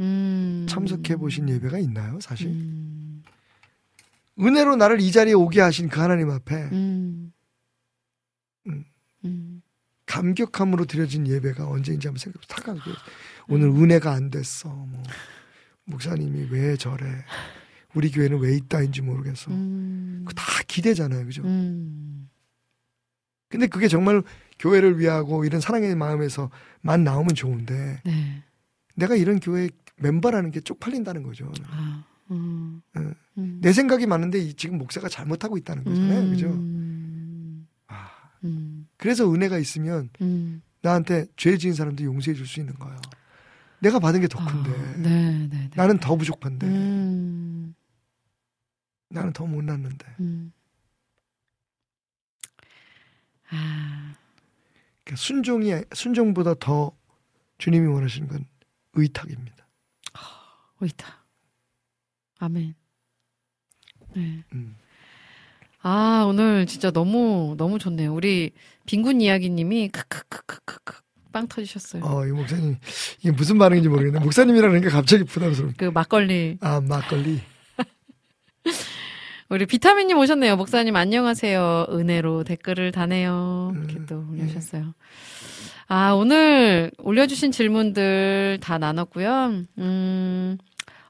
[0.00, 2.48] 음, 참석해 보신 예배가 있나요, 사실?
[2.48, 3.22] 음,
[4.38, 7.32] 은혜로 나를 이 자리에 오게 하신 그 하나님 앞에 음,
[8.66, 8.84] 음.
[9.24, 9.62] 음,
[10.06, 12.94] 감격함으로 드려진 예배가 언제인지 한번 생각해 보세요.
[13.48, 14.68] 오늘 은혜가 안 됐어.
[14.68, 15.02] 뭐
[15.84, 17.04] 목사님이 왜 저래?
[17.94, 19.50] 우리 교회는 왜 있다인지 모르겠어.
[19.50, 21.42] 음, 그거 다 기대잖아요, 그죠?
[21.44, 22.28] 음,
[23.48, 24.22] 근데 그게 정말
[24.58, 28.42] 교회를 위하고 이런 사랑의 마음에서만 나오면 좋은데 네.
[28.94, 31.50] 내가 이런 교회 멤버라는 게 쪽팔린다는 거죠.
[31.68, 33.14] 아, 음, 응.
[33.38, 36.46] 음, 내 생각이 많은데 이- 지금 목사가 잘못하고 있다는 거잖아요, 그죠?
[36.48, 38.08] 음, 아,
[38.44, 40.62] 음, 그래서 은혜가 있으면 음.
[40.80, 42.98] 나한테 죄 지은 사람도 용서해 줄 수 있는 거예요.
[43.82, 45.70] 내가 받은 게 더 큰데 아, 네, 네, 네.
[45.74, 47.74] 나는 더 부족한데 음,
[49.08, 50.52] 나는 더 못났는데 음.
[53.50, 54.14] 아,
[55.04, 56.96] 그러니까 순종이 순종보다 더
[57.58, 58.46] 주님이 원하시는 건
[58.94, 59.66] 의탁입니다.
[60.80, 61.24] 오이다.
[62.38, 62.74] 아멘.
[64.14, 64.44] 네.
[64.52, 64.76] 음.
[65.80, 68.12] 아, 오늘 진짜 너무, 너무 좋네요.
[68.14, 68.52] 우리
[68.86, 71.02] 빈군 이야기님이 크크크크크크
[71.32, 72.04] 빵 터지셨어요.
[72.04, 72.76] 어, 이 목사님
[73.20, 75.72] 이게 무슨 반응인지 모르겠는데 목사님이라는 게 갑자기 부담스러워.
[75.76, 76.58] 그 막걸리.
[76.60, 77.40] 아 막걸리.
[79.48, 80.56] 우리 비타민님 오셨네요.
[80.56, 81.86] 목사님 안녕하세요.
[81.90, 83.72] 은혜로 댓글을 다네요.
[83.76, 84.94] 이렇게 음, 또 올려주셨어요.
[85.88, 89.64] 아, 오늘 올려주신 질문들 다 나눴고요.
[89.76, 90.56] 음,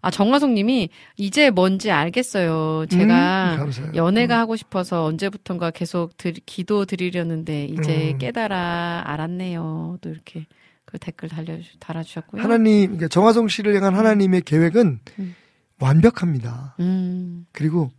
[0.03, 2.87] 아, 정화송 님이 이제 뭔지 알겠어요.
[2.91, 3.95] 제가 음.
[3.95, 8.19] 연애가 하고 싶어서 언제부턴가 계속 드, 기도 드리려는데 이제 음.
[8.19, 9.99] 깨달아 알았네요.
[10.01, 10.47] 또 이렇게
[10.85, 12.43] 그 댓글 달려 달아주셨고요.
[12.43, 15.35] 하나님, 그러니까 정화성 씨를 향한 하나님의 계획은 음.
[15.79, 16.75] 완벽합니다.
[16.81, 17.93] 음, 그리고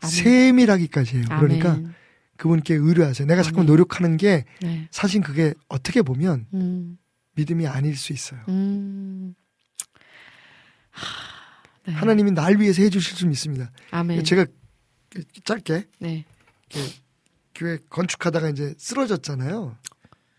[0.00, 0.10] 아멘.
[0.14, 1.24] 세밀하기까지 해요.
[1.28, 1.94] 그러니까 아멘.
[2.36, 3.26] 그분께 의뢰하세요.
[3.26, 3.64] 내가 자꾸.
[3.64, 4.86] 노력하는 게 네.
[4.92, 6.98] 사실 그게 어떻게 보면 음,
[7.34, 8.40] 믿음이 아닐 수 있어요.
[8.48, 9.34] 음.
[10.90, 11.37] 하,
[11.88, 11.94] 네.
[11.94, 13.70] 하나님이 날 위해서 해주실 수 있습니다.
[13.90, 14.24] 아멘.
[14.24, 14.46] 제가
[15.44, 16.24] 짧게 네.
[16.70, 16.92] 이렇게
[17.54, 19.76] 교회 건축하다가 이제 쓰러졌잖아요.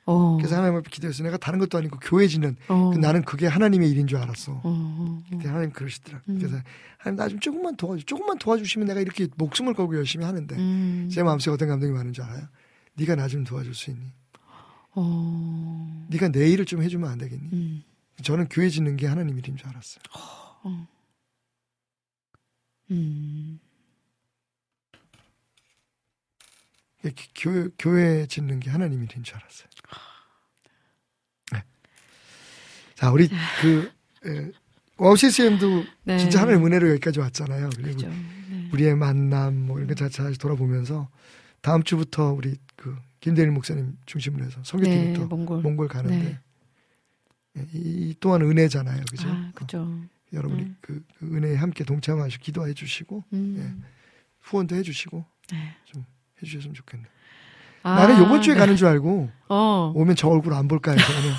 [0.06, 0.38] 어.
[0.38, 1.24] 그래서 하나님 앞에 기도했어요.
[1.26, 2.92] 내가 다른 것도 아니고 교회 짓는 어.
[2.94, 4.54] 그 나는 그게 하나님의 일인 줄 알았어.
[4.54, 5.24] 어, 어, 어.
[5.30, 6.22] 그때 하나님 그러시더라.
[6.30, 6.38] 음.
[6.40, 6.58] 그래서
[6.98, 8.04] 하나님 나 좀 조금만 도와줘.
[8.06, 11.10] 조금만 도와주시면 내가 이렇게 목숨을 걸고 열심히 하는데 음.
[11.12, 12.48] 제 마음속에 어떤 감동이 많은 줄 알아요?
[12.96, 14.04] 네가 나 좀 도와줄 수 있니?
[14.96, 16.06] 어.
[16.10, 17.50] 네가 내 일을 좀 해주면 안 되겠니?
[17.54, 17.84] 음.
[18.24, 20.02] 저는 교회 짓는 게 하나님 일인 줄 알았어요.
[22.92, 23.60] 음.
[27.04, 29.70] 이렇게 교회, 교회 짓는 게 하나님 일인 줄 알았어요.
[31.54, 31.64] 네.
[32.96, 33.30] 자, 우리
[33.62, 33.92] 그
[34.26, 34.52] 에,
[34.98, 36.20] 와우 CCM도 네.
[36.20, 37.70] 진짜 하나님 은혜로 여기까지 왔잖아요.
[37.76, 38.10] 그리고 그죠.
[38.10, 38.70] 네.
[38.74, 41.10] 우리의 만남 뭐 이런 거 다시 돌아보면서
[41.62, 45.62] 다음 주부터 우리 그 김대일 목사님 중심으로 해서 네, 설교팀부터 몽골.
[45.62, 46.40] 몽골 가는데 네.
[47.58, 49.30] 예, 이, 이 또한 은혜잖아요, 그죠?
[49.30, 50.00] 아, 어, 그죠.
[50.34, 50.78] 여러분이 음.
[50.82, 53.84] 그, 그 은혜에 함께 동참하시고 기도해 주시고 음.
[54.42, 55.76] 후원도 해주시고 네.
[56.42, 57.08] 해주셨으면 좋겠네요.
[57.84, 58.60] 아, 나는 요번 주에 네.
[58.60, 59.94] 가는 줄 알고 어.
[59.96, 61.34] 오면 저 얼굴 안 볼까 해서 오늘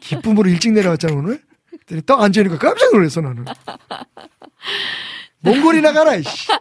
[0.00, 1.42] 기쁨으로 일찍 내려왔잖아 오늘.
[1.70, 3.44] 그랬더니 딱 앉으니까 깜짝 놀랐어 나는.
[5.42, 6.48] 몽골이나 가라 이씨.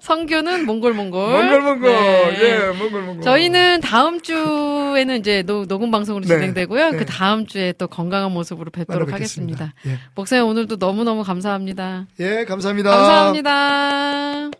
[0.00, 1.30] 선교는 몽골 몽골.
[1.32, 1.90] 몽골 몽골.
[1.90, 2.40] 네.
[2.42, 3.22] 예, 몽골 몽골.
[3.22, 6.34] 저희는 다음 주에는 이제 노, 녹음 방송으로 네.
[6.34, 6.90] 진행되고요.
[6.90, 6.96] 네.
[6.96, 9.12] 그 다음 주에 또 건강한 모습으로 뵙도록.
[9.12, 9.74] 하겠습니다.
[10.14, 12.06] 목사님 오늘도 너무너무 감사합니다.
[12.20, 12.90] 예, 예, 감사합니다.
[12.90, 14.50] 감사합니다.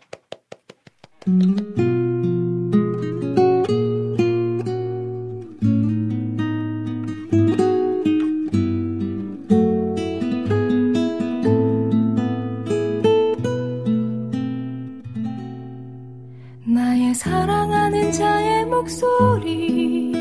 [18.11, 20.11] 자의 목소리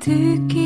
[0.00, 0.65] 듣기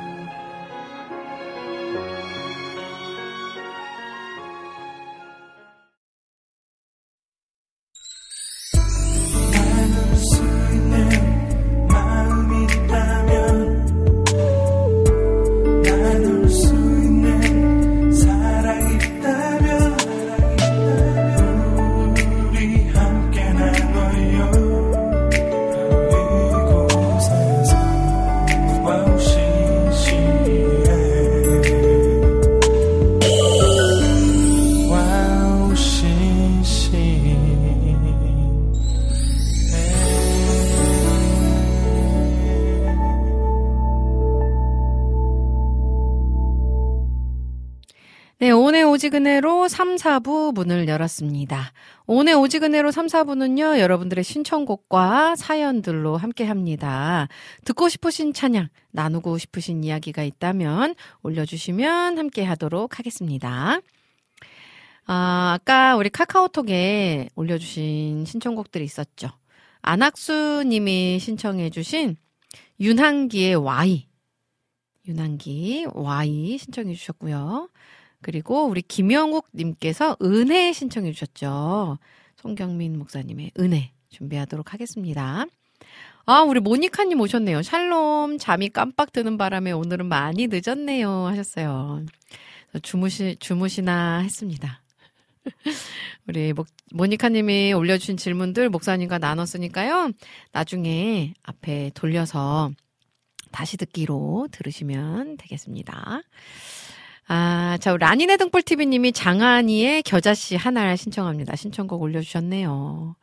[49.81, 51.73] 3, 4부 문을 열었습니다.
[52.05, 57.27] 오늘 오지근해로 3, 4부는요, 여러분들의 신청곡과 사연들로 함께 합니다.
[57.65, 60.93] 듣고 싶으신 찬양, 나누고 싶으신 이야기가 있다면
[61.23, 63.81] 올려주시면 함께 하도록 하겠습니다.
[65.07, 69.29] 아, 아까 우리 카카오톡에 올려주신 신청곡들이 있었죠.
[69.81, 72.17] 안학수 님이 신청해주신
[72.79, 74.05] 윤한기의 Y.
[75.07, 77.67] 윤한기 Y 신청해 주셨고요.
[78.21, 81.97] 그리고 우리 김영욱 님께서 은혜 신청해 주셨죠.
[82.37, 85.45] 송경민 목사님의 은혜 준비하도록 하겠습니다.
[86.25, 87.61] 아, 우리 모니카 님 오셨네요.
[87.61, 91.09] 샬롬, 잠이 깜빡 드는 바람에 오늘은 많이 늦었네요.
[91.27, 92.05] 하셨어요.
[92.83, 94.81] 주무시, 주무시나 했습니다.
[96.27, 100.11] 우리 목, 모니카 님이 올려주신 질문들 목사님과 나눴으니까요.
[100.51, 102.71] 나중에 앞에 돌려서
[103.51, 106.21] 다시 듣기로 들으시면 되겠습니다.
[107.33, 111.55] 아, 자, 라니네 등불TV님이 장한이의 겨자씨 하나를 신청합니다.
[111.55, 113.15] 신청곡 올려주셨네요.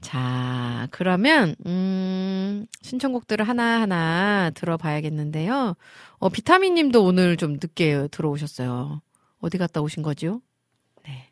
[0.00, 5.74] 자, 그러면, 음, 신청곡들을 하나하나 들어봐야겠는데요.
[6.20, 9.02] 어, 비타민 님도 오늘 좀 늦게 들어오셨어요.
[9.40, 10.40] 어디 갔다 오신 거죠?
[11.04, 11.30] 네.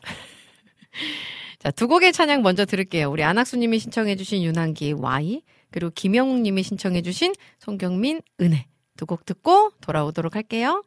[1.58, 3.10] 자, 두 곡의 찬양 먼저 들을게요.
[3.10, 8.66] 우리 안학수 님이 신청해주신 윤한기 Y, 그리고 김영웅 님이 신청해주신 송경민 은혜.
[8.96, 10.82] 두 곡 듣고 돌아오도록 할게요.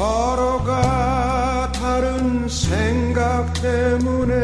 [0.00, 4.42] 서로가 다른 생각 때문에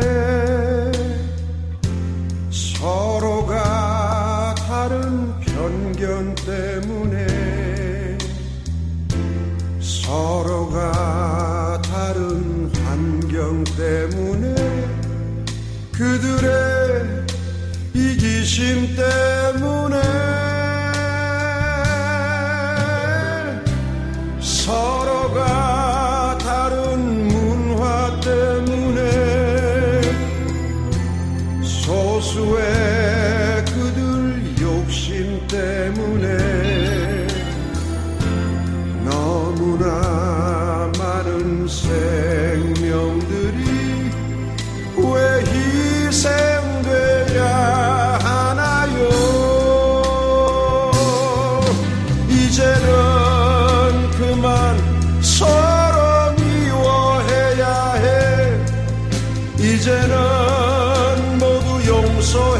[2.51, 8.19] 서로가 다른 편견 때문에
[9.81, 14.55] 서로가 다른 환경 때문에
[15.91, 17.25] 그들의
[17.95, 19.36] 이기심 때문에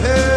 [0.01, 0.36] head.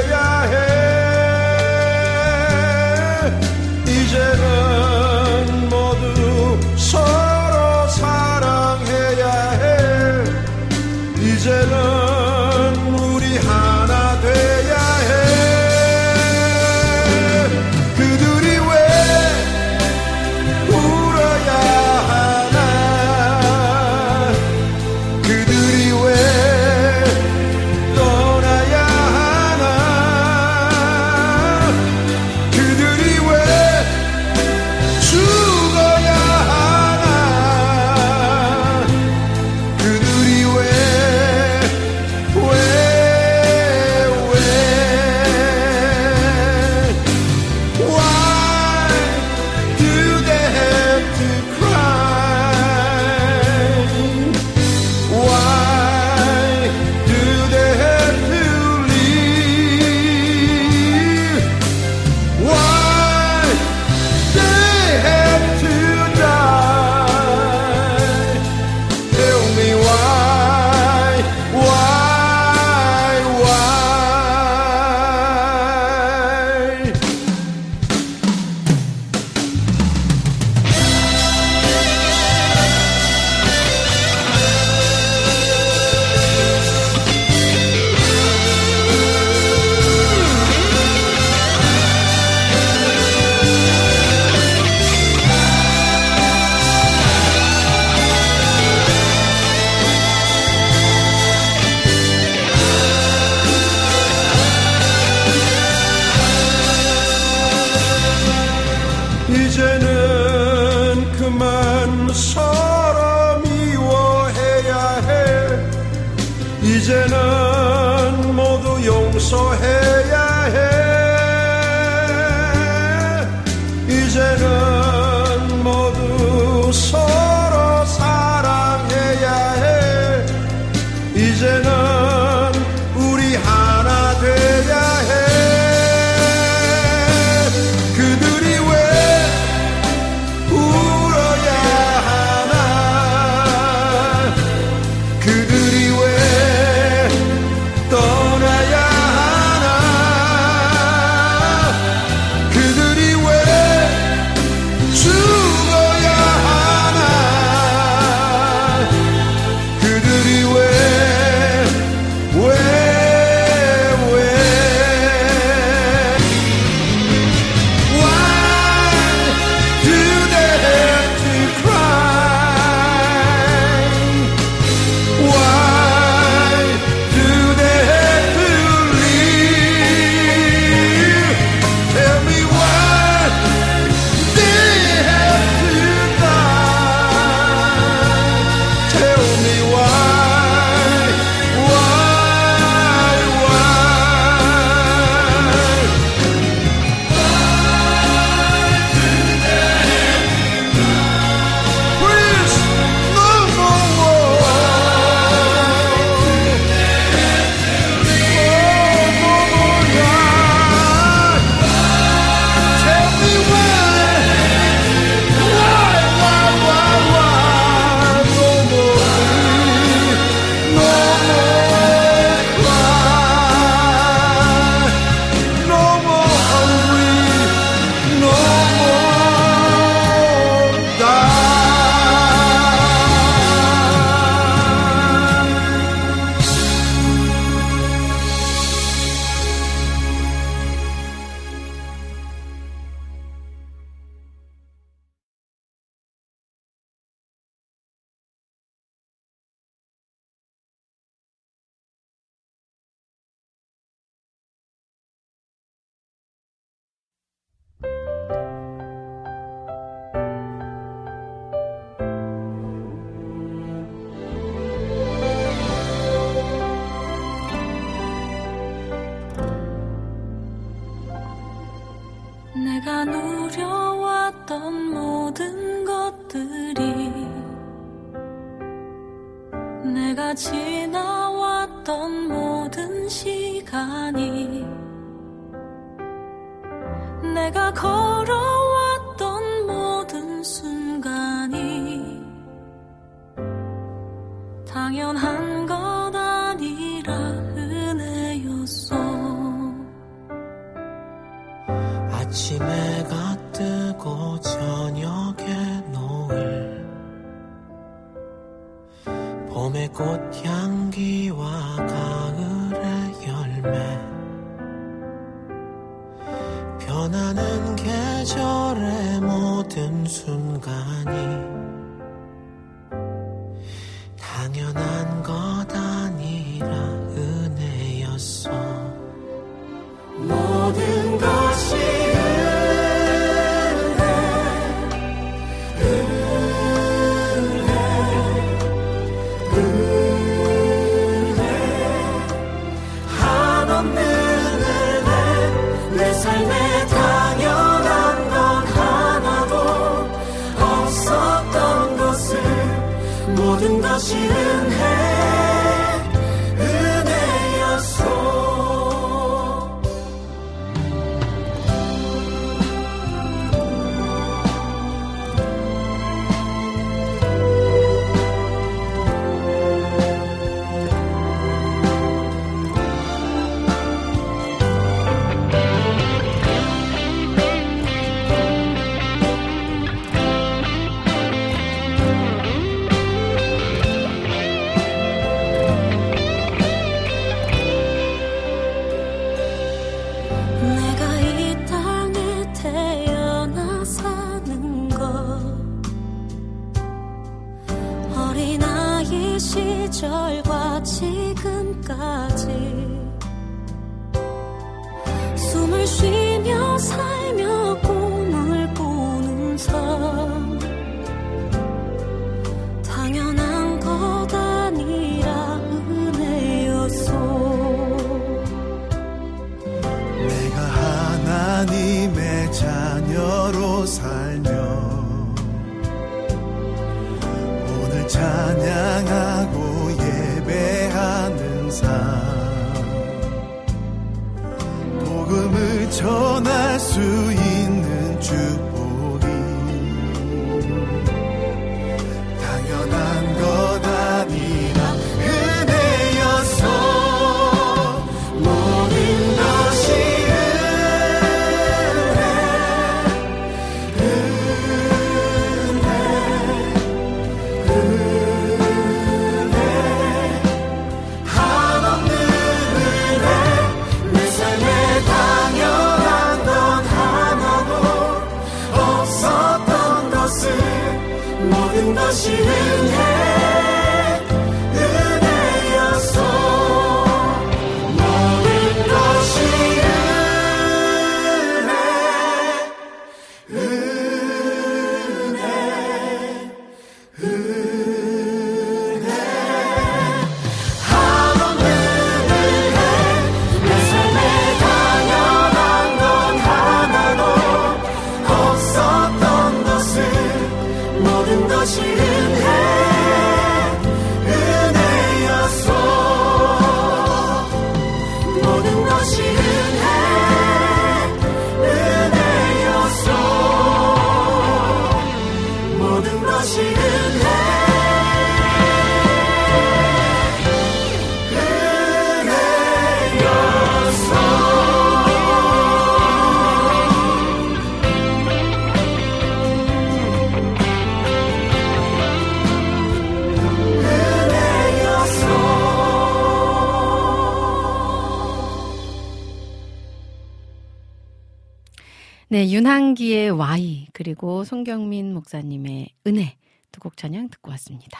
[542.39, 546.37] 네, 윤한기의 Y 그리고 송경민 목사님의 은혜
[546.71, 547.99] 두곡 찬양 듣고 왔습니다.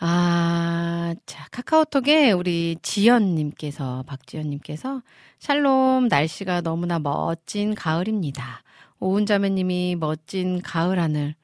[0.00, 5.02] 아, 자, 카카오톡에 우리 지연님께서, 박지연님께서,
[5.38, 8.64] 샬롬, 날씨가 너무나 멋진 가을입니다.
[8.98, 11.36] 오은자매님이 멋진 가을 하늘,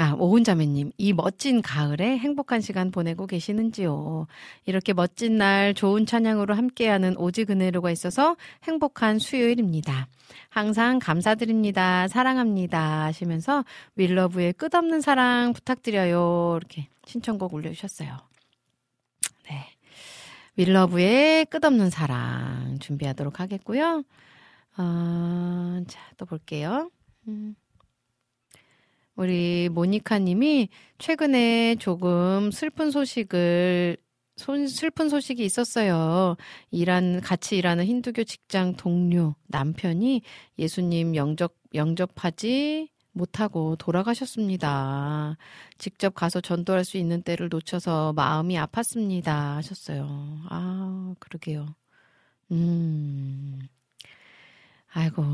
[0.00, 4.28] 아, 오은자매님, 이 멋진 가을에 행복한 시간 보내고 계시는지요?
[4.64, 10.06] 이렇게 멋진 날 좋은 찬양으로 함께하는 오직 은혜로가 있어서 행복한 수요일입니다.
[10.50, 12.06] 항상 감사드립니다.
[12.06, 13.06] 사랑합니다.
[13.06, 13.64] 하시면서
[13.96, 16.58] 윌러브의 끝없는 사랑 부탁드려요.
[16.60, 18.16] 이렇게 신청곡 올려주셨어요.
[19.50, 19.66] 네.
[20.56, 24.04] 윌러브의 끝없는 사랑 준비하도록 하겠고요.
[24.76, 26.88] 어, 자, 또 볼게요.
[27.26, 27.56] 음.
[29.18, 30.68] 우리 모니카 님이
[30.98, 33.96] 최근에 조금 슬픈 소식을
[34.36, 36.36] 손, 슬픈 소식이 있었어요.
[36.70, 40.22] 일한, 같이 일하는 힌두교 직장 동료 남편이
[40.60, 45.36] 예수님 영접, 영접하지 못하고 돌아가셨습니다.
[45.78, 49.56] 직접 가서 전도할 수 있는 때를 놓쳐서 마음이 아팠습니다.
[49.56, 50.06] 하셨어요.
[50.48, 51.74] 아, 그러게요.
[52.52, 53.58] 음.
[54.92, 55.24] 아이고.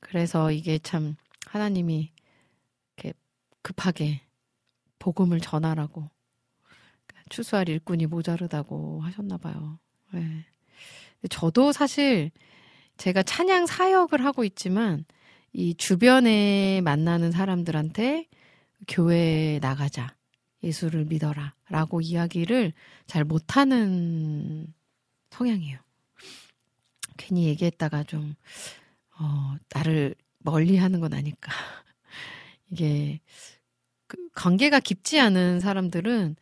[0.00, 2.12] 그래서 이게 참 하나님이
[3.62, 4.22] 급하게
[4.98, 6.10] 복음을 전하라고
[7.28, 9.78] 추수할 일꾼이 모자르다고 하셨나 봐요.
[10.12, 10.44] 네.
[11.28, 12.30] 저도 사실
[12.96, 15.04] 제가 찬양 사역을 하고 있지만
[15.52, 18.26] 이 주변에 만나는 사람들한테
[18.88, 20.14] 교회에 나가자.
[20.62, 21.54] 예수를 믿어라.
[21.68, 22.72] 라고 이야기를
[23.06, 24.66] 잘 못하는
[25.30, 25.78] 성향이에요.
[27.16, 28.34] 괜히 얘기했다가 좀,
[29.18, 31.52] 어, 나를 멀리 하는 건 아닐까.
[32.70, 33.20] 이게,
[34.06, 36.36] 그 관계가 깊지 않은 사람들은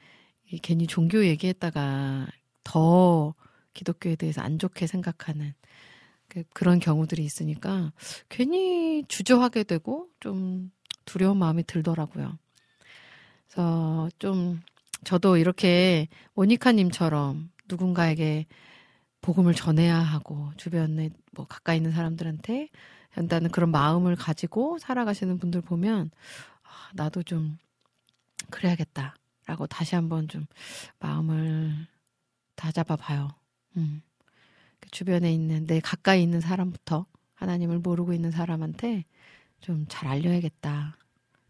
[0.63, 2.27] 괜히 종교 얘기했다가
[2.65, 3.35] 더
[3.75, 5.55] 기독교에 대해서 안 좋게 생각하는
[6.29, 7.93] 그, 그런 경우들이 있으니까
[8.29, 10.71] 괜히 주저하게 되고 좀
[11.05, 12.39] 두려운 마음이 들더라고요.
[13.47, 14.61] 그래서 좀
[15.05, 18.47] 저도 이렇게 모니카님처럼 누군가에게
[19.21, 22.69] 복음을 전해야 하고 주변에 뭐 가까이 있는 사람들한테
[23.11, 26.11] 한다는 그런 마음을 가지고 살아가시는 분들 보면
[26.63, 27.59] 아, 나도 좀
[28.51, 29.15] 그래야겠다.
[29.47, 30.47] 라고 다시 한번 좀
[31.01, 31.87] 마음을
[32.55, 33.29] 다잡아 봐요.
[33.77, 34.03] 음.
[34.91, 39.05] 주변에 있는 내 가까이 있는 사람부터 하나님을 모르고 있는 사람한테
[39.61, 40.97] 좀 잘 알려야겠다.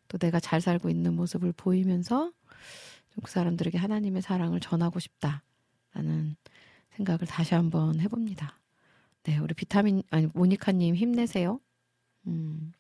[0.09, 2.33] 또 내가 잘 살고 있는 모습을 보이면서
[3.15, 6.37] 좀 그 사람들에게 하나님의 사랑을 전하고 싶다라는
[6.97, 8.58] 생각을 다시 한번 해봅니다.
[9.29, 11.61] 네, 우리 비타민 아니 모니카님 힘내세요.
[12.27, 12.73] 음.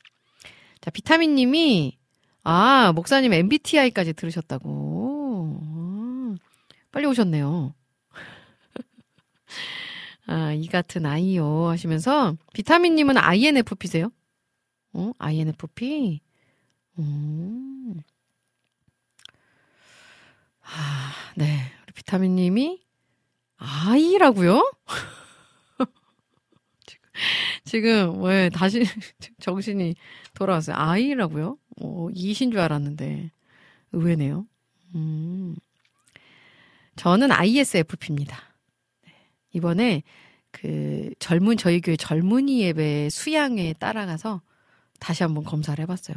[0.80, 1.98] 자, 비타민님이
[2.42, 5.60] 아 목사님 MBTI까지 들으셨다고.
[5.62, 6.34] 아,
[6.90, 7.74] 빨리 오셨네요.
[10.26, 14.10] 아, 이 같은 아이요 하시면서 비타민님은 INFP세요?
[14.94, 15.12] 어?
[15.18, 16.22] INFP?
[16.98, 18.00] 음.
[20.62, 21.70] 아, 네.
[21.82, 22.82] 우리 비타민님이
[23.58, 24.72] 아이라고요?
[27.64, 28.82] 지금, 왜 다시
[29.40, 29.94] 정신이
[30.34, 30.76] 돌아왔어요.
[30.76, 31.58] 아이라고요?
[31.80, 33.30] 어, 이신 줄 알았는데
[33.92, 34.46] 의외네요.
[34.94, 35.56] 음.
[36.96, 38.36] 저는 ISFP입니다.
[39.52, 40.02] 이번에
[40.50, 44.42] 그 젊은 저희 교회 젊은이 예배 수양에 따라가서
[44.98, 46.16] 다시 한번 검사를 해봤어요.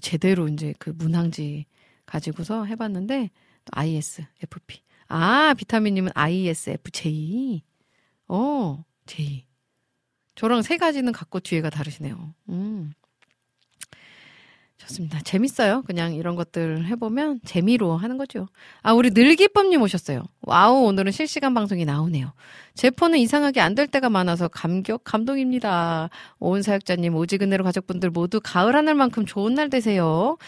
[0.00, 1.66] 제대로 이제 그 문항지
[2.06, 3.30] 가지고서 해봤는데
[3.72, 4.82] ISFP.
[5.08, 7.62] 아 비타민님은 ISFJ.
[8.28, 9.49] 어 J.
[10.40, 12.32] 저랑 세 가지는 갖고 뒤에가 다르시네요.
[12.48, 12.92] 음.
[14.78, 15.20] 좋습니다.
[15.20, 15.82] 재밌어요.
[15.82, 18.48] 그냥 이런 것들 해보면 재미로 하는 거죠.
[18.80, 20.22] 아, 우리 늘기쁨님 오셨어요.
[20.40, 22.32] 와우, 오늘은 실시간 방송이 나오네요.
[22.74, 26.08] 제 폰은 이상하게 안 될 때가 많아서 감격, 감동입니다.
[26.38, 30.38] 온 사역자님, 오지근해로 가족분들 모두 가을 하늘만큼 좋은 날 되세요.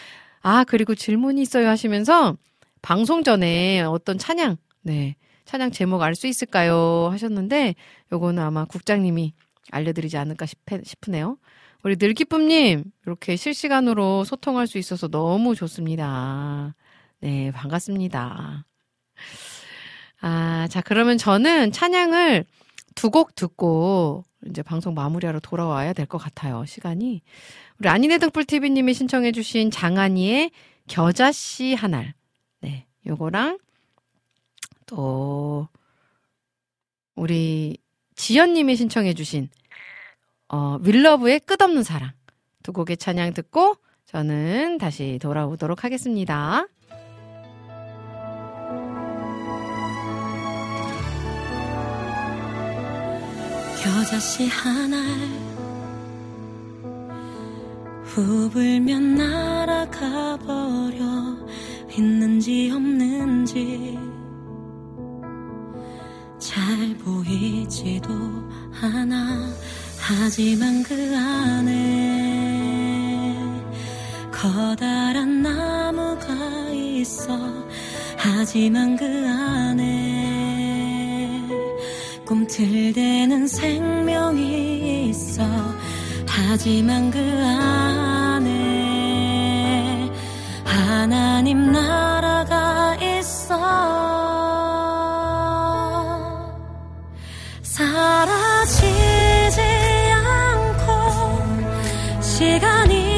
[0.41, 2.35] 아, 그리고 질문이 있어요 하시면서
[2.81, 5.15] 방송 전에 어떤 찬양, 네,
[5.45, 7.09] 찬양 제목 알 수 있을까요?
[7.11, 7.75] 하셨는데
[8.11, 9.33] 요거는 아마 국장님이
[9.71, 11.37] 알려드리지 않을까 싶, 싶으네요.
[11.83, 16.75] 우리 늘기쁨님, 이렇게 실시간으로 소통할 수 있어서 너무 좋습니다.
[17.19, 18.65] 네, 반갑습니다.
[20.21, 22.45] 아, 자, 그러면 저는 찬양을
[22.95, 26.63] 두 곡 듣고 이제 방송 마무리하러 돌아와야 될 것 같아요.
[26.65, 27.21] 시간이.
[27.79, 30.51] 우리 아니네 등불TV님이 신청해주신 장한이의
[30.87, 32.13] 겨자씨 하날.
[32.61, 33.57] 네, 요거랑
[34.85, 35.67] 또,
[37.15, 37.77] 우리
[38.15, 39.49] 지연님이 신청해주신
[40.49, 42.11] 어, 윌러브의 끝없는 사랑
[42.61, 43.75] 두 곡의 찬양 듣고
[44.05, 46.67] 저는 다시 돌아오도록 하겠습니다.
[53.83, 54.97] 겨자씨 하나
[58.03, 61.03] 후불면 날아가 버려
[61.97, 64.12] 있는지 없는지
[66.43, 68.09] 잘 보이지도
[68.81, 69.49] 않아.
[69.97, 71.73] 하지만 그 안에
[74.29, 76.33] 커다란 나무가
[76.73, 77.39] 있어.
[78.17, 79.79] 하지만 그 안에
[82.25, 85.45] 꿈틀대는 생명이 있어.
[86.27, 87.19] 하지만 그
[88.29, 88.51] 안에
[90.65, 94.22] 하나님 나라가 있어
[102.43, 103.12] 시간이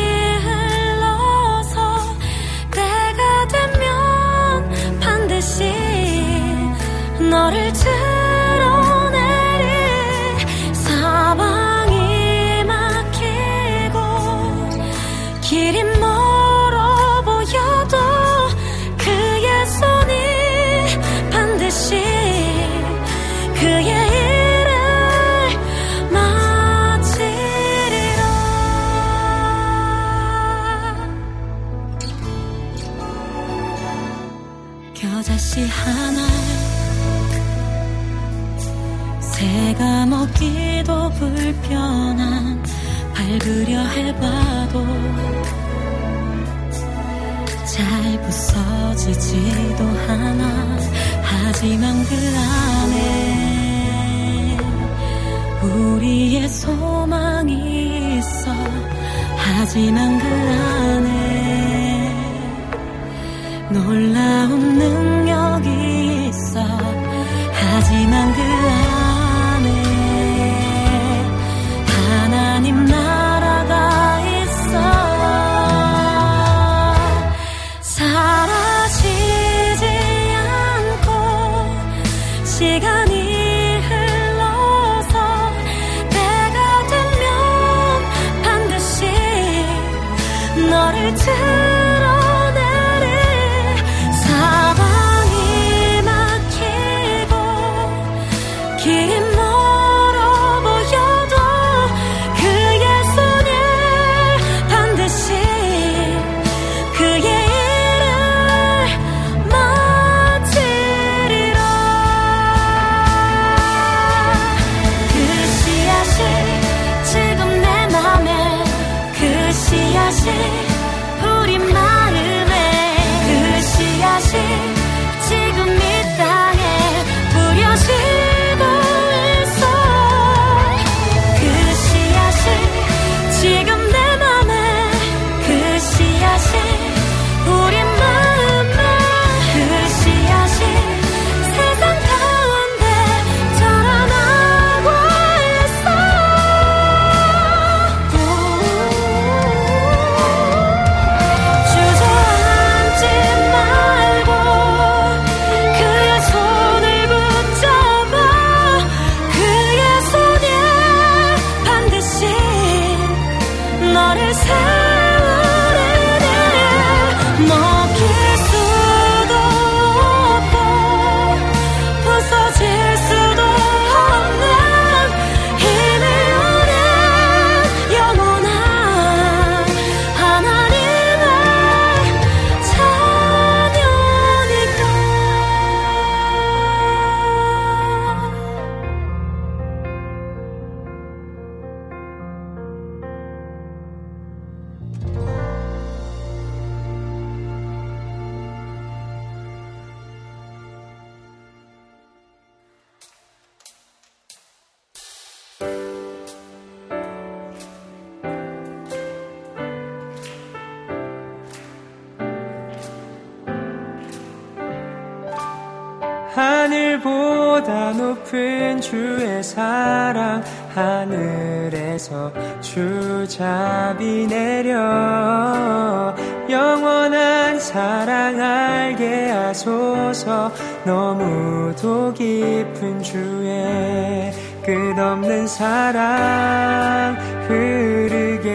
[232.96, 234.32] 주신 주의
[234.64, 237.16] 끝없는 사랑
[237.48, 238.52] 흐르게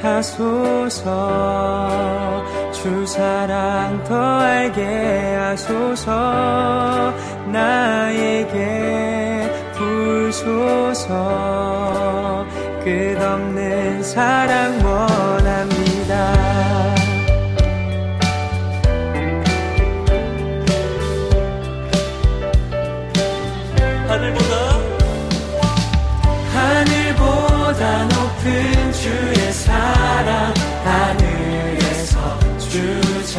[0.00, 1.04] 하소서.
[2.72, 7.12] 주 사랑 더 알게 하소서.
[7.52, 8.56] 나에게
[9.74, 11.14] 부소서.
[12.84, 15.27] 끝없는 사랑 멀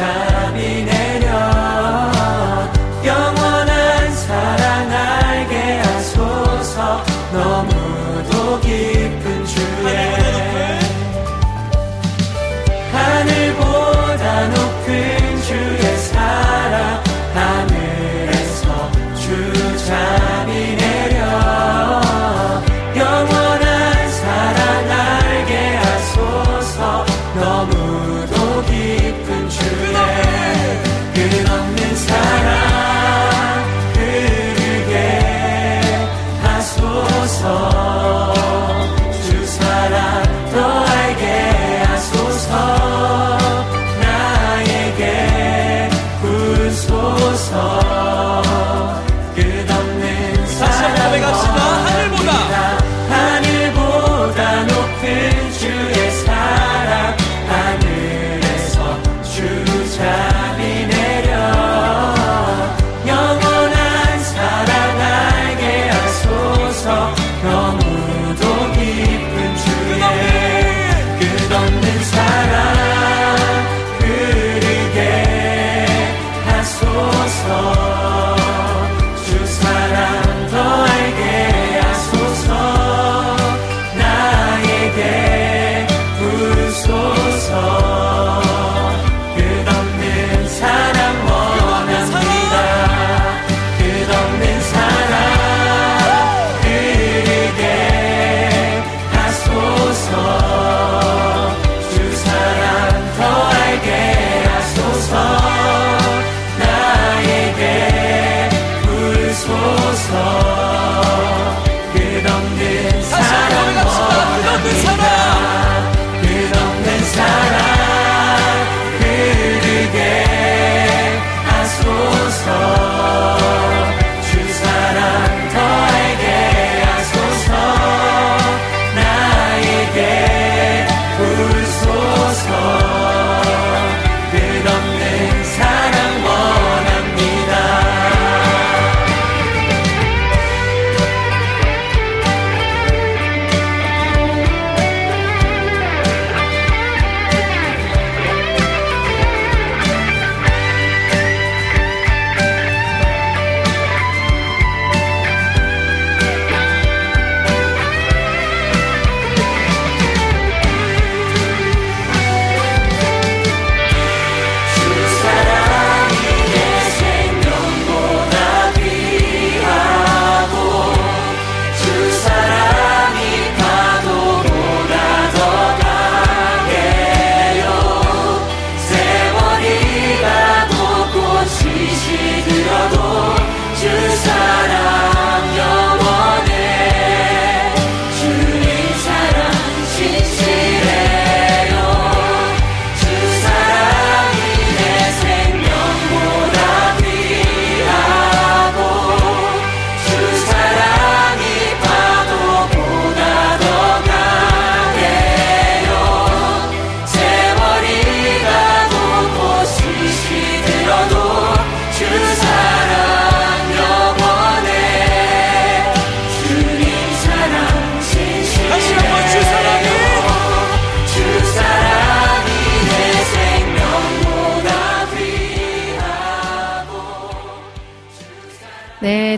[0.00, 0.29] 잘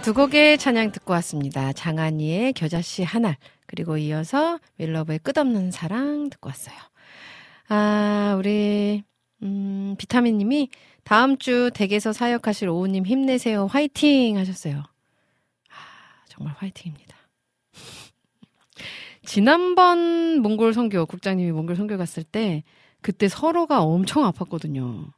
[0.02, 1.72] 두 곡의 찬양 듣고 왔습니다.
[1.72, 6.74] 장한이의 겨자씨 하날, 그리고 이어서 윌러브의 끝없는 사랑 듣고 왔어요.
[7.68, 9.04] 아, 우리,
[9.44, 10.70] 음, 비타민 님이
[11.04, 13.66] 다음 주 댁에서 사역하실 오우 님 힘내세요.
[13.66, 14.38] 화이팅!
[14.38, 14.78] 하셨어요.
[14.80, 17.16] 아, 정말 화이팅입니다.
[19.24, 22.64] 지난번 몽골 선교, 국장님이 몽골 선교 갔을 때,
[23.02, 25.12] 그때 서로가 엄청 아팠거든요.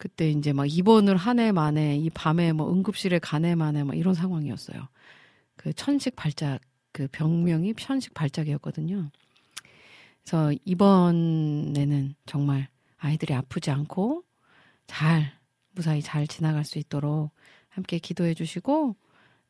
[0.00, 3.96] 그때 이제 막 입원을 한 해 만에 이 밤에 뭐 응급실에 간 해 만에 막
[3.96, 4.88] 이런 상황이었어요.
[5.56, 6.60] 그 천식 발작
[6.92, 9.10] 그 병명이 천식 발작이었거든요.
[10.24, 12.68] 그래서 이번에는 정말
[12.98, 14.24] 아이들이 아프지 않고
[14.86, 15.32] 잘
[15.72, 17.30] 무사히 잘 지나갈 수 있도록
[17.68, 18.96] 함께 기도해 주시고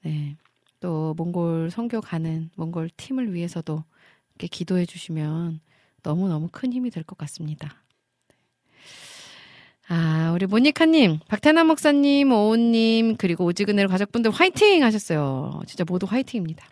[0.05, 0.37] 네.
[0.81, 3.85] 또 몽골 선교 가는 몽골 팀을 위해서도
[4.31, 5.61] 이렇게 기도해 주시면
[6.03, 7.80] 너무너무 큰 힘이 될 것 같습니다.
[9.93, 15.61] 아, 우리 모니카님, 박태남 목사님, 오은님, 그리고 오지근해로 가족분들 화이팅 하셨어요.
[15.67, 16.65] 진짜 모두 화이팅입니다.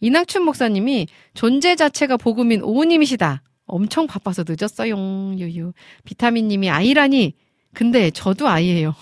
[0.00, 3.42] 이낙춘 목사님이 존재 자체가 복음인 오우님이시다.
[3.64, 4.94] 엄청 바빠서 늦었어요.
[5.38, 5.72] 유유.
[6.04, 7.34] 비타민님이 아이라니.
[7.72, 8.94] 근데 저도 아이예요.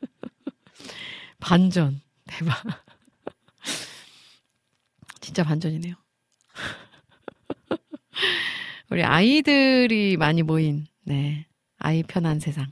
[1.40, 2.00] 반전.
[2.24, 2.56] 대박.
[5.20, 5.94] 진짜 반전이네요.
[8.88, 11.46] 우리 아이들이 많이 모인, 네.
[11.84, 12.66] 아이 편한 세상.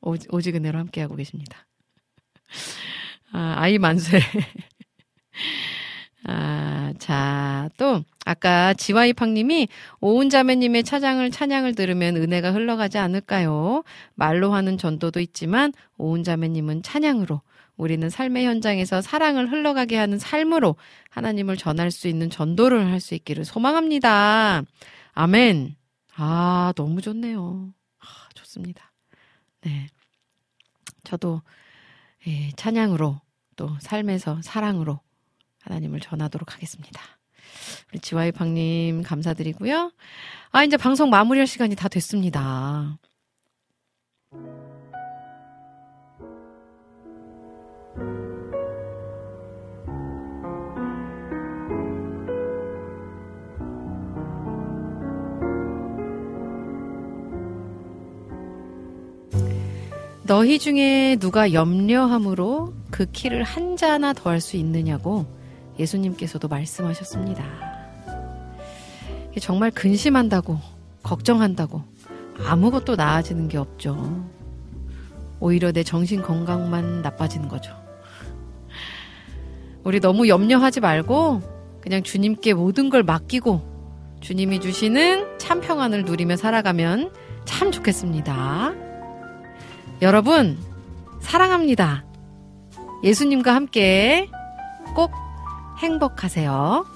[0.00, 1.66] 오, 오지근해로 함께하고 계십니다.
[3.32, 4.20] 아, 아이 만세.
[6.24, 9.66] 아, 자, 또, 아까 지와이팡님이
[10.00, 13.82] 오은자매님의 차장을, 찬양을 들으면 은혜가 흘러가지 않을까요?
[14.14, 17.42] 말로 하는 전도도 있지만, 오은자매님은 찬양으로,
[17.76, 20.76] 우리는 삶의 현장에서 사랑을 흘러가게 하는 삶으로
[21.10, 24.62] 하나님을 전할 수 있는 전도를 할 수 있기를 소망합니다.
[25.14, 25.74] 아멘.
[26.14, 27.72] 아, 너무 좋네요.
[28.50, 28.92] 아, 좋습니다.
[29.60, 29.86] 네.
[31.04, 31.42] 저도,
[32.26, 33.20] 예, 찬양으로,
[33.56, 35.00] 또 삶에서 사랑으로,
[35.62, 37.00] 하나님을 전하도록 하겠습니다.
[37.92, 39.92] 우리 지와이팡님 감사드리고요.
[40.50, 42.98] 아, 이제 방송 마무리할 시간이 다 됐습니다.
[60.30, 65.26] 너희 중에 누가 염려함으로 그 키를 한 자나 더할 수 있느냐고
[65.76, 67.44] 예수님께서도 말씀하셨습니다.
[69.40, 70.56] 정말 근심한다고,
[71.02, 71.82] 걱정한다고
[72.46, 74.24] 아무것도 나아지는 게 없죠.
[75.40, 77.74] 오히려 내 정신 건강만 나빠지는 거죠.
[79.82, 81.42] 우리 너무 염려하지 말고
[81.80, 87.12] 그냥 주님께 모든 걸 맡기고 주님이 주시는 참 평안을 누리며 살아가면
[87.46, 88.89] 참 좋겠습니다.
[90.02, 90.58] 여러분,
[91.20, 92.04] 사랑합니다.
[93.04, 94.28] 예수님과 함께
[94.94, 95.12] 꼭
[95.78, 96.86] 행복하세요.